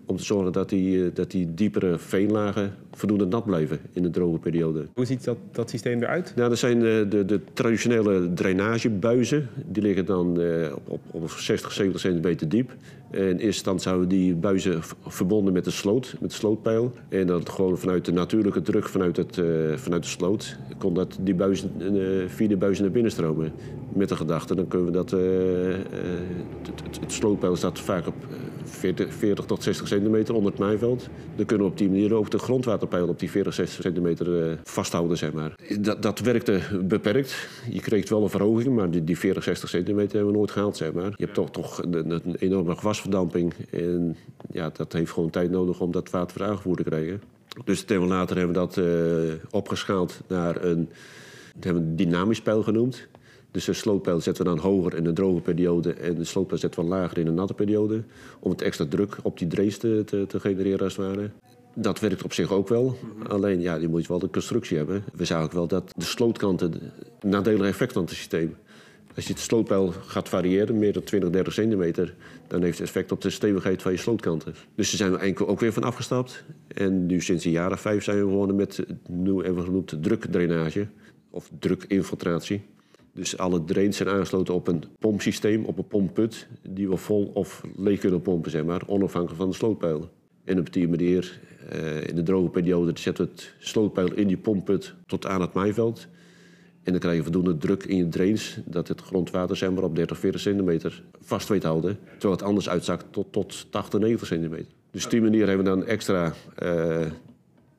om 0.10 0.17
te 0.17 0.24
zorgen 0.24 0.52
dat 0.52 0.69
die, 0.69 1.06
eh, 1.06 1.10
dat 1.13 1.32
die 1.32 1.54
diepere 1.54 1.98
veenlagen 1.98 2.74
voldoende 2.91 3.26
nat 3.26 3.45
blijven 3.45 3.80
in 3.93 4.04
de 4.04 4.10
droge 4.10 4.39
periode. 4.39 4.86
Hoe 4.93 5.06
ziet 5.06 5.24
dat, 5.24 5.38
dat 5.52 5.69
systeem 5.69 6.02
eruit? 6.02 6.34
Nou, 6.36 6.50
dat 6.50 6.58
zijn 6.58 6.80
de, 6.80 7.06
de, 7.10 7.26
de 7.26 7.39
traditionele 7.54 8.34
drainagebuizen. 8.34 9.50
Die 9.65 9.84
liggen 9.84 10.06
dan 10.06 10.41
eh, 10.41 10.76
op, 10.86 11.02
op 11.12 11.30
60, 11.30 11.72
70 11.72 12.02
centimeter 12.02 12.50
diep. 12.50 12.76
En 13.12 13.19
in 13.19 13.28
eerste 13.28 13.45
instantie 13.45 13.88
zouden 13.88 14.10
die 14.10 14.36
buizen 14.36 14.82
verbonden 15.08 15.54
met 15.54 15.63
de 15.63 15.72
sloot, 15.72 16.15
met 16.19 16.30
de 16.30 16.36
slootpeil. 16.36 16.93
En 17.10 17.28
dan 17.28 17.50
gewoon 17.50 17.78
vanuit 17.78 18.06
de 18.06 18.12
natuurlijke 18.12 18.62
druk 18.62 18.88
vanuit, 18.88 19.17
het, 19.17 19.38
uh, 19.38 19.76
vanuit 19.76 20.04
de 20.04 20.10
sloot... 20.10 20.58
kon 20.78 20.93
dat 20.93 21.17
die 21.22 21.36
buizen, 21.36 21.72
uh, 21.80 22.28
via 22.28 22.48
de 22.48 22.58
buizen 22.58 22.84
naar 22.84 22.93
binnen 22.93 23.12
stromen. 23.12 23.52
Met 23.93 24.10
de 24.10 24.15
gedachte, 24.15 24.56
dan 24.56 24.67
kunnen 24.67 24.88
we 24.88 24.93
dat... 24.93 25.12
Het, 25.12 26.84
het, 26.84 27.00
het, 27.00 27.12
slootpeil 27.12 27.56
staat 27.56 27.80
vaak 27.80 28.08
op 28.08 28.15
40, 28.69 29.13
40 29.13 29.45
tot 29.45 29.63
60 29.63 29.88
centimeter 29.88 30.36
onder 30.36 30.51
het 30.51 30.60
maaiveld. 30.60 31.08
Dan 31.36 31.45
kunnen 31.45 31.65
we 31.65 31.71
op 31.71 31.77
die 31.77 31.89
manier 31.89 32.13
ook 32.13 32.32
de 32.32 32.39
grondwaterpeil 32.39 33.08
op 33.08 33.19
die 33.19 33.32
40, 33.32 33.53
60 33.53 33.82
centimeter 33.82 34.60
vasthouden, 34.63 35.17
zeg 35.17 35.34
maar. 35.34 35.55
Dat, 35.79 36.01
dat 36.01 36.19
werkte 36.19 36.60
beperkt. 36.84 37.47
Je 37.69 37.79
kreeg 37.79 38.10
wel 38.10 38.23
een 38.23 38.29
verhoging, 38.29 38.75
maar 38.75 38.91
die, 38.91 39.03
die 39.03 39.17
40, 39.17 39.43
60 39.43 39.69
centimeter 39.69 40.15
hebben 40.15 40.32
we 40.32 40.38
nooit 40.38 40.51
gehaald, 40.51 40.77
zeg 40.77 40.91
maar. 40.91 41.13
Je 41.15 41.23
hebt 41.23 41.34
toch, 41.34 41.51
toch 41.51 41.84
een, 41.84 42.10
een 42.10 42.36
enorme 42.39 42.75
gewas 42.75 42.99
gasverdamping. 42.99 43.53
En 43.69 44.17
ja, 44.51 44.69
dat 44.73 44.93
heeft 44.93 45.12
gewoon 45.12 45.29
tijd 45.29 45.51
nodig 45.51 45.79
om 45.79 45.91
dat 45.91 46.10
water 46.10 46.38
weer 46.39 46.47
aangevoerd 46.47 46.77
te 46.77 46.84
krijgen. 46.84 47.21
Dus 47.65 47.84
ten 47.84 48.08
later 48.08 48.38
hebben 48.38 48.55
we 48.55 48.60
dat 48.60 48.77
uh, 48.77 49.34
opgeschaald 49.49 50.21
naar 50.27 50.63
een, 50.63 50.89
dat 51.53 51.63
hebben 51.63 51.89
we 51.89 51.95
dynamisch 51.95 52.41
pijl 52.41 52.63
genoemd. 52.63 53.08
Dus 53.51 53.65
de 53.65 53.73
slootpeil 53.73 54.21
zetten 54.21 54.43
we 54.43 54.49
dan 54.49 54.59
hoger 54.59 54.95
in 54.95 55.03
de 55.03 55.13
droge 55.13 55.41
periode 55.41 55.93
en 55.93 56.15
de 56.15 56.23
slootpeil 56.23 56.59
zetten 56.59 56.83
we 56.83 56.89
lager 56.89 57.17
in 57.17 57.25
de 57.25 57.31
natte 57.31 57.53
periode. 57.53 58.03
Om 58.39 58.51
het 58.51 58.62
extra 58.62 58.85
druk 58.89 59.17
op 59.21 59.38
die 59.39 59.47
drees 59.47 59.77
te, 59.77 60.03
te, 60.27 60.39
genereren 60.39 60.79
als 60.79 60.97
het 60.97 61.05
ware. 61.05 61.29
Dat 61.75 61.99
werkt 61.99 62.23
op 62.23 62.33
zich 62.33 62.51
ook 62.51 62.67
wel. 62.67 62.97
Alleen 63.27 63.62
ja, 63.62 63.75
je 63.75 63.88
moet 63.88 64.07
wel 64.07 64.19
de 64.19 64.29
constructie 64.29 64.77
hebben. 64.77 65.03
We 65.13 65.25
zagen 65.25 65.45
ook 65.45 65.51
wel 65.51 65.67
dat 65.67 65.93
de 65.95 66.05
slootkanten 66.05 66.73
nadelig 67.21 67.67
effect 67.67 67.95
aan 67.95 68.01
het 68.01 68.12
systeem. 68.12 68.55
Als 69.15 69.27
je 69.27 69.33
het 69.33 69.41
slootpeil 69.41 69.93
gaat 70.05 70.29
variëren, 70.29 70.77
meer 70.77 70.93
dan 70.93 71.03
20, 71.03 71.29
30 71.29 71.53
centimeter, 71.53 72.15
dan 72.47 72.62
heeft 72.62 72.77
het 72.77 72.88
effect 72.88 73.12
op 73.12 73.21
de 73.21 73.29
stevigheid 73.29 73.81
van 73.81 73.91
je 73.91 73.97
slootkanten. 73.97 74.53
Dus 74.75 74.89
daar 74.89 74.97
zijn 74.97 75.12
we 75.12 75.17
eigenlijk 75.17 75.51
ook 75.51 75.59
weer 75.59 75.73
van 75.73 75.83
afgestapt. 75.83 76.43
En 76.67 77.05
nu 77.05 77.21
sinds 77.21 77.45
een 77.45 77.51
jaar 77.51 77.71
of 77.71 77.81
vijf 77.81 78.03
zijn 78.03 78.17
we 78.17 78.25
begonnen 78.25 78.55
met, 78.55 78.85
nu 79.07 79.35
hebben 79.35 79.55
we 79.55 79.62
genoemd, 79.62 79.97
drukdrainage 80.01 80.88
of 81.29 81.49
drukinfiltratie. 81.59 82.62
Dus 83.19 83.38
alle 83.38 83.63
drains 83.63 83.97
zijn 83.97 84.10
aangesloten 84.10 84.53
op 84.53 84.67
een 84.67 84.84
pompsysteem, 84.99 85.65
op 85.65 85.77
een 85.77 85.88
pompput, 85.88 86.47
die 86.69 86.89
we 86.89 86.97
vol 86.97 87.32
of 87.34 87.62
leeg 87.75 87.99
kunnen 87.99 88.21
pompen, 88.21 88.51
zeg 88.51 88.63
maar, 88.63 88.82
onafhankelijk 88.88 89.39
van 89.39 89.49
de 89.49 89.55
slootpeil. 89.55 90.10
En 90.43 90.60
op 90.60 90.73
die 90.73 90.88
manier, 90.88 91.39
uh, 91.73 92.08
in 92.08 92.15
de 92.15 92.23
droge 92.23 92.49
periode, 92.49 92.91
zetten 92.95 93.25
we 93.25 93.32
het 93.32 93.53
slootpeil 93.58 94.13
in 94.13 94.27
die 94.27 94.38
pompput 94.38 94.93
tot 95.05 95.25
aan 95.25 95.41
het 95.41 95.53
maaiveld. 95.53 96.08
En 96.84 96.91
dan 96.91 96.99
krijg 97.01 97.15
je 97.15 97.23
voldoende 97.23 97.58
druk 97.58 97.84
in 97.84 97.97
je 97.97 98.10
drains 98.10 98.60
dat 98.65 98.88
het 98.88 99.01
grondwater 99.01 99.55
zeg 99.55 99.71
maar, 99.71 99.84
op 99.84 99.95
30, 99.95 100.19
40 100.19 100.41
centimeter 100.41 101.03
vast 101.21 101.47
weet 101.47 101.63
houden. 101.63 101.99
Terwijl 102.12 102.34
het 102.34 102.43
anders 102.43 102.69
uitzakt 102.69 103.05
tot, 103.10 103.32
tot 103.32 103.67
80, 103.71 103.99
90 103.99 104.27
centimeter. 104.27 104.71
Dus 104.91 105.05
op 105.05 105.12
die 105.12 105.21
manier 105.21 105.47
hebben 105.47 105.65
we 105.65 105.71
dan 105.71 105.86
extra, 105.86 106.34
uh, 106.63 107.05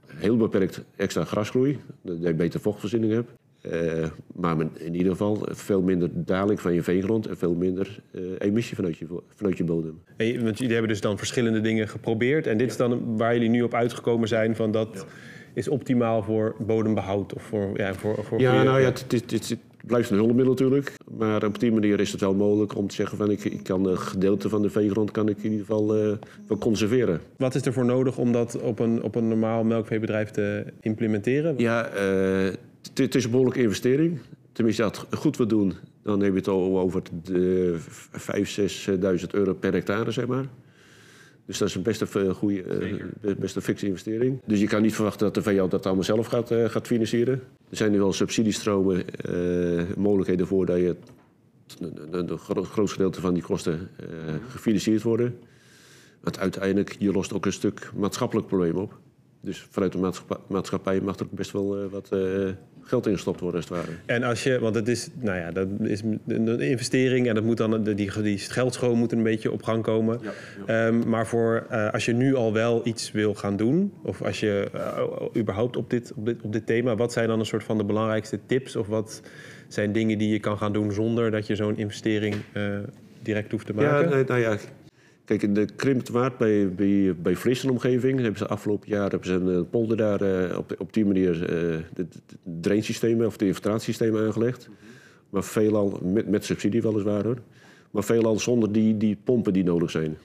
heel 0.07 0.37
beperkt 0.37 0.83
extra 0.97 1.25
grasgroei. 1.25 1.79
Dat 2.03 2.23
je 2.23 2.35
beter 2.35 2.61
vochtvoorziening 2.61 3.13
hebt. 3.13 3.40
Uh, 3.63 4.07
maar 4.35 4.57
in 4.75 4.95
ieder 4.95 5.13
geval 5.13 5.47
veel 5.51 5.83
minder 5.83 6.09
daling 6.13 6.61
van 6.61 6.75
je 6.75 6.83
veengrond 6.83 7.27
en 7.27 7.37
veel 7.37 7.55
minder 7.55 8.01
uh, 8.11 8.23
emissie 8.39 8.77
vanuit 8.77 8.99
je, 8.99 9.07
vanuit 9.35 9.59
je 9.59 9.65
bodem. 9.65 10.03
Hey, 10.17 10.41
want 10.43 10.59
jullie 10.59 10.73
hebben 10.73 10.93
dus 10.93 11.01
dan 11.01 11.19
verschillende 11.19 11.61
dingen 11.61 11.89
geprobeerd. 11.89 12.47
En 12.47 12.57
dit 12.57 12.67
ja. 12.67 12.73
is 12.73 12.77
dan 12.77 13.17
waar 13.17 13.35
jullie 13.35 13.49
nu 13.49 13.63
op 13.63 13.75
uitgekomen 13.75 14.29
zijn 14.29 14.57
van 14.57 14.73
dat... 14.73 14.89
Ja 14.95 15.05
is 15.53 15.69
optimaal 15.69 16.23
voor 16.23 16.55
bodembehoud? 16.59 17.35
Of 17.35 17.43
voor, 17.43 17.71
ja, 17.77 17.95
voor, 17.95 18.25
voor 18.25 18.41
ja, 18.41 18.63
nou 18.63 18.81
ja, 18.81 18.87
het, 18.87 19.05
het, 19.09 19.31
het, 19.31 19.49
het, 19.49 19.59
blijft 19.87 20.11
een 20.11 20.17
hulpmiddel 20.17 20.53
natuurlijk. 20.53 20.95
Maar 21.19 21.45
op 21.45 21.61
die 21.61 21.73
manier 21.73 22.01
is 22.01 22.13
het 22.13 22.21
wel 22.21 22.35
mogelijk 22.35 22.77
om 22.77 22.89
te 22.89 22.95
zeggen 22.95 23.19
van 23.19 23.31
ik, 23.31 23.45
ik 23.45 23.63
kan 23.63 23.87
een 23.87 23.99
gedeelte 23.99 24.49
van 24.49 24.63
de 24.63 24.71
veegrond 24.71 25.11
kan 25.11 25.29
ik 25.29 25.37
in 25.37 25.51
ieder 25.51 25.67
geval 25.67 25.97
uh, 25.97 26.13
wel 26.47 26.59
conserveren. 26.59 27.21
Wat 27.37 27.55
is 27.55 27.67
er 27.67 27.73
voor 27.73 27.85
nodig 27.85 28.19
om 28.19 28.33
dat 28.33 28.61
op 28.61 28.79
een, 28.79 29.03
op 29.03 29.15
een 29.15 29.29
normaal 29.29 29.65
melkveebedrijf 29.65 30.31
te 30.31 30.65
implementeren? 30.81 31.55
Ja, 31.59 31.91
het 33.05 33.15
is 33.15 33.25
een 33.25 33.31
behoorlijke 33.31 33.63
investering. 33.63 34.19
Tenminste, 34.53 34.83
als 34.83 34.97
je 34.97 35.05
dat 35.11 35.19
goed 35.21 35.37
wil 35.37 35.47
doen, 35.47 35.75
dan 36.03 36.21
heb 36.21 36.33
je 36.33 36.39
het 36.39 36.49
al 36.49 36.79
over 36.79 37.03
de 37.23 37.77
5.000, 39.17 39.21
6.000 39.21 39.27
euro 39.31 39.55
per 39.55 39.73
hectare, 39.73 40.11
zeg 40.11 40.27
maar. 40.27 40.45
Dus 41.47 41.59
dat 41.59 41.69
is 41.69 41.75
een 41.75 41.83
best 41.83 42.01
een, 42.01 42.35
goede, 42.35 42.65
uh, 43.23 43.35
best 43.37 43.57
een 43.57 43.63
fikse 43.63 43.87
investering. 43.87 44.41
Dus 44.47 44.61
je 44.61 44.67
kan 44.67 44.83
niet 44.83 44.95
verwachten 44.95 45.33
dat 45.33 45.45
de 45.45 45.51
VO 45.51 45.69
dat 45.69 45.87
allemaal 45.87 46.05
zelf 46.05 46.27
gaat, 46.27 46.51
uh, 46.51 46.65
gaat 46.65 46.87
financieren. 46.87 47.43
Er 47.71 47.77
zijn 47.77 47.93
nu 47.93 47.99
wel 47.99 48.13
subsidiestromen, 48.13 49.05
uh, 49.31 49.83
mogelijkheden 49.97 50.47
voor 50.47 50.67
dat 50.67 50.79
je 50.79 50.97
een 52.11 52.39
groot 52.39 52.91
gedeelte 52.91 53.21
van 53.21 53.35
die 53.35 53.43
kosten 53.43 53.89
gefinancierd 54.49 55.03
worden. 55.03 55.39
Want 56.21 56.39
uiteindelijk, 56.39 56.97
je 56.99 57.13
lost 57.13 57.33
ook 57.33 57.47
een 57.47 57.53
stuk 57.53 57.91
maatschappelijk 57.95 58.47
probleem 58.47 58.77
op. 58.77 58.99
Dus 59.41 59.67
vanuit 59.71 59.93
de 59.93 60.13
maatschappij, 60.49 61.01
mag 61.01 61.17
er 61.17 61.25
ook 61.25 61.33
best 61.33 61.51
wel 61.51 61.79
eh, 61.79 61.91
wat 61.91 62.13
eh, 62.13 62.49
geld 62.91 63.07
ingestopt 63.07 63.41
worden, 63.41 63.61
als 63.61 63.69
het 63.69 63.79
ware. 63.79 63.97
En 64.07 64.23
als 64.23 64.43
je, 64.43 64.59
want 64.59 64.75
het 64.75 64.89
is, 64.89 65.09
nou 65.21 65.39
ja, 65.39 65.51
dat 65.51 65.69
is 65.81 66.03
een 66.27 66.61
investering 66.61 67.29
en 67.29 67.35
dat 67.35 67.45
moet 67.45 67.57
dan, 67.57 67.83
die, 67.83 68.23
die 68.23 68.39
geldstroom 68.39 68.99
moet 68.99 69.13
een 69.13 69.23
beetje 69.23 69.53
op 69.53 69.63
gang 69.63 69.83
komen. 69.83 70.21
Ehm, 70.67 71.09
maar 71.09 71.27
voor 71.27 71.67
eh, 71.71 71.93
als 71.93 72.05
je 72.05 72.13
nu 72.13 72.35
al 72.35 72.53
wel 72.53 72.81
iets 72.85 73.13
wil 73.13 73.35
gaan 73.35 73.57
doen, 73.57 73.93
of 74.03 74.23
als 74.23 74.41
je 74.41 74.71
eh, 74.73 75.41
überhaupt 75.41 75.77
op 75.77 75.91
dit, 75.91 76.13
op, 76.17 76.27
dit, 76.27 76.37
op 76.43 76.53
dit 76.53 76.67
thema, 76.67 76.97
wat 76.97 77.13
zijn 77.13 77.29
dan 77.29 77.39
een 77.39 77.47
soort 77.47 77.65
van 77.65 77.79
de 77.79 77.85
belangrijkste 77.85 78.39
tips? 78.47 78.77
Of 78.77 78.87
wat 78.87 79.23
zijn 79.69 79.93
dingen 79.93 80.19
die 80.19 80.29
je 80.29 80.41
kan 80.41 80.59
gaan 80.59 80.73
doen 80.73 80.93
zonder 80.93 81.31
dat 81.31 81.47
je 81.47 81.57
zo'n 81.57 81.77
investering 81.77 82.35
eh, 82.53 82.63
direct 83.23 83.51
hoeft 83.51 83.67
te 83.67 83.75
maken? 83.75 84.09
Ja, 84.09 84.15
nee, 84.15 84.25
nou 84.25 84.41
ja, 84.41 84.57
kijk, 85.31 85.43
in 85.43 85.55
de 85.55 85.65
Krimptwaard 85.77 86.39
bij, 86.39 86.75
bij, 86.75 87.15
bij 87.17 87.37
hebben 87.37 88.37
ze 88.37 88.47
afgelopen 88.47 88.89
jaar 88.89 89.11
hebben 89.11 89.29
ze 89.29 89.33
een 89.33 89.55
eh, 89.55 89.71
polder 89.71 89.97
daar 89.97 90.21
eh, 90.21 90.59
op, 90.59 90.75
op 90.79 90.93
die 90.93 91.07
manier 91.07 91.43
eh 91.43 91.49
de, 91.95 92.07
de 92.09 92.39
drainsystemen 92.61 93.27
of 93.27 93.37
de 93.37 93.47
infiltratiesystemen 93.47 94.27
aangelegd. 94.27 94.69
Maar 95.31 95.45
veelal, 95.45 96.01
met, 96.03 96.29
met 96.29 96.45
subsidie 96.45 96.83
weliswaar 96.83 97.25
hoor, 97.25 97.39
maar 97.91 98.05
veelal 98.05 98.39
zonder 98.39 98.73
die, 98.73 98.97
die 98.97 99.19
pompen 99.25 99.53
die 99.53 99.65
nodig 99.65 99.91
zijn. 99.91 100.17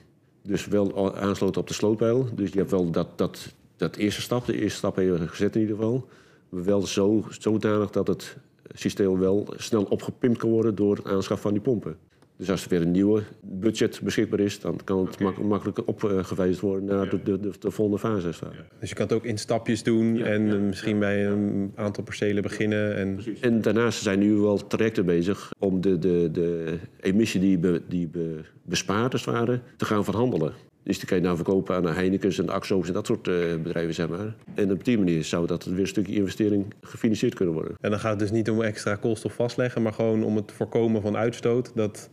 Dus 0.42 0.66
wel 0.66 1.16
aansloten 1.16 1.60
op 1.60 1.68
de 1.68 1.74
slootpeil. 1.74 2.28
Dus 2.34 2.52
je 2.52 2.58
hebt 2.58 2.70
wel 2.70 2.90
dat, 2.90 3.18
dat, 3.18 3.54
dat 3.76 3.96
eerste 3.96 4.20
stap, 4.20 4.46
de 4.46 4.60
eerste 4.60 4.78
stap 4.78 4.96
hebben 4.96 5.20
we 5.20 5.28
gezet 5.28 5.54
in 5.54 5.60
ieder 5.60 5.76
geval. 5.76 6.08
Maar 6.48 6.64
wel 6.64 6.86
zo, 6.86 7.24
zodanig 7.28 7.90
dat 7.90 8.06
het 8.06 8.36
systeem 8.74 9.18
wel 9.18 9.46
snel 9.56 9.82
opgepimpt 9.82 10.38
kan 10.38 10.50
worden 10.50 10.74
door 10.74 10.96
het 10.96 11.06
aanschaf 11.06 11.40
van 11.40 11.52
die 11.52 11.62
pompen. 11.62 11.96
Dus 12.38 12.50
als 12.50 12.62
er 12.64 12.68
weer 12.68 12.80
een 12.82 12.90
nieuwe 12.90 13.22
budget 13.40 14.00
beschikbaar 14.02 14.40
is, 14.40 14.60
dan 14.60 14.80
kan 14.84 15.06
het 15.06 15.18
mak- 15.20 15.38
makkelijker 15.42 15.84
opgewijzigd 15.84 16.60
worden 16.60 16.84
naar 16.84 17.08
de, 17.10 17.22
de, 17.22 17.40
de, 17.40 17.50
de 17.58 17.70
volgende 17.70 18.00
fase. 18.00 18.44
ware. 18.44 18.54
Dus 18.80 18.88
je 18.88 18.94
kan 18.94 19.06
het 19.06 19.14
ook 19.14 19.24
in 19.24 19.38
stapjes 19.38 19.82
doen 19.82 20.22
en 20.22 20.48
eh, 20.50 20.58
misschien 20.58 20.98
bij 20.98 21.26
een 21.26 21.72
aantal 21.74 22.04
percelen 22.04 22.42
beginnen. 22.42 22.96
En, 22.96 23.18
En 23.40 23.60
daarnaast 23.60 24.02
zijn 24.02 24.18
nu 24.18 24.34
wel 24.34 24.66
trajecten 24.66 25.06
bezig 25.06 25.50
om 25.58 25.80
de, 25.80 25.98
de, 25.98 26.28
de 26.32 26.78
emissie 27.00 27.40
die, 27.40 27.58
be, 27.58 27.82
die 27.88 28.08
be, 28.08 28.40
bespaart, 28.62 29.12
als 29.12 29.24
het 29.24 29.34
ware, 29.34 29.60
te 29.76 29.84
gaan 29.84 30.04
verhandelen. 30.04 30.52
Dus 30.82 30.98
die 30.98 31.08
kan 31.08 31.16
je 31.16 31.22
nou 31.22 31.36
verkopen 31.36 31.74
aan 31.76 31.82
de 31.82 31.88
Heineken's 31.90 32.38
en 32.38 32.46
de 32.46 32.52
Axo's 32.52 32.86
en 32.88 32.92
dat 32.94 33.06
soort 33.06 33.28
eh, 33.28 33.34
bedrijven, 33.62 33.94
zeg 33.94 34.08
maar. 34.08 34.34
En 34.54 34.72
op 34.72 34.84
die 34.84 34.98
manier 34.98 35.24
zou 35.24 35.46
dat 35.46 35.64
weer 35.64 35.78
een 35.80 35.86
stukje 35.86 36.14
investering 36.14 36.64
gefinancierd 36.80 37.34
kunnen 37.34 37.54
worden. 37.54 37.74
en 37.80 37.90
dan 37.90 37.98
gaat 38.00 38.10
het 38.10 38.18
dus 38.18 38.30
niet 38.30 38.50
om 38.50 38.62
extra 38.62 38.94
koolstof 38.94 39.34
vastleggen, 39.34 39.82
maar 39.82 39.92
gewoon 39.92 40.24
om 40.24 40.36
het 40.36 40.52
voorkomen 40.52 41.02
van 41.02 41.16
uitstoot. 41.16 41.70
Dat- 41.74 42.10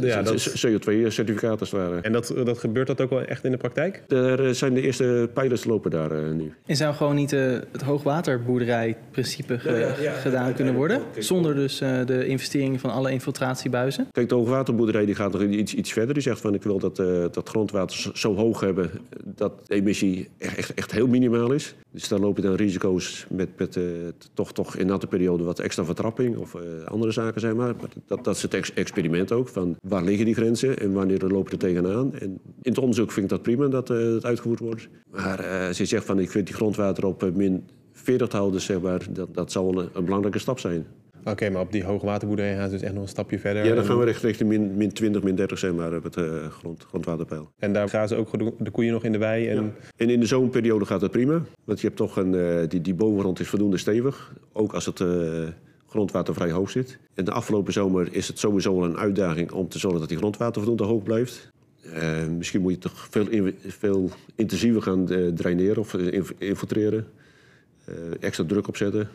ja, 0.00 0.22
dat- 0.22 0.66
CO2-certificaat 0.66 1.60
als 1.60 1.70
het 1.70 1.80
ware. 1.80 2.00
en 2.00 2.12
dat, 2.12 2.32
dat 2.44 2.58
gebeurt 2.58 2.86
dat 2.86 3.00
ook 3.00 3.10
wel 3.10 3.20
echt 3.22 3.44
in 3.44 3.50
de 3.50 3.56
praktijk? 3.56 4.02
Er 4.08 4.44
eh, 4.46 4.50
zijn 4.52 4.74
de 4.74 4.80
eerste 4.80 5.30
pilots 5.34 5.64
lopen 5.64 5.90
daar 5.90 6.10
eh, 6.10 6.30
nu. 6.32 6.52
En 6.66 6.76
zou 6.76 6.94
gewoon 6.94 7.14
niet 7.14 7.32
eh, 7.32 7.40
het 7.72 7.82
hoogwaterboerderijprincipe 7.82 9.58
ge- 9.58 10.12
gedaan 10.22 10.54
kunnen 10.54 10.74
worden? 10.74 11.00
Zonder 11.18 11.54
dus 11.54 11.80
eh, 11.80 12.06
de 12.06 12.26
investeringen 12.26 12.80
van 12.80 12.90
alle 12.90 13.10
infiltratiebuizen? 13.10 14.06
Kijk, 14.12 14.28
de 14.28 14.34
hoogwaterboerderij 14.34 15.04
die 15.06 15.14
gaat 15.14 15.32
nog 15.32 15.42
iets, 15.42 15.74
iets 15.74 15.92
verder. 15.92 16.14
Die 16.14 16.22
zegt 16.22 16.40
van 16.40 16.54
ik 16.54 16.62
wil 16.62 16.78
dat, 16.78 16.98
eh, 16.98 17.06
dat 17.30 17.48
grondwater 17.48 18.10
zo- 18.14 18.34
hoog 18.34 18.60
hebben 18.60 18.90
dat 19.24 19.52
de 19.66 19.74
emissie 19.74 20.28
echt, 20.38 20.56
echt, 20.56 20.74
echt 20.74 20.92
heel 20.92 21.06
minimaal 21.06 21.52
is. 21.52 21.74
Dus 21.90 22.08
daar 22.08 22.18
loop 22.18 22.36
je 22.36 22.42
dan 22.42 22.54
risico's 22.54 23.26
met, 23.28 23.48
met 23.58 23.76
eh, 23.76 23.82
toch, 24.34 24.52
toch 24.52 24.76
in 24.76 24.86
natte 24.86 25.06
periode 25.06 25.44
wat 25.44 25.58
extra 25.58 25.84
vertrapping 25.84 26.36
of 26.36 26.54
eh, 26.54 26.60
andere 26.84 27.12
zaken 27.12 27.40
zijn 27.40 27.56
maar. 27.56 27.74
maar 27.80 27.88
dat, 28.06 28.24
dat 28.24 28.36
is 28.36 28.42
het 28.42 28.54
ex- 28.54 28.72
experiment 28.74 29.25
ook 29.32 29.48
van 29.48 29.76
waar 29.88 30.04
liggen 30.04 30.24
die 30.24 30.34
grenzen 30.34 30.78
en 30.78 30.92
wanneer 30.92 31.18
lopen 31.18 31.52
er 31.52 31.58
tegenaan. 31.58 32.14
En 32.14 32.30
in 32.62 32.70
het 32.70 32.78
onderzoek 32.78 33.12
vind 33.12 33.24
ik 33.24 33.30
dat 33.30 33.42
prima 33.42 33.68
dat 33.68 33.90
eh, 33.90 33.96
het 33.96 34.24
uitgevoerd 34.24 34.58
wordt. 34.58 34.88
Maar 35.10 35.40
eh, 35.40 35.66
als 35.66 35.78
je 35.78 35.84
zegt 35.84 36.04
van 36.04 36.18
ik 36.18 36.30
vind 36.30 36.46
die 36.46 36.54
grondwater 36.54 37.06
op 37.06 37.22
eh, 37.22 37.32
min 37.32 37.64
40 37.92 38.32
houden, 38.32 38.60
zeg 38.60 38.80
maar, 38.80 39.06
dat, 39.10 39.34
dat 39.34 39.52
zou 39.52 39.78
een, 39.78 39.88
een 39.92 40.04
belangrijke 40.04 40.38
stap 40.38 40.58
zijn. 40.58 40.86
Oké, 41.30 41.50
maar 41.50 41.60
op 41.60 41.72
die 41.72 41.84
hoogwaterboerderij 41.84 42.56
gaan 42.56 42.68
ze 42.68 42.74
dus 42.74 42.82
echt 42.82 42.92
nog 42.92 43.02
een 43.02 43.08
stapje 43.08 43.38
verder. 43.38 43.64
Ja, 43.64 43.74
dan 43.74 43.84
gaan 43.84 43.98
we 43.98 44.06
echt 44.06 44.22
richting 44.22 44.48
min, 44.48 44.76
min 44.76 44.92
20, 44.92 45.22
min 45.22 45.34
30 45.34 45.58
zeg 45.58 45.72
maar, 45.72 45.96
op 45.96 46.02
het 46.02 46.16
eh, 46.16 46.46
grond, 46.46 46.84
grondwaterpeil. 46.84 47.50
En 47.58 47.72
daar 47.72 47.88
gaan 47.88 48.08
ze 48.08 48.16
ook 48.16 48.38
de 48.64 48.70
koeien 48.70 48.92
nog 48.92 49.04
in 49.04 49.12
de 49.12 49.18
wei. 49.18 49.48
En, 49.48 49.74
En 49.96 50.10
in 50.10 50.20
de 50.20 50.26
zomerperiode 50.26 50.84
gaat 50.84 51.00
het 51.00 51.10
prima. 51.10 51.42
Want 51.64 51.80
je 51.80 51.86
hebt 51.86 51.98
toch 51.98 52.16
een, 52.16 52.34
eh, 52.34 52.68
die, 52.68 52.80
die 52.80 52.94
bovengrond 52.94 53.40
is 53.40 53.48
voldoende 53.48 53.76
stevig. 53.76 54.34
Ook 54.52 54.72
als 54.72 54.86
het 54.86 55.00
eh, 55.00 55.08
grondwater 55.88 56.34
vrij 56.34 56.50
hoog 56.50 56.70
zit. 56.70 56.98
En 57.14 57.24
de 57.24 57.32
afgelopen 57.32 57.72
zomer 57.72 58.08
is 58.10 58.28
het 58.28 58.38
sowieso 58.38 58.78
wel 58.80 58.88
een 58.88 58.96
uitdaging 58.98 59.52
om 59.52 59.68
te 59.68 59.78
zorgen 59.78 60.00
dat 60.00 60.08
die 60.08 60.18
grondwater 60.18 60.62
voldoende 60.62 60.92
hoog 60.92 61.02
blijft. 61.02 61.50
Eh, 61.92 62.26
misschien 62.26 62.60
moet 62.60 62.72
je 62.72 62.78
toch 62.78 63.06
veel, 63.10 63.50
veel 63.66 64.10
intensiever 64.34 64.82
gaan 64.82 65.10
eh, 65.10 65.28
draineren 65.28 65.78
of 65.78 65.94
eh, 65.94 66.12
inf- 66.12 66.32
infiltreren. 66.38 67.06
Extra 68.20 68.44
druk 68.44 68.68
opzetten. 68.68 69.08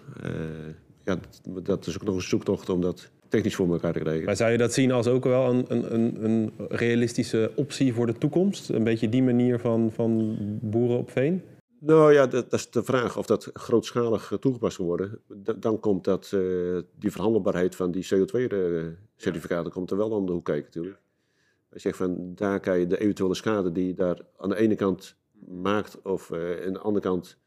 Ja, 1.04 1.20
dat, 1.44 1.66
dat 1.66 1.88
is 1.88 1.96
ook 1.96 2.04
nog 2.04 2.16
een 2.16 2.22
zoektocht 2.22 2.70
om 2.70 2.82
dat 2.82 3.10
technisch 3.28 3.56
voor 3.56 3.72
elkaar 3.72 3.94
te 3.94 4.00
krijgen. 4.00 4.26
maar 4.26 4.36
zou 4.36 4.52
je 4.52 4.58
dat 4.58 4.74
zien 4.74 4.92
als 4.92 5.08
ook 5.08 5.24
wel 5.24 5.50
een, 5.50 5.66
een, 5.94 6.24
een 6.24 6.52
realistische 6.70 7.52
optie 7.56 7.94
voor 7.94 8.06
de 8.06 8.18
toekomst? 8.18 8.70
Een 8.70 8.84
beetje 8.84 9.10
die 9.10 9.24
manier 9.24 9.60
van, 9.60 9.92
van 9.94 10.38
boeren 10.62 10.98
op 10.98 11.12
veen? 11.12 11.42
Nou 11.84 12.14
ja, 12.14 12.28
dat, 12.28 12.50
dat 12.52 12.60
is 12.60 12.70
de 12.70 12.84
vraag 12.84 13.18
of 13.18 13.26
dat 13.26 13.50
grootschalig 13.54 14.32
eh, 14.32 14.38
toegepast 14.38 14.78
kan 14.78 14.86
worden. 14.86 15.20
Da- 15.28 15.54
dan 15.54 15.80
komt 15.80 16.04
dat, 16.04 16.32
eh, 16.34 16.40
die 17.00 17.12
verhandelbaarheid 17.12 17.76
van 17.76 17.92
die 17.92 18.04
CO2-certificaten 18.14 19.72
komt 19.72 19.92
er 19.92 19.98
wel 19.98 20.10
om 20.10 20.26
de 20.26 20.32
hoek 20.32 20.46
kijken 20.46 20.66
natuurlijk. 20.66 21.00
Als 21.74 21.84
je 21.84 21.88
zegt 21.90 21.98
van 21.98 22.32
daar 22.36 22.60
kan 22.60 22.80
je 22.80 22.88
de 22.88 23.00
eventuele 23.00 23.36
schade 23.36 23.72
die 23.72 23.88
je 23.88 23.94
daar 23.94 24.20
aan 24.38 24.50
de 24.50 24.56
ene 24.56 24.76
kant 24.76 25.16
maakt 25.48 26.02
of 26.02 26.32
eh, 26.32 26.66
aan 26.66 26.74
de 26.74 26.80
andere 26.80 27.06
kant 27.06 27.38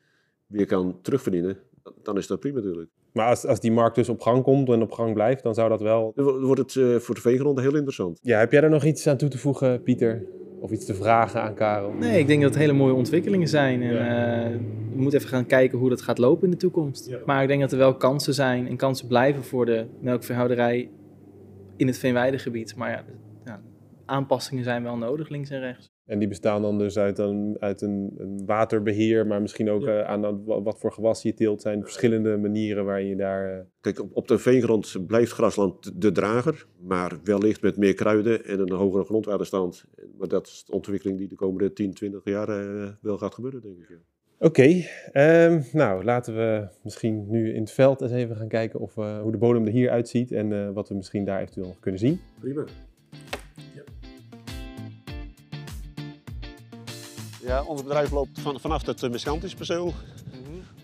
weer 0.46 0.66
kan 0.66 0.98
terugverdienen, 1.02 1.58
dan 2.02 2.16
is 2.16 2.26
dat 2.26 2.40
prima 2.40 2.56
natuurlijk. 2.56 2.90
Maar 3.12 3.28
als, 3.28 3.46
als 3.46 3.60
die 3.60 3.72
markt 3.72 3.94
dus 3.94 4.08
op 4.08 4.20
gang 4.20 4.42
komt 4.42 4.68
en 4.68 4.82
op 4.82 4.92
gang 4.92 5.12
blijft, 5.14 5.42
dan 5.42 5.54
zou 5.54 5.68
dat 5.68 5.80
wel... 5.80 6.12
Dan 6.14 6.24
wo- 6.24 6.40
wordt 6.40 6.60
het 6.60 6.76
eh, 6.76 6.96
voor 6.96 7.14
de 7.14 7.20
veengronden 7.20 7.62
heel 7.64 7.74
interessant. 7.74 8.18
Ja, 8.22 8.38
heb 8.38 8.52
jij 8.52 8.62
er 8.62 8.70
nog 8.70 8.84
iets 8.84 9.06
aan 9.06 9.16
toe 9.16 9.28
te 9.28 9.38
voegen, 9.38 9.82
Pieter? 9.82 10.26
Of 10.64 10.70
iets 10.70 10.84
te 10.84 10.94
vragen 10.94 11.42
aan 11.42 11.54
Karel? 11.54 11.92
Nee, 11.92 12.18
ik 12.18 12.26
denk 12.26 12.42
dat 12.42 12.50
het 12.50 12.58
hele 12.60 12.72
mooie 12.72 12.94
ontwikkelingen 12.94 13.48
zijn. 13.48 13.82
En, 13.82 13.92
Ja. 13.94 14.44
eh, 14.44 14.50
we 14.94 15.00
moeten 15.02 15.18
even 15.18 15.30
gaan 15.30 15.46
kijken 15.46 15.78
hoe 15.78 15.88
dat 15.88 16.02
gaat 16.02 16.18
lopen 16.18 16.44
in 16.44 16.50
de 16.50 16.56
toekomst. 16.56 17.08
Ja. 17.08 17.18
Maar 17.26 17.42
ik 17.42 17.48
denk 17.48 17.60
dat 17.60 17.72
er 17.72 17.78
wel 17.78 17.96
kansen 17.96 18.34
zijn 18.34 18.68
en 18.68 18.76
kansen 18.76 19.06
blijven 19.08 19.44
voor 19.44 19.66
de 19.66 19.86
melkveehouderij 20.00 20.90
in 21.76 21.86
het 21.86 21.98
Veenweidegebied. 21.98 22.76
Maar 22.76 22.90
ja, 22.90 23.04
ja, 23.44 23.60
aanpassingen 24.04 24.64
zijn 24.64 24.82
wel 24.82 24.96
nodig 24.96 25.28
links 25.28 25.50
en 25.50 25.60
rechts. 25.60 25.92
En 26.06 26.18
die 26.18 26.28
bestaan 26.28 26.62
dan 26.62 26.78
dus 26.78 26.98
uit 26.98 27.18
een, 27.18 27.56
uit 27.60 27.80
een, 27.82 28.14
een 28.16 28.42
waterbeheer, 28.46 29.26
maar 29.26 29.40
misschien 29.40 29.70
ook 29.70 29.86
eh, 29.86 30.00
aan 30.04 30.24
aan 30.24 30.44
wa- 30.44 30.62
wat 30.62 30.78
voor 30.78 30.92
gewas 30.92 31.22
je 31.22 31.34
teelt. 31.34 31.62
zijn 31.62 31.82
verschillende 31.82 32.36
manieren 32.36 32.84
waar 32.84 33.02
je 33.02 33.16
daar... 33.16 33.52
eh, 33.52 33.60
Kijk, 33.80 34.00
op, 34.00 34.10
op 34.16 34.28
de 34.28 34.38
veengrond 34.38 35.06
blijft 35.06 35.32
grasland 35.32 36.00
de 36.02 36.12
drager, 36.12 36.66
maar 36.80 37.12
wellicht 37.24 37.62
met 37.62 37.76
meer 37.76 37.94
kruiden 37.94 38.44
en 38.44 38.58
een 38.60 38.72
hogere 38.72 39.04
grondwaterstand. 39.04 39.84
Maar 40.18 40.28
dat 40.28 40.46
is 40.46 40.64
de 40.66 40.72
ontwikkeling 40.72 41.18
die 41.18 41.28
de 41.28 41.34
komende 41.34 41.72
10, 41.72 41.94
20 41.94 42.20
jaar 42.24 42.48
eh, 42.48 42.88
wel 43.00 43.18
gaat 43.18 43.34
gebeuren, 43.34 43.60
denk 43.60 43.76
ik. 43.78 43.88
ja. 43.88 43.94
Oké, 44.38 44.82
ehm, 45.12 45.60
nou 45.72 46.04
laten 46.04 46.34
we 46.36 46.68
misschien 46.82 47.30
nu 47.30 47.54
in 47.54 47.60
het 47.60 47.70
veld 47.70 48.00
eens 48.00 48.12
even 48.12 48.36
gaan 48.36 48.48
kijken 48.48 48.80
of, 48.80 48.96
eh, 48.96 49.20
hoe 49.20 49.32
de 49.32 49.38
bodem 49.38 49.66
er 49.66 49.72
hier 49.72 49.90
uitziet 49.90 50.32
en 50.32 50.52
eh, 50.52 50.70
wat 50.70 50.88
we 50.88 50.94
misschien 50.94 51.24
daar 51.24 51.40
eventueel 51.40 51.66
nog 51.66 51.80
kunnen 51.80 52.00
zien. 52.00 52.20
Prima. 52.40 52.64
Ja, 57.44 57.62
ons 57.62 57.82
bedrijf 57.82 58.10
loopt 58.10 58.40
van, 58.40 58.60
vanaf 58.60 58.86
het 58.86 59.02
uh, 59.02 59.10
Miscantisperceel 59.10 59.92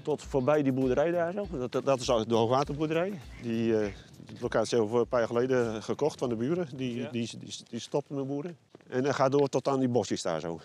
tot 0.03 0.23
voorbij 0.23 0.63
die 0.63 0.73
boerderij 0.73 1.11
daar. 1.11 1.33
Zo. 1.33 1.47
Dat, 1.51 1.73
dat, 1.73 1.85
dat 1.85 2.01
is 2.01 2.07
de 2.07 2.35
hoogwaterboerderij. 2.35 3.21
Die, 3.43 3.77
eh 3.81 3.93
die 4.25 4.37
locatie 4.41 4.77
hebben 4.79 4.95
we 4.95 5.01
een 5.01 5.09
paar 5.09 5.19
jaar 5.19 5.29
geleden 5.29 5.83
gekocht 5.83 6.19
van 6.19 6.29
de 6.29 6.37
buren. 6.37 6.69
Die, 6.77 6.95
die, 6.95 7.09
die, 7.11 7.39
die, 7.39 7.55
die 7.69 7.81
stopten 7.81 8.17
met 8.17 8.27
boeren. 8.27 8.57
En 8.89 9.03
dat 9.03 9.15
gaat 9.15 9.33
door 9.33 9.49
tot 9.49 9.69
aan 9.69 9.79
die 9.79 9.89
bosjes 9.89 10.23
daar 10.23 10.41
zo. 10.41 10.61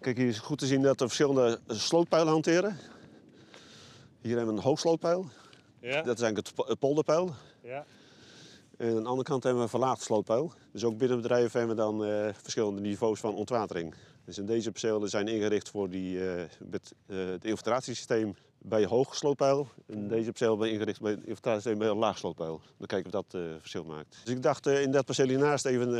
Kijk, 0.00 0.16
hier 0.16 0.28
is 0.28 0.38
goed 0.38 0.58
te 0.58 0.66
zien 0.66 0.82
dat 0.82 1.00
we 1.00 1.04
verschillende 1.06 1.60
slootpijlen 1.66 2.28
hanteren. 2.32 2.76
Hier 4.20 4.36
hebben 4.36 4.54
we 4.54 4.60
een 4.60 4.66
hoogslootpijl. 4.66 5.26
Ja, 5.80 6.02
Dat 6.02 6.16
is 6.16 6.22
eigenlijk 6.22 6.36
het, 6.46 6.54
po- 6.54 6.66
het 6.66 6.78
polderpijl. 6.78 7.34
ja. 7.60 7.84
En 8.76 8.88
aan 8.88 9.02
de 9.02 9.08
andere 9.08 9.22
kant 9.28 9.42
hebben 9.42 9.60
we 9.62 9.64
een 9.72 9.78
verlaagd 9.78 10.02
slootpeil. 10.02 10.52
Dus 10.72 10.84
ook 10.84 10.98
binnen 10.98 11.18
het 11.18 11.26
bedrijf 11.26 11.52
hebben 11.52 11.76
we 11.76 11.82
dan 11.82 12.04
eh, 12.04 12.28
verschillende 12.42 12.80
niveaus 12.80 13.20
van 13.20 13.34
ontwatering. 13.34 13.94
Dus 14.28 14.38
in 14.38 14.46
deze 14.46 14.70
percelen 14.70 15.08
zijn 15.08 15.28
ingericht 15.28 15.68
voor 15.68 15.90
die, 15.90 16.30
eh, 16.30 16.42
met, 16.58 16.94
eh, 17.06 17.16
het 17.16 17.44
infiltratiesysteem 17.44 18.36
bij 18.58 18.84
hoog 18.84 19.14
slootpeil. 19.14 19.68
En 19.86 20.08
deze 20.08 20.30
perceel 20.30 20.56
ben 20.56 20.70
ingericht 20.70 21.00
bij 21.00 21.10
het 21.10 21.20
infiltratiesysteem 21.20 21.78
bij 21.78 21.88
een 21.88 21.96
laag 21.96 22.18
slootpeil. 22.18 22.60
Dan 22.76 22.86
kijken 22.86 23.06
of 23.06 23.12
dat 23.12 23.40
eh, 23.42 23.48
verschil 23.58 23.84
maakt. 23.84 24.20
Dus 24.24 24.34
ik 24.34 24.42
dacht 24.42 24.66
in 24.66 24.90
dat 24.90 25.04
perceel 25.04 25.28
hiernaast 25.28 25.66
even 25.66 25.90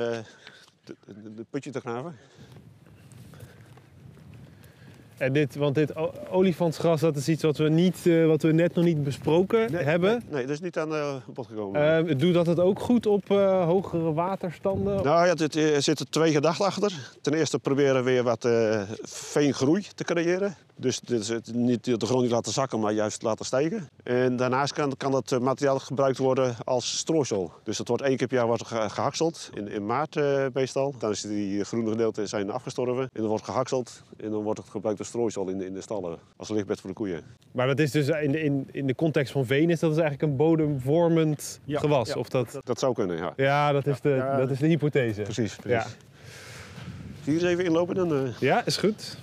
de 1.37 1.47
putje 1.51 1.71
te 1.71 1.81
graven. 1.81 2.17
En 5.19 5.33
dit, 5.33 5.57
want 5.57 5.75
dit 5.75 5.93
olifantsgras, 6.31 7.01
dat 7.01 7.17
is 7.17 7.29
iets 7.29 7.43
wat 7.43 7.57
we, 7.57 7.69
niet, 7.69 8.07
eh, 8.07 8.27
wat 8.27 8.43
we 8.43 8.53
net 8.53 8.75
nog 8.75 8.85
niet 8.85 9.03
besproken 9.05 9.73
Nee, 9.73 9.83
hebben. 9.85 10.11
Nee, 10.11 10.21
nee, 10.31 10.43
dat 10.43 10.51
is 10.51 10.61
niet 10.61 10.79
aan 10.79 10.89
de 10.91 11.17
bod 11.35 11.47
gekomen. 11.47 12.09
Eh, 12.09 12.15
doet 12.19 12.35
dat 12.35 12.47
het 12.47 12.61
ook 12.61 12.81
goed 12.81 13.07
op 13.07 13.31
eh, 13.31 13.65
hogere 13.65 14.13
waterstanden? 14.13 15.03
Nou 15.03 15.27
ja, 15.27 15.35
dit- 15.35 15.55
er 15.57 15.83
zitten 15.83 16.11
twee 16.11 16.33
gedachten 16.33 16.65
achter. 16.67 16.93
Ten 17.21 17.35
eerste 17.35 17.59
proberen 17.59 17.95
we 17.95 18.03
weer 18.11 18.23
wat 18.23 18.45
eh, 18.45 18.81
veengroei 19.03 19.85
te 19.95 20.05
creëren. 20.05 20.57
Dus 20.81 21.01
dit 21.01 21.21
is 21.21 21.29
het 21.29 21.55
niet 21.55 21.85
de 21.85 22.07
grond 22.07 22.23
niet 22.23 22.31
laten 22.31 22.53
zakken, 22.53 22.81
maar 22.81 22.93
juist 22.93 23.23
laten 23.23 23.45
stijgen. 23.45 23.89
En 24.03 24.37
daarnaast 24.37 24.73
kan, 24.73 24.97
kan 24.97 25.13
dat 25.13 25.33
eh, 25.33 25.39
materiaal 25.39 25.79
gebruikt 25.79 26.19
worden 26.19 26.57
als 26.65 26.97
strooisel. 26.99 27.53
Dus 27.65 27.77
dat 27.77 27.89
wordt 27.89 28.03
één 28.03 28.17
keer 28.17 28.27
per 28.27 28.37
jaar 28.37 28.47
wordt 28.47 28.67
gehakseld, 28.67 29.51
in, 29.55 29.69
in 29.69 29.87
maart 29.87 30.17
eh, 30.17 30.45
meestal. 30.53 30.95
Dan 30.99 31.11
is 31.11 31.21
die 31.21 31.65
groene 31.65 31.91
gedeelten 31.91 32.29
zijn 32.29 32.51
afgestorven 32.51 33.03
en 33.03 33.09
dan 33.21 33.27
wordt 33.27 33.45
gehakseld. 33.45 34.03
En 34.17 34.31
dan 34.31 34.43
wordt 34.43 34.61
het 34.61 34.69
gebruikt 34.69 34.99
als 34.99 35.09
strooisel 35.09 35.49
in, 35.49 35.59
de- 35.59 35.67
in 35.67 35.75
de 35.75 35.81
stallen, 35.81 36.19
als 36.37 36.49
lichtbed 36.49 36.81
voor 36.81 36.91
de 36.91 36.97
koeien. 36.97 37.23
Maar 37.53 37.67
dat 37.67 37.79
is 37.79 37.91
dus 37.91 38.09
in 38.09 38.33
de, 38.33 38.43
in, 38.43 38.69
in 38.73 38.87
de 38.87 38.95
context 38.95 39.33
van 39.33 39.47
veen 39.47 39.71
is 39.71 39.81
dat 39.81 39.91
dus 39.91 40.01
eigenlijk 40.01 40.31
een 40.31 40.37
bodemvormend 40.37 41.61
Ja, 41.65 41.81
gewas? 41.81 42.09
ja. 42.09 42.15
Of 42.15 42.29
dat... 42.29 42.61
Dat 42.65 42.79
zou 42.79 42.95
kunnen, 42.95 43.17
ja. 43.17 43.33
Ja, 43.37 43.73
dat 43.73 43.87
is 43.87 44.01
de, 44.01 44.09
Ja. 44.09 44.37
dat 44.37 44.51
is 44.51 44.59
de 44.59 44.67
hypothese. 44.67 45.23
Precies, 45.23 45.57
Ja. 45.57 45.61
precies. 45.81 45.97
Hier 47.25 47.35
eens 47.35 47.43
even 47.43 47.65
inlopen 47.65 47.95
dan. 47.95 48.13
eh, 48.15 48.21
ja, 48.41 48.65
is 48.65 48.77
goed. 48.77 49.19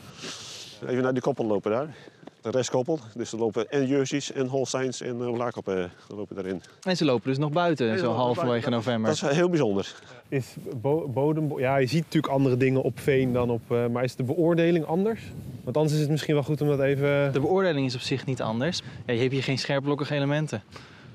Even 0.88 1.04
naar 1.04 1.14
die 1.14 1.22
koppel 1.22 1.46
lopen 1.46 1.72
daar. 1.72 1.96
De 2.42 2.50
restkoppel. 2.52 3.00
Dus 3.16 3.32
er 3.32 3.38
lopen 3.40 3.72
en 3.72 3.88
Jerseys 3.88 4.32
en 4.32 4.48
Holsteins 4.48 5.02
en 5.02 5.18
uh, 5.22 5.38
Laarkoppen 5.38 5.92
lopen 6.16 6.36
daarin. 6.36 6.62
En 6.82 6.98
ze 6.98 7.06
lopen 7.06 7.30
dus 7.30 7.38
nog 7.38 7.52
buiten, 7.52 8.00
zo 8.00 8.12
halverwege 8.14 8.70
november. 8.70 9.16
Dat 9.20 9.30
is 9.32 9.36
heel 9.38 9.50
bijzonder. 9.50 9.96
Is 10.30 10.46
bo- 10.82 11.08
bodem... 11.08 11.60
Ja, 11.60 11.78
je 11.78 11.88
ziet 11.88 12.04
natuurlijk 12.04 12.34
andere 12.34 12.58
dingen 12.58 12.82
op 12.82 13.00
veen 13.00 13.34
dan 13.34 13.50
op... 13.50 13.62
eh, 13.72 13.88
maar 13.88 14.04
is 14.04 14.16
de 14.16 14.24
beoordeling 14.24 14.86
anders? 14.86 15.22
Want 15.64 15.76
anders 15.78 15.96
is 15.96 16.02
het 16.02 16.10
misschien 16.10 16.34
wel 16.34 16.44
goed 16.44 16.62
om 16.62 16.68
dat 16.68 16.80
even... 16.80 17.34
De 17.34 17.40
beoordeling 17.40 17.86
is 17.86 17.96
op 17.96 18.02
zich 18.02 18.26
niet 18.26 18.42
anders. 18.42 18.82
Ja, 19.06 19.14
je 19.14 19.20
hebt 19.20 19.32
hier 19.32 19.44
geen 19.44 19.58
scherpblokkige 19.60 20.16
elementen. 20.16 20.64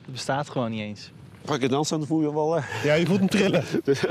Dat 0.05 0.13
bestaat 0.13 0.49
gewoon 0.49 0.71
niet 0.71 0.81
eens. 0.81 1.11
Pak 1.45 1.61
je 1.61 1.69
dans 1.69 1.93
aan, 1.93 1.99
dan 1.99 2.09
voel 2.09 2.21
je 2.21 2.33
wel. 2.35 2.57
eh, 2.57 2.65
Ja, 2.85 2.95
je 2.95 3.07
voelt 3.07 3.19
hem 3.19 3.29
trillen. 3.29 3.65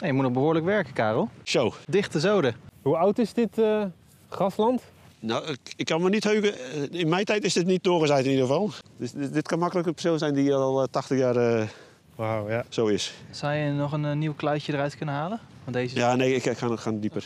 Nee, 0.00 0.10
je 0.10 0.12
moet 0.16 0.22
nog 0.24 0.32
behoorlijk 0.32 0.64
werken, 0.64 0.92
Karel. 0.92 1.28
Zo. 1.42 1.74
Dichte 1.86 2.20
zoden. 2.20 2.54
Hoe 2.82 2.96
oud 2.96 3.18
is 3.18 3.32
dit 3.32 3.58
eh, 3.58 3.82
grasland? 4.28 4.82
Nou, 5.20 5.46
ik, 5.46 5.58
ik 5.76 5.86
kan 5.86 6.02
me 6.02 6.08
niet 6.08 6.24
heugen. 6.24 6.54
eh, 6.54 7.00
In 7.00 7.08
mijn 7.08 7.24
tijd 7.24 7.44
is 7.44 7.52
dit 7.52 7.66
niet 7.66 7.84
doorgezaaid 7.84 8.24
in 8.24 8.30
ieder 8.30 8.46
geval. 8.46 8.70
Dus 8.96 9.12
dit, 9.12 9.32
dit 9.32 9.46
kan 9.48 9.58
makkelijk 9.58 9.86
een 9.88 9.92
persoon 9.94 10.18
zijn 10.18 10.34
die 10.34 10.54
al 10.54 10.82
eh, 10.82 10.86
80 10.90 11.18
jaar 11.18 11.36
eh, 11.36 11.66
Wauw, 12.14 12.48
ja. 12.50 12.64
zo 12.68 12.86
is. 12.86 13.14
Zou 13.30 13.54
je 13.54 13.70
nog 13.72 13.92
een 13.92 14.18
nieuw 14.18 14.34
kluitje 14.34 14.72
eruit 14.72 14.96
kunnen 14.96 15.14
halen? 15.14 15.40
Want 15.64 15.76
deze. 15.76 15.96
Ja, 15.96 16.14
nee, 16.16 16.34
ik, 16.34 16.44
ik 16.44 16.58
ga, 16.58 16.66
nog- 16.68 16.82
ga 16.82 16.90
dieper. 16.94 17.24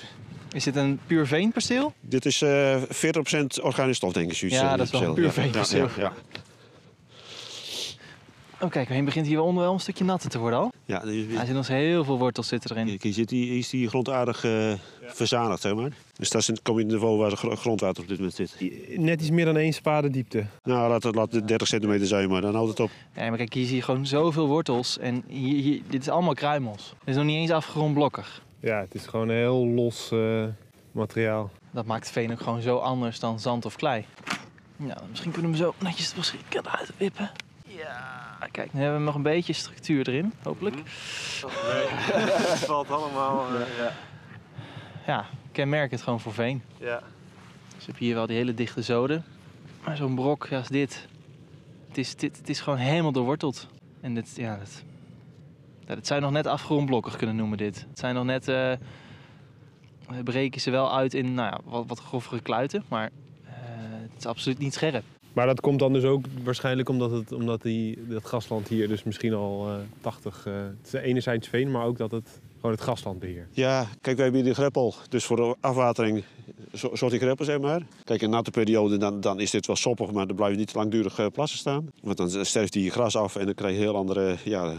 Is 0.52 0.64
dit 0.64 0.76
een 0.76 1.00
puur 1.06 1.26
veenperceel? 1.26 1.92
Dit 2.00 2.24
is 2.26 2.42
eh 2.42 2.76
40% 2.82 2.82
organische 3.62 3.92
stof, 3.94 4.12
denk 4.12 4.30
ik. 4.30 4.36
zoiets, 4.36 4.58
Ja, 4.58 4.76
dat 4.76 4.86
is 4.86 4.92
wel 4.92 5.00
perceel. 5.00 5.14
puur 5.14 5.24
Ja, 5.24 5.30
veenperceel. 5.32 5.88
Ja, 5.96 6.02
ja, 6.02 6.12
Oh 8.60 8.70
kijk, 8.70 8.88
hij 8.88 9.04
begint 9.04 9.26
hier 9.26 9.40
onder 9.40 9.62
wel 9.62 9.72
een 9.72 9.80
stukje 9.80 10.04
natter 10.04 10.30
te 10.30 10.38
worden 10.38 10.58
al. 10.58 10.72
ja. 10.84 11.02
Ja, 11.04 11.36
Hij 11.36 11.46
zit 11.46 11.54
nog 11.54 11.66
heel 11.68 12.04
veel 12.04 12.18
wortels 12.18 12.48
zitten 12.48 12.70
erin. 12.70 12.86
Kijk, 12.86 13.02
hier 13.02 13.12
zit 13.12 13.28
die, 13.28 13.58
is 13.58 13.68
die 13.70 13.88
grond 13.88 14.08
aardig 14.10 14.44
eh, 14.44 14.72
verzadigd, 15.06 15.60
zeg 15.60 15.74
maar. 15.74 15.90
Dus 16.16 16.30
dat 16.30 16.40
is 16.48 16.62
kom 16.62 16.74
je 16.74 16.80
in 16.80 16.86
het 16.86 16.96
niveau 16.96 17.18
waar 17.18 17.30
de 17.30 17.36
gro- 17.36 17.54
grondwater 17.56 18.02
op 18.02 18.08
dit 18.08 18.18
moment 18.18 18.34
zit. 18.36 18.56
Net 18.98 19.20
iets 19.20 19.30
meer 19.30 19.44
dan 19.44 19.56
één 19.56 19.72
spade 19.72 20.10
diepte. 20.10 20.44
Nou, 20.62 20.88
laat 20.88 21.02
het, 21.02 21.14
laat 21.14 21.32
het 21.32 21.48
30 21.48 21.68
centimeter 21.68 22.06
zijn, 22.06 22.28
maar 22.28 22.40
dan 22.40 22.54
houdt 22.54 22.68
het 22.70 22.80
op. 22.80 22.90
Ja, 23.14 23.28
maar 23.28 23.36
kijk, 23.38 23.54
hier 23.54 23.66
zie 23.66 23.76
je 23.76 23.82
gewoon 23.82 24.06
zoveel 24.06 24.46
wortels. 24.46 24.98
En 24.98 25.24
hier, 25.26 25.62
hier, 25.62 25.80
dit 25.88 26.00
is 26.00 26.08
allemaal 26.08 26.34
kruimels. 26.34 26.88
Dit 26.98 27.08
is 27.08 27.14
nog 27.16 27.24
niet 27.24 27.36
eens 27.36 27.50
afgerond 27.50 27.94
blokkig. 27.94 28.42
Ja, 28.60 28.80
het 28.80 28.94
is 28.94 29.06
gewoon 29.06 29.28
een 29.28 29.36
heel 29.36 29.66
los 29.66 30.10
eh, 30.12 30.44
materiaal. 30.92 31.50
Dat 31.70 31.84
maakt 31.86 32.10
veen 32.10 32.32
ook 32.32 32.40
gewoon 32.40 32.60
zo 32.62 32.76
anders 32.76 33.20
dan 33.20 33.40
zand 33.40 33.64
of 33.64 33.76
klei. 33.76 34.04
Nou, 34.76 34.98
misschien 35.10 35.32
kunnen 35.32 35.50
we 35.50 35.56
hem 35.56 35.66
zo 35.66 35.74
netjes 35.84 36.06
het 36.06 36.16
misschien 36.16 36.40
eruit 36.50 36.90
wippen. 36.96 37.30
Ja, 37.66 38.23
kijk, 38.50 38.72
nu 38.72 38.80
hebben 38.80 38.98
we 38.98 39.04
nog 39.04 39.14
een 39.14 39.22
beetje 39.22 39.52
structuur 39.52 40.08
erin, 40.08 40.32
hopelijk. 40.42 40.76
Het 40.76 42.58
valt 42.58 42.90
allemaal. 42.90 43.46
ja. 43.56 43.92
Ja, 45.06 45.26
kenmerkend 45.52 46.02
gewoon 46.02 46.20
voor 46.20 46.32
veen. 46.32 46.62
Ja. 46.78 47.02
Dus 47.74 47.84
je 47.84 47.86
hebt 47.86 47.98
hier 47.98 48.14
wel 48.14 48.26
die 48.26 48.36
hele 48.36 48.54
dichte 48.54 48.82
zoden. 48.82 49.24
Maar 49.84 49.96
zo'n 49.96 50.14
brok 50.14 50.52
als 50.52 50.68
dit, 50.68 51.08
het 51.88 51.98
is, 51.98 52.16
dit, 52.16 52.36
het 52.36 52.48
is 52.48 52.60
gewoon 52.60 52.78
helemaal 52.78 53.12
doorworteld. 53.12 53.68
En 54.00 54.14
dit, 54.14 54.36
ja, 54.36 54.56
dat, 54.56 54.82
dat 55.86 56.06
zou 56.06 56.20
je 56.20 56.26
nog 56.26 56.34
net 56.34 56.46
afgrondblokkig 56.46 57.16
kunnen 57.16 57.36
noemen 57.36 57.58
dit. 57.58 57.86
Het 57.88 57.98
zijn 57.98 58.14
nog 58.14 58.24
net, 58.24 58.48
eh, 58.48 58.72
we 60.08 60.22
breken 60.22 60.60
ze 60.60 60.70
wel 60.70 60.96
uit 60.96 61.14
in 61.14 61.34
nou 61.34 61.50
ja, 61.50 61.60
wat, 61.64 61.84
wat 61.86 62.00
grovere 62.00 62.40
kluiten, 62.40 62.84
maar 62.88 63.10
eh, 63.44 63.52
het 64.02 64.18
is 64.18 64.26
absoluut 64.26 64.58
niet 64.58 64.74
scherp. 64.74 65.04
Maar 65.34 65.46
dat 65.46 65.60
komt 65.60 65.78
dan 65.78 65.92
dus 65.92 66.04
ook 66.04 66.24
waarschijnlijk 66.44 66.88
omdat, 66.88 67.10
het, 67.10 67.32
omdat 67.32 67.62
die, 67.62 67.98
dat 68.08 68.22
grasland 68.22 68.68
hier 68.68 68.88
dus 68.88 69.02
misschien 69.02 69.34
al 69.34 69.68
eh 69.68 69.74
80... 70.00 70.46
eh, 70.46 70.52
het 70.54 70.86
is 70.86 70.92
enerzijds 70.92 71.48
veen, 71.48 71.70
maar 71.70 71.84
ook 71.86 71.96
dat 71.98 72.10
het 72.10 72.40
gewoon 72.56 72.70
het 72.70 72.80
grasland 72.80 73.18
beheert. 73.18 73.48
Ja, 73.50 73.86
kijk, 74.00 74.16
wij 74.16 74.24
hebben 74.24 74.42
hier 74.44 74.50
de 74.54 74.60
greppel. 74.60 74.94
Dus 75.08 75.24
voor 75.24 75.36
de 75.36 75.56
afwatering 75.60 76.24
zo- 76.74 76.90
zorgt 76.94 77.10
die 77.10 77.20
greppel, 77.24 77.44
zeg 77.44 77.60
maar. 77.60 77.82
Kijk, 78.04 78.22
in 78.22 78.30
natte 78.30 78.50
periode 78.50 78.96
dan, 78.96 79.20
dan 79.20 79.40
is 79.40 79.50
dit 79.50 79.66
wel 79.66 79.76
soppig, 79.76 80.10
maar 80.12 80.26
dan 80.26 80.36
blijven 80.36 80.58
niet 80.58 80.74
langdurig 80.74 81.18
eh, 81.18 81.26
plassen 81.32 81.58
staan. 81.58 81.88
Want 82.02 82.16
dan 82.16 82.44
sterft 82.44 82.72
die 82.72 82.90
gras 82.90 83.16
af 83.16 83.36
en 83.36 83.44
dan 83.44 83.54
krijg 83.54 83.72
je 83.72 83.78
een 83.78 83.84
heel 83.84 83.96
andere, 83.96 84.36
ja, 84.44 84.74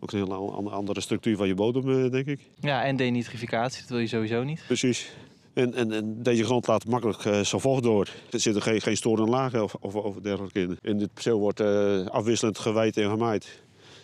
ook 0.00 0.12
een 0.12 0.18
heel 0.24 0.52
an- 0.54 0.72
andere 0.72 1.00
structuur 1.00 1.36
van 1.36 1.46
je 1.46 1.54
bodem, 1.54 2.04
eh, 2.04 2.10
denk 2.10 2.26
ik. 2.26 2.40
Ja, 2.60 2.84
en 2.84 2.96
denitrificatie, 2.96 3.80
dat 3.80 3.90
wil 3.90 3.98
je 3.98 4.06
sowieso 4.06 4.42
niet. 4.44 4.62
Precies. 4.66 5.12
En, 5.54 5.74
en, 5.74 5.92
en 5.92 6.22
deze 6.22 6.44
grond 6.44 6.66
laat 6.66 6.86
makkelijk 6.86 7.24
eh 7.24 7.40
zo 7.40 7.58
vocht 7.58 7.82
door. 7.82 8.08
Er 8.30 8.40
zitten 8.40 8.62
geen, 8.62 8.80
geen 8.80 8.96
storende 8.96 9.30
lagen 9.30 9.62
of, 9.62 9.74
of, 9.80 9.94
of 9.94 10.16
dergelijke 10.16 10.60
in. 10.60 10.78
En 10.82 10.98
dit 10.98 11.14
perceel 11.14 11.38
wordt 11.38 11.60
eh, 11.60 12.06
afwisselend 12.06 12.58
gewijd 12.58 12.96
en 12.96 13.10
gemaaid. 13.10 13.60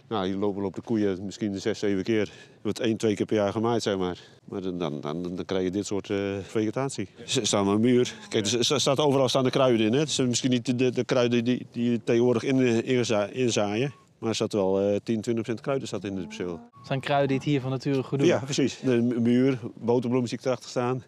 Nou, 0.08 0.26
hier 0.26 0.36
lopen, 0.36 0.62
lopen 0.62 0.80
de 0.80 0.86
koeien 0.86 1.24
misschien 1.24 1.60
zes, 1.60 1.78
zeven 1.78 2.02
keer. 2.02 2.20
Er 2.20 2.30
wordt 2.62 2.80
één, 2.80 2.96
twee 2.96 3.14
keer 3.14 3.26
per 3.26 3.36
jaar 3.36 3.52
gemaaid, 3.52 3.82
zeg 3.82 3.96
maar. 3.98 4.18
Maar 4.44 4.60
dan, 4.60 4.78
dan, 4.78 5.00
dan, 5.00 5.22
dan 5.22 5.44
krijg 5.44 5.64
je 5.64 5.70
dit 5.70 5.86
soort 5.86 6.10
eh, 6.10 6.16
vegetatie. 6.42 7.08
Er 7.18 7.46
staat 7.46 7.66
een 7.66 7.80
muur. 7.80 8.14
Kijk, 8.28 8.46
er 8.46 8.80
staat 8.80 8.98
overal 9.00 9.28
staan 9.28 9.44
de 9.44 9.50
kruiden 9.50 9.86
in. 9.86 9.92
Hè. 9.92 9.98
Het 9.98 10.10
zijn 10.10 10.28
misschien 10.28 10.50
niet 10.50 10.66
de, 10.66 10.74
de, 10.76 10.90
de 10.90 11.04
kruiden 11.04 11.44
die, 11.44 11.66
die 11.72 11.90
je 11.90 12.00
tegenwoordig 12.04 12.42
in, 12.42 12.84
inza- 12.84 13.26
inzaaien. 13.32 13.94
Maar 14.18 14.28
er 14.28 14.34
staat 14.34 14.52
wel 14.52 14.80
eh 14.80 14.86
10, 14.86 15.00
20 15.02 15.32
procent 15.34 15.60
kruiden 15.60 15.88
staat 15.88 16.04
in 16.04 16.14
dit 16.14 16.26
perceel. 16.26 16.60
Het 16.78 16.86
zijn 16.86 17.00
kruiden 17.00 17.28
die 17.28 17.36
het 17.36 17.46
hier 17.46 17.60
van 17.60 17.70
nature 17.70 18.02
goed 18.02 18.18
doen. 18.18 18.26
Ja, 18.28 18.38
precies. 18.38 18.78
De 18.80 19.02
mu- 19.02 19.20
muur, 19.20 19.58
boterbloemen 19.74 20.28
zie 20.28 20.38
ik 20.38 20.44
erachter 20.44 20.70
staan. 20.70 21.02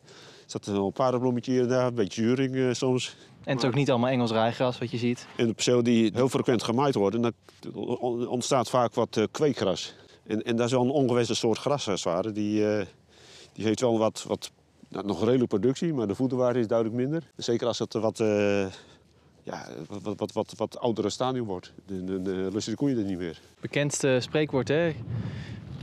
Er 0.52 0.60
staat 0.62 0.76
een 0.76 0.92
paardenbloemetje 0.92 1.52
hier 1.52 1.62
en 1.62 1.68
daar, 1.68 1.86
een 1.86 1.94
beetje 1.94 2.22
juring 2.22 2.54
eh, 2.56 2.72
soms. 2.72 3.16
En 3.44 3.52
het 3.52 3.62
is 3.62 3.68
ook 3.68 3.74
niet 3.74 3.90
allemaal 3.90 4.10
Engels 4.10 4.30
rijgras 4.30 4.78
wat 4.78 4.90
je 4.90 4.96
ziet. 4.96 5.26
En 5.36 5.46
de 5.46 5.52
perceel 5.52 5.82
die 5.82 6.10
heel 6.14 6.28
frequent 6.28 6.62
gemaaid 6.62 6.94
worden, 6.94 7.20
dan 7.22 7.32
on- 7.74 8.26
ontstaat 8.26 8.70
vaak 8.70 8.94
wat 8.94 9.16
eh, 9.16 9.24
kweekgras. 9.30 9.94
En, 10.26 10.42
en 10.42 10.56
dat 10.56 10.66
is 10.66 10.72
wel 10.72 10.82
een 10.82 10.90
ongewisse 10.90 11.34
soort 11.34 11.58
gras 11.58 11.88
als 11.88 12.04
het 12.04 12.12
ware. 12.12 12.32
Die, 12.32 12.68
eh, 12.68 12.86
die 13.52 13.64
heeft 13.64 13.80
wel 13.80 13.98
wat, 13.98 14.24
wat 14.28 14.50
nou, 14.88 15.06
nog 15.06 15.24
redelijk 15.24 15.48
productie, 15.48 15.94
maar 15.94 16.06
de 16.06 16.14
voederwaarde 16.14 16.58
is 16.58 16.66
duidelijk 16.66 16.98
minder. 16.98 17.22
Zeker 17.36 17.66
als 17.66 17.78
het 17.78 17.92
wat, 17.92 18.18
ja, 19.42 19.66
wat, 20.02 20.32
wat, 20.32 20.52
wat, 20.56 20.78
oudere 20.78 21.10
stadium 21.10 21.44
wordt. 21.44 21.72
Dan, 21.86 22.50
lusten 22.50 22.72
de 22.72 22.78
koeien 22.78 22.98
er 22.98 23.04
niet 23.04 23.18
meer. 23.18 23.40
Bekendste 23.60 24.18
spreekwoord, 24.20 24.68
hè? 24.68 24.94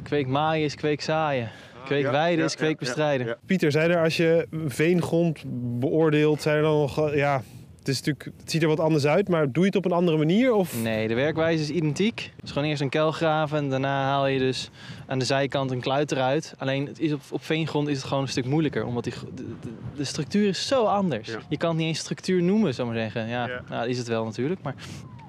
Kweek 0.04 0.28
maaien 0.28 0.66
is 0.66 0.76
kweek 0.76 1.02
zaaien. 1.02 1.52
Kweek 1.88 2.04
Ja, 2.04 2.12
weiden 2.12 2.40
ja, 2.40 2.46
is 2.46 2.56
kweek 2.56 2.70
ja, 2.70 2.86
bestrijden. 2.86 3.28
ja. 3.28 3.38
Pieter, 3.46 3.72
zijn 3.72 3.92
er 3.92 4.04
als 4.04 4.18
je 4.18 4.48
veengrond 4.68 5.44
beoordeelt, 5.80 6.42
zijn 6.42 6.56
er 6.56 6.62
dan 6.62 6.78
nog... 6.80 7.10
eh, 7.10 7.16
Ja, 7.18 7.42
het, 7.80 7.88
is 7.88 7.96
natuurlijk, 8.02 8.38
het 8.42 8.52
ziet 8.52 8.62
er 8.62 8.68
wat 8.68 8.80
anders 8.80 9.06
uit, 9.06 9.30
maar 9.30 9.52
doe 9.52 9.62
je 9.64 9.68
het 9.68 9.76
op 9.76 9.86
een 9.86 9.92
andere 9.92 10.18
manier? 10.18 10.54
Of... 10.54 10.82
Nee, 10.82 11.08
de 11.08 11.14
werkwijze 11.14 11.62
is 11.64 11.70
identiek. 11.70 12.32
Dus 12.42 12.52
gewoon 12.52 12.68
eerst 12.68 12.82
een 12.82 12.90
kuil 12.90 13.12
graven 13.12 13.58
en 13.58 13.70
daarna 13.70 14.04
haal 14.04 14.28
je 14.28 14.40
dus 14.40 14.70
aan 15.08 15.20
de 15.20 15.26
zijkant 15.26 15.72
een 15.72 15.80
kluit 15.80 16.12
eruit. 16.12 16.54
Alleen 16.58 16.86
het 16.86 17.00
is 17.00 17.14
op, 17.14 17.22
op 17.32 17.44
veengrond 17.44 17.88
is 17.88 17.98
het 17.98 18.06
gewoon 18.06 18.24
een 18.24 18.30
stuk 18.30 18.46
moeilijker, 18.46 18.86
omdat 18.86 19.04
die, 19.04 19.14
de, 19.36 19.44
de, 19.62 19.70
de 19.96 20.04
structuur 20.04 20.48
is 20.48 20.68
zo 20.68 20.84
anders. 20.86 21.28
Ja. 21.28 21.38
Je 21.50 21.58
kan 21.58 21.70
het 21.70 21.78
niet 21.78 21.88
eens 21.88 22.00
structuur 22.00 22.44
noemen, 22.44 22.74
zou 22.74 22.88
ik 22.88 22.94
maar 22.94 23.04
zeggen. 23.04 23.28
Ja, 23.28 23.48
Ja. 23.48 23.62
Nou, 23.70 23.90
is 23.90 23.98
het 23.98 24.08
wel 24.08 24.26
natuurlijk, 24.26 24.62
maar 24.62 24.76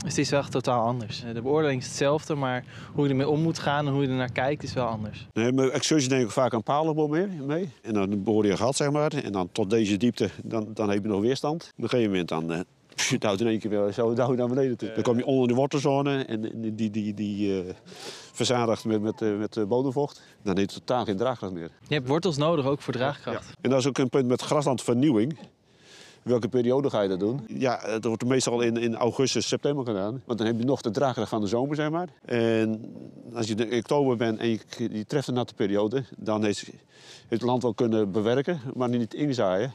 het 0.05 0.19
is 0.19 0.31
wel 0.31 0.41
echt 0.41 0.51
totaal 0.51 0.87
anders. 0.87 1.25
De 1.33 1.43
beoordeling 1.43 1.81
is 1.81 1.87
hetzelfde, 1.87 2.35
maar 2.35 2.65
hoe 2.95 3.05
je 3.05 3.11
ermee 3.11 3.29
om 3.29 3.41
moet 3.41 3.59
gaan 3.59 3.87
en 3.87 3.93
hoe 3.93 4.03
je 4.03 4.09
ernaar 4.09 4.33
kijkt 4.33 4.63
is 4.63 4.73
wel 4.73 4.87
anders. 4.87 5.27
Nee, 5.33 5.53
maar 5.53 5.69
excursies 5.69 6.09
neem 6.09 6.21
ik 6.21 6.31
vaak 6.31 6.53
een 6.53 6.63
palenboom 6.63 7.11
mee, 7.11 7.27
mee. 7.27 7.73
En 7.83 7.95
dan 7.95 8.23
behoor 8.23 8.45
je 8.45 8.51
een 8.51 8.59
gat, 8.59 8.77
zeg 8.77 8.91
maar. 8.91 9.13
En 9.13 9.33
dan 9.33 9.49
tot 9.53 9.71
deze 9.71 9.97
diepte, 9.97 10.31
dan, 10.45 10.69
dan 10.75 10.91
heb 10.91 11.03
je 11.03 11.09
nog 11.09 11.21
weerstand. 11.21 11.73
Op 11.77 11.83
een 11.83 11.89
gegeven 11.89 12.11
moment 12.11 12.29
dan... 12.29 12.53
eh 12.53 12.61
het 13.09 13.23
houdt 13.23 13.41
in 13.41 13.47
één 13.47 13.59
keer 13.59 13.71
weer 13.71 13.93
zo 13.93 14.15
douw 14.15 14.35
naar 14.35 14.49
beneden 14.49 14.77
toe. 14.77 14.93
Dan 14.95 15.03
kom 15.03 15.17
je 15.19 15.27
onder 15.27 15.49
de 15.49 15.55
wortelzone 15.55 16.25
en 16.25 16.41
die, 16.55 16.75
die, 16.75 16.91
die, 16.91 17.15
die 17.15 17.63
eh, 17.63 17.75
verzadigt 18.33 18.85
met, 18.85 19.01
met, 19.01 19.23
eh, 19.23 19.37
met 19.37 19.57
eh, 19.57 19.65
bodemvocht. 19.65 20.23
Dan 20.43 20.57
heeft 20.57 20.75
het 20.75 20.87
totaal 20.87 21.05
geen 21.05 21.17
draagkracht 21.17 21.53
meer. 21.53 21.71
Je 21.89 21.95
hebt 21.95 22.09
wortels 22.09 22.37
nodig 22.37 22.67
ook 22.67 22.83
voor 22.83 22.93
draagkracht. 22.93 23.53
En 23.61 23.71
dat 23.71 23.79
is 23.79 23.87
ook 23.87 23.99
een 23.99 24.09
punt 24.09 24.27
met 24.27 24.43
graslandvernieuwing. 24.43 25.39
Welke 26.29 26.49
periode 26.49 26.91
ga 26.91 27.01
je 27.01 27.09
dat 27.09 27.21
doen? 27.21 27.41
Ja, 27.47 27.81
het 27.83 28.05
wordt 28.05 28.25
meestal 28.25 28.61
in, 28.61 28.77
in 28.77 28.95
augustus, 28.97 29.49
september 29.49 29.85
gedaan. 29.85 30.23
Want 30.25 30.39
dan 30.39 30.47
heb 30.47 30.59
je 30.59 30.65
nog 30.65 30.81
de 30.81 30.91
draagkracht 30.91 31.29
van 31.29 31.41
de 31.41 31.47
zomer, 31.47 31.77
zeg 31.77 31.91
maar. 31.91 32.09
En 32.25 32.81
als 33.35 33.47
je 33.49 33.55
in 33.55 33.79
oktober 33.79 34.17
bent 34.17 34.39
en 34.39 34.49
je, 34.49 34.59
je 34.77 35.05
treft 35.07 35.29
een 35.29 35.35
natte 35.35 35.55
periode... 35.55 36.05
dan 36.17 36.45
heeft, 36.45 36.65
heeft 36.67 36.81
het 37.29 37.43
land 37.43 37.63
wel 37.63 37.75
kunnen 37.75 38.13
bewerken, 38.13 38.61
maar 38.75 38.89
niet 38.89 39.15
inzaaien. 39.15 39.73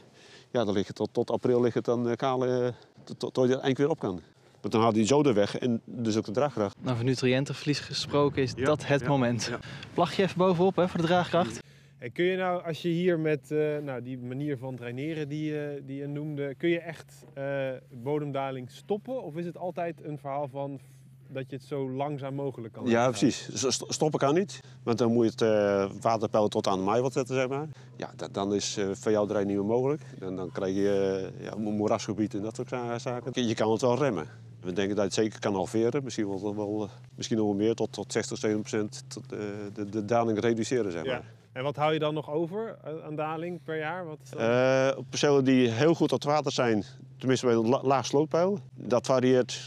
Ja, 0.50 0.64
dan 0.64 0.74
ligt 0.74 0.86
het 0.86 0.96
tot, 0.96 1.08
tot 1.12 1.30
april 1.30 1.60
ligt 1.60 1.74
het 1.74 1.84
dan 1.84 2.08
eh, 2.08 2.16
kaal, 2.16 2.46
eh, 2.46 2.66
tot, 3.04 3.34
tot 3.34 3.34
je 3.34 3.42
er 3.42 3.48
eindelijk 3.50 3.78
weer 3.78 3.88
op 3.88 3.98
kan. 3.98 4.20
Want 4.60 4.72
dan 4.72 4.82
haalt 4.82 4.94
hij 4.94 5.06
zo 5.06 5.22
er 5.22 5.34
weg 5.34 5.58
en 5.58 5.80
dus 5.84 6.16
ook 6.16 6.24
de 6.24 6.32
draagkracht. 6.32 6.76
Nou, 6.82 6.96
van 6.96 7.04
nutriëntenverlies 7.06 7.78
gesproken 7.80 8.42
is 8.42 8.52
Ja, 8.56 8.64
dat 8.64 8.86
het 8.86 9.00
ja, 9.00 9.08
moment. 9.08 9.44
ja. 9.44 9.58
Plag 9.94 10.16
je 10.16 10.22
even 10.22 10.38
bovenop 10.38 10.76
hè, 10.76 10.88
voor 10.88 11.00
de 11.00 11.06
draagkracht. 11.06 11.58
En 12.04 12.12
kun 12.12 12.24
je 12.24 12.36
nou, 12.36 12.64
als 12.64 12.82
je 12.82 12.88
hier 12.88 13.18
met 13.18 13.50
eh, 13.50 13.78
nou, 13.78 14.02
die 14.02 14.18
manier 14.18 14.58
van 14.58 14.76
draineren 14.76 15.28
die, 15.28 15.44
je- 15.44 15.82
die 15.86 15.96
je 15.96 16.06
noemde, 16.06 16.54
kun 16.54 16.68
je 16.68 16.80
echt 16.80 17.24
eh, 17.34 17.70
bodemdaling 17.92 18.70
stoppen? 18.70 19.22
Of 19.22 19.36
is 19.36 19.46
het 19.46 19.56
altijd 19.58 20.04
een 20.04 20.18
verhaal 20.18 20.48
van 20.48 20.80
dat 21.28 21.50
je 21.50 21.56
het 21.56 21.64
zo 21.64 21.90
langzaam 21.90 22.34
mogelijk 22.34 22.72
kan 22.74 22.86
Ja, 22.86 23.08
precies. 23.08 23.48
Stoppen 23.88 24.18
kan 24.18 24.34
niet. 24.34 24.60
Want 24.82 24.98
dan 24.98 25.12
moet 25.12 25.24
je 25.38 25.44
het 25.44 26.02
waterpeil 26.02 26.48
tot 26.48 26.66
aan 26.66 26.78
de 26.78 26.84
maaiwand 26.84 27.12
zetten, 27.12 27.34
zeg 27.34 27.48
maar. 27.48 27.66
Ja, 27.96 28.10
da- 28.16 28.28
dan 28.32 28.54
is 28.54 28.76
eh 28.76 28.88
veehouderij 28.92 29.44
niet 29.44 29.56
meer 29.56 29.64
mogelijk. 29.64 30.02
Dan, 30.18 30.36
dan 30.36 30.50
krijg 30.52 30.74
je 30.74 31.28
ja, 31.40 31.54
mo- 31.56 31.70
moerasgebied 31.70 32.34
en 32.34 32.42
dat 32.42 32.56
soort 32.56 32.68
za- 32.68 32.98
zaken. 32.98 33.46
Je- 33.46 33.54
kan 33.54 33.72
het 33.72 33.80
wel 33.80 33.98
remmen. 33.98 34.26
We 34.60 34.72
denken 34.72 34.96
dat 34.96 34.96
je 34.96 35.02
het 35.02 35.14
zeker 35.14 35.38
kan 35.40 35.54
halveren. 35.54 36.04
Misschien 36.04 36.28
wel, 36.28 36.54
wel, 36.56 36.88
misschien 37.14 37.36
nog 37.36 37.46
wel 37.46 37.54
meer, 37.56 37.74
tot, 37.74 37.92
tot 37.92 38.12
60, 38.12 38.38
70 38.38 38.70
procent 38.70 39.04
tot, 39.10 39.32
eh, 39.32 39.38
de, 39.74 39.88
de 39.88 40.04
daling 40.04 40.38
reduceren, 40.40 40.92
zeg 40.92 41.04
maar. 41.04 41.12
Ja. 41.14 41.24
En 41.54 41.62
wat 41.62 41.76
hou 41.76 41.92
je 41.92 41.98
dan 41.98 42.14
nog 42.14 42.30
over 42.30 42.76
eh, 42.84 42.92
aan 43.04 43.16
daling 43.16 43.60
per 43.64 43.78
jaar? 43.78 44.06
Wat 44.06 44.18
is 44.22 44.30
dan- 44.30 44.40
Eh, 44.40 44.98
percelen 45.08 45.44
die 45.44 45.68
heel 45.70 45.94
goed 45.94 46.08
tot 46.08 46.24
water 46.24 46.52
zijn, 46.52 46.84
tenminste 47.18 47.46
bij 47.46 47.54
een 47.54 47.68
la- 47.68 47.82
laag 47.82 48.06
slootpeil, 48.06 48.58
dat 48.74 49.06
varieert 49.06 49.60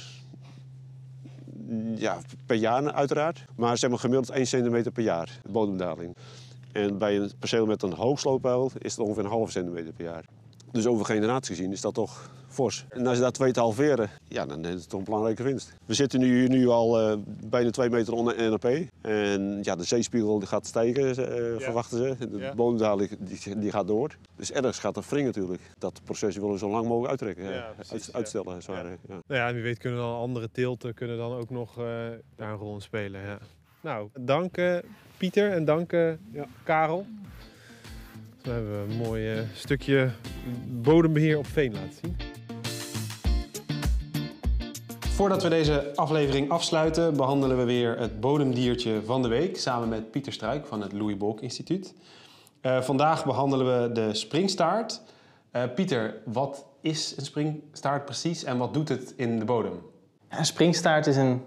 mm, 1.56 1.96
ja, 1.96 2.18
per 2.46 2.56
jaar 2.56 2.92
uiteraard. 2.92 3.46
Maar 3.56 3.78
zeg 3.78 3.90
maar 3.90 4.00
gemiddeld 4.00 4.30
1 4.30 4.48
centimeter 4.48 4.92
per 4.92 5.04
jaar, 5.04 5.40
bodemdaling. 5.50 6.16
En 6.72 6.98
bij 6.98 7.18
een 7.18 7.32
perceel 7.40 7.66
met 7.66 7.82
een 7.84 7.94
hoog 7.94 8.20
slootpeil 8.20 8.72
is 8.78 8.92
het 8.96 9.06
ongeveer 9.06 9.24
een 9.24 9.30
halve 9.30 9.52
centimeter 9.52 9.94
per 9.94 10.06
jaar. 10.06 10.26
Dus 10.72 10.86
over 10.88 11.06
generatie 11.06 11.56
gezien 11.56 11.72
is 11.72 11.82
dat 11.82 11.94
toch 11.94 12.30
fors. 12.48 12.86
En 12.90 13.08
als 13.08 13.16
je 13.18 13.24
dat 13.24 13.38
weet 13.38 13.54
te 13.54 13.60
halveren, 13.60 14.10
ja, 14.28 14.46
dan 14.46 14.66
is 14.66 14.74
het 14.74 14.90
toch 14.90 15.00
een 15.00 15.06
belangrijke 15.06 15.44
winst. 15.44 15.74
We 15.86 15.94
zitten 15.94 16.20
nu, 16.20 16.48
nu 16.48 16.68
al 16.68 17.00
eh, 17.00 17.18
bijna 17.46 17.70
twee 17.70 17.90
meter 17.90 18.14
onder 18.14 18.50
NAP. 18.50 18.66
En 19.02 19.60
ja, 19.62 19.76
de 19.76 19.84
zeespiegel 19.84 20.40
die 20.40 20.48
gaat 20.48 20.66
stijgen, 20.66 21.08
eh, 21.10 21.62
verwachten 21.64 21.98
ze. 21.98 22.30
De 22.30 22.38
Ja. 22.38 22.54
bodemdaling 22.56 23.10
die, 23.20 23.60
die 23.60 23.72
gaat 23.72 23.88
door. 23.88 24.16
Dus 24.36 24.52
ergens 24.52 24.80
gaat 24.80 24.94
dat 24.96 25.10
wring 25.10 25.26
natuurlijk. 25.26 25.62
Dat 25.78 26.02
proces 26.04 26.36
willen 26.36 26.52
we 26.52 26.58
zo 26.58 26.70
lang 26.70 26.86
mogelijk 26.88 27.10
uittrekken. 27.10 27.54
Ja, 27.54 27.72
precies, 27.76 27.92
uit- 27.92 28.06
ja. 28.06 28.14
uitstellen. 28.52 28.62
Ja. 29.08 29.22
Nou 29.28 29.42
ja, 29.42 29.54
wie 29.54 29.64
weet 29.64 29.78
kunnen 29.78 30.00
dan 30.00 30.16
andere 30.20 30.50
teelten 30.52 30.94
kunnen 30.94 31.18
dan 31.18 31.34
ook 31.34 31.50
nog 31.50 31.78
eh, 31.78 31.84
daar 32.36 32.52
een 32.52 32.58
rol 32.58 32.74
in 32.74 32.82
spelen. 32.82 33.22
Ja. 33.22 33.38
Nou, 33.82 34.10
dank 34.20 34.56
Pieter 35.18 35.52
en 35.52 35.66
dank 35.66 35.94
Karel. 36.64 37.06
Zo 38.44 38.52
hebben 38.52 38.72
we 38.88 38.92
een 38.94 38.98
mooi 39.00 39.48
stukje 39.54 40.12
bodembeheer 40.68 41.38
op 41.38 41.46
veen 41.46 41.74
laten 41.74 41.94
zien. 42.02 42.16
Voordat 45.18 45.44
we 45.44 45.50
deze 45.50 45.92
aflevering 45.96 46.50
afsluiten, 46.50 47.16
behandelen 47.16 47.58
we 47.58 47.64
weer 47.64 48.00
het 48.00 48.20
bodemdiertje 48.20 49.02
van 49.06 49.22
de 49.22 49.28
week 49.28 49.58
samen 49.58 49.90
met 49.90 50.12
Pieter 50.12 50.34
Struik 50.34 50.66
van 50.66 50.82
het 50.82 50.94
Louis 50.94 51.18
Bolk 51.18 51.42
Instituut. 51.42 51.94
Eh, 52.62 52.82
vandaag 52.82 53.26
behandelen 53.26 53.82
we 53.82 53.92
de 53.92 54.14
springstaart. 54.14 55.02
Eh, 55.52 55.64
Pieter, 55.76 56.22
wat 56.26 56.66
is 56.82 57.14
een 57.18 57.26
springstaart 57.26 58.06
precies 58.06 58.44
en 58.44 58.58
wat 58.58 58.74
doet 58.74 58.90
het 58.90 59.14
in 59.16 59.40
de 59.40 59.46
bodem? 59.46 59.82
Een 60.30 60.46
springstaart 60.46 61.08
is 61.08 61.18
een, 61.18 61.42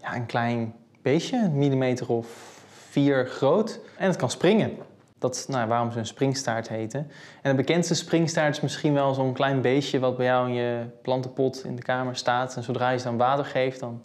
ja, 0.00 0.16
een 0.16 0.26
klein 0.26 0.74
beestje, 1.02 1.36
een 1.44 1.58
millimeter 1.58 2.08
of 2.08 2.26
vier 2.68 3.28
groot. 3.28 3.80
En 3.98 4.06
het 4.06 4.16
kan 4.16 4.30
springen. 4.30 4.76
Dat 5.18 5.34
is 5.34 5.46
nou, 5.46 5.68
waarom 5.68 5.92
ze 5.92 5.98
een 5.98 6.06
springstaart 6.06 6.68
heten. 6.68 7.10
En 7.42 7.50
de 7.50 7.56
bekendste 7.56 7.94
springstaart 7.94 8.56
is 8.56 8.62
misschien 8.62 8.94
wel 8.94 9.14
zo'n 9.14 9.32
klein 9.32 9.60
beestje... 9.60 9.98
wat 9.98 10.16
bij 10.16 10.26
jou 10.26 10.48
in 10.48 10.54
je 10.54 10.84
plantenpot 11.02 11.64
in 11.64 11.76
de 11.76 11.82
kamer 11.82 12.16
staat. 12.16 12.56
En 12.56 12.62
zodra 12.62 12.90
je 12.90 12.98
ze 12.98 13.04
dan 13.04 13.16
water 13.16 13.44
geeft, 13.44 13.80
dan, 13.80 14.02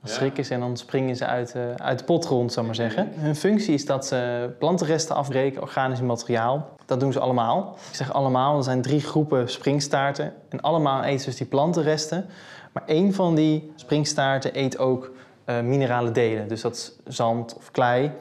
dan 0.00 0.12
schrikken 0.12 0.44
ze... 0.44 0.54
en 0.54 0.60
dan 0.60 0.76
springen 0.76 1.16
ze 1.16 1.26
uit, 1.26 1.54
eh, 1.54 1.74
uit 1.74 1.98
de 1.98 2.04
pot 2.04 2.24
rond, 2.24 2.52
zou 2.52 2.66
maar 2.66 2.74
zeggen. 2.74 3.12
Hun 3.14 3.36
functie 3.36 3.74
is 3.74 3.86
dat 3.86 4.06
ze 4.06 4.50
plantenresten 4.58 5.16
afbreken, 5.16 5.62
organisch 5.62 6.00
materiaal. 6.00 6.68
Dat 6.86 7.00
doen 7.00 7.12
ze 7.12 7.20
allemaal. 7.20 7.76
Ik 7.88 7.94
zeg 7.94 8.12
allemaal, 8.12 8.56
er 8.56 8.64
zijn 8.64 8.82
drie 8.82 9.00
groepen 9.00 9.48
springstaarten. 9.48 10.32
En 10.48 10.60
allemaal 10.60 11.02
eten 11.02 11.20
ze 11.20 11.26
dus 11.26 11.36
die 11.36 11.46
plantenresten... 11.46 12.26
Maar 12.72 12.82
één 12.86 13.14
van 13.14 13.34
die 13.34 13.72
springstaarten 13.76 14.58
eet 14.58 14.78
ook 14.78 15.10
eh, 15.44 15.60
minerale 15.60 16.10
delen. 16.10 16.48
Dus 16.48 16.60
dat 16.60 16.74
is 16.74 17.14
zand 17.14 17.54
of 17.56 17.70
klei. 17.70 18.12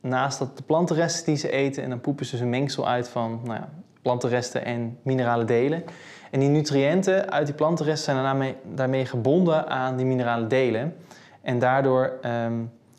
Naast 0.00 0.38
dat 0.38 0.56
de 0.56 0.62
plantenresten 0.62 1.24
die 1.24 1.36
ze 1.36 1.50
eten... 1.50 1.82
en 1.82 1.88
dan 1.88 2.00
poepen 2.00 2.24
ze 2.26 2.30
dus 2.30 2.40
een 2.40 2.50
mengsel 2.50 2.88
uit 2.88 3.08
van 3.08 3.40
nou 3.44 3.58
ja, 3.58 3.68
plantenresten 4.02 4.64
en 4.64 4.98
minerale 5.02 5.44
delen. 5.44 5.84
En 6.30 6.40
die 6.40 6.48
nutriënten 6.48 7.30
uit 7.30 7.46
die 7.46 7.54
plantenresten 7.54 8.12
zijn 8.12 8.24
daarmee, 8.24 8.54
daarmee 8.74 9.06
gebonden 9.06 9.68
aan 9.68 9.96
die 9.96 10.06
minerale 10.06 10.46
delen. 10.46 10.94
En 11.42 11.58
daardoor 11.58 12.12
ehm, 12.22 12.52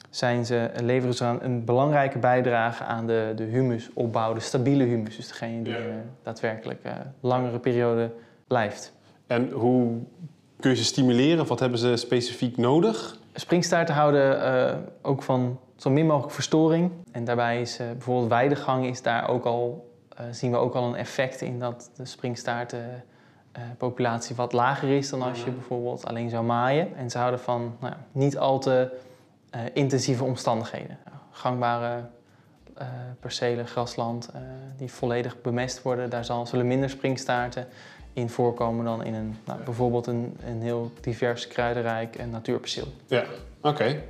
zijn 0.09 0.45
ze, 0.45 0.69
leveren 0.83 1.15
ze 1.15 1.37
een, 1.39 1.65
belangrijke 1.65 2.17
bijdrage 2.19 2.83
aan 2.83 3.07
de, 3.07 3.33
de 3.35 3.43
humusopbouw, 3.43 4.33
de 4.33 4.39
stabiele 4.39 4.83
humus. 4.83 5.15
Dus 5.15 5.27
degene 5.27 5.61
die 5.61 5.73
Ja. 5.73 5.79
eh, 5.79 5.85
daadwerkelijk 6.23 6.79
eh 6.83 6.91
langere 7.19 7.59
periode 7.59 8.11
blijft. 8.47 8.93
En 9.27 9.49
hoe 9.49 9.97
kun 10.59 10.69
je 10.69 10.75
ze 10.75 10.83
stimuleren 10.83 11.47
wat 11.47 11.59
hebben 11.59 11.79
ze 11.79 11.95
specifiek 11.95 12.57
nodig? 12.57 13.17
Springstaarten 13.33 13.95
houden 13.95 14.43
eh, 14.43 14.75
ook 15.01 15.23
van 15.23 15.59
zo 15.81 15.89
min 15.89 16.05
mogelijk 16.05 16.33
verstoring. 16.33 16.91
En 17.11 17.25
daarbij 17.25 17.61
is 17.61 17.79
eh, 17.79 17.91
bijvoorbeeld 17.91 18.29
weidegang 18.29 18.85
is 18.85 19.01
daar 19.01 19.29
ook 19.29 19.45
al, 19.45 19.89
eh, 20.17 20.25
zien 20.31 20.51
we 20.51 20.57
ook 20.57 20.73
al 20.73 20.83
een 20.83 20.95
effect 20.95 21.41
in 21.41 21.59
dat 21.59 21.91
de 21.95 22.05
springstaartenpopulatie 22.05 24.35
wat 24.35 24.53
lager 24.53 24.89
is 24.89 25.09
dan 25.09 25.21
als 25.21 25.43
je 25.43 25.51
bijvoorbeeld 25.51 26.05
alleen 26.05 26.29
zou 26.29 26.43
maaien. 26.43 26.95
En 26.95 27.09
ze 27.09 27.17
houden 27.17 27.39
van 27.39 27.75
nou, 27.79 27.93
niet 28.11 28.37
al 28.37 28.59
te 28.59 28.99
eh, 29.51 29.61
intensieve 29.73 30.23
omstandigheden. 30.23 30.97
Gangbare 31.31 32.03
eh, 32.73 32.87
percelen, 33.19 33.67
grasland, 33.67 34.29
eh, 34.33 34.41
die 34.77 34.91
volledig 34.91 35.41
bemest 35.41 35.81
worden, 35.81 36.09
daar 36.09 36.25
zal, 36.25 36.45
zullen 36.45 36.67
minder 36.67 36.89
springstaarten 36.89 37.67
in 38.13 38.29
voorkomen 38.29 38.85
dan 38.85 39.03
in 39.03 39.13
een, 39.13 39.37
nou, 39.45 39.63
bijvoorbeeld 39.63 40.07
een, 40.07 40.37
een 40.45 40.61
heel 40.61 40.91
divers 41.01 41.47
kruidenrijk 41.47 42.15
en 42.15 42.29
natuurperceel. 42.29 42.87
Ja, 43.05 43.23
oké. 43.61 44.01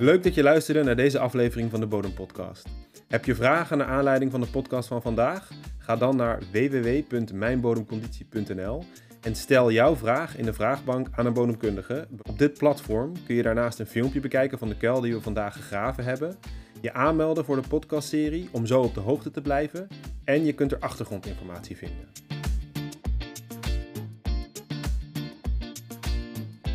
Leuk 0.00 0.22
dat 0.22 0.34
je 0.34 0.42
luisterde 0.42 0.82
naar 0.82 0.96
deze 0.96 1.18
aflevering 1.18 1.70
van 1.70 1.80
de 1.80 1.86
Bodem 1.86 2.14
Podcast. 2.14 2.68
Heb 3.08 3.24
je 3.24 3.34
vragen 3.34 3.78
naar 3.78 3.86
aanleiding 3.86 4.30
van 4.30 4.40
de 4.40 4.46
podcast 4.46 4.88
van 4.88 5.02
vandaag? 5.02 5.50
Ga 5.78 5.96
dan 5.96 6.16
naar 6.16 6.38
www.mijnbodemconditie.nl 6.52 8.84
en 9.20 9.34
stel 9.34 9.70
jouw 9.70 9.96
vraag 9.96 10.36
in 10.36 10.44
de 10.44 10.52
vraagbank 10.52 11.08
aan 11.10 11.26
een 11.26 11.32
bodemkundige. 11.32 12.06
Op 12.22 12.38
dit 12.38 12.58
platform 12.58 13.12
kun 13.26 13.34
je 13.34 13.42
daarnaast 13.42 13.78
een 13.78 13.86
filmpje 13.86 14.20
bekijken 14.20 14.58
van 14.58 14.68
de 14.68 14.76
kuil 14.76 15.00
die 15.00 15.14
we 15.14 15.20
vandaag 15.20 15.54
gegraven 15.54 16.04
hebben, 16.04 16.36
je 16.80 16.92
aanmelden 16.92 17.44
voor 17.44 17.62
de 17.62 17.68
podcastserie 17.68 18.48
om 18.52 18.66
zo 18.66 18.80
op 18.80 18.94
de 18.94 19.00
hoogte 19.00 19.30
te 19.30 19.40
blijven 19.40 19.88
en 20.24 20.44
je 20.44 20.52
kunt 20.52 20.72
er 20.72 20.78
achtergrondinformatie 20.78 21.76
vinden. 21.76 22.08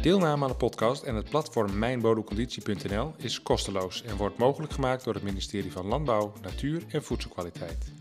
Deelname 0.04 0.43
aan 0.43 0.51
de 0.51 0.58
podcast 0.58 1.04
en 1.04 1.16
het 1.16 1.30
platform 1.30 1.78
mijnbodemconditie.nl 1.78 3.14
is 3.18 3.41
kosteloos 3.41 4.04
en 4.04 4.16
wordt 4.16 4.38
mogelijk 4.38 4.74
gemaakt 4.74 5.04
door 5.04 5.14
het 5.14 5.24
ministerie 5.24 5.72
van 5.72 5.86
Landbouw, 5.86 6.34
Natuur 6.41 6.84
en 6.88 7.04
Voedselkwaliteit. 7.04 7.91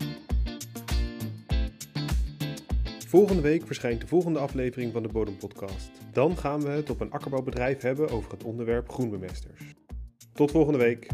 Volgende 3.07 3.41
week 3.41 3.65
verschijnt 3.65 4.01
de 4.01 4.07
volgende 4.07 4.39
aflevering 4.39 4.93
van 4.93 5.03
de 5.03 5.09
Bodem 5.09 5.37
Podcast. 5.37 5.91
Dan 6.11 6.37
gaan 6.37 6.61
we 6.61 6.69
het 6.69 6.89
op 6.89 7.01
een 7.01 7.11
akkerbouwbedrijf 7.11 7.81
hebben 7.81 8.09
over 8.09 8.31
het 8.31 8.43
onderwerp 8.43 8.89
groenbemesters. 8.89 9.61
Tot 10.33 10.51
volgende 10.51 10.79
week. 10.79 11.07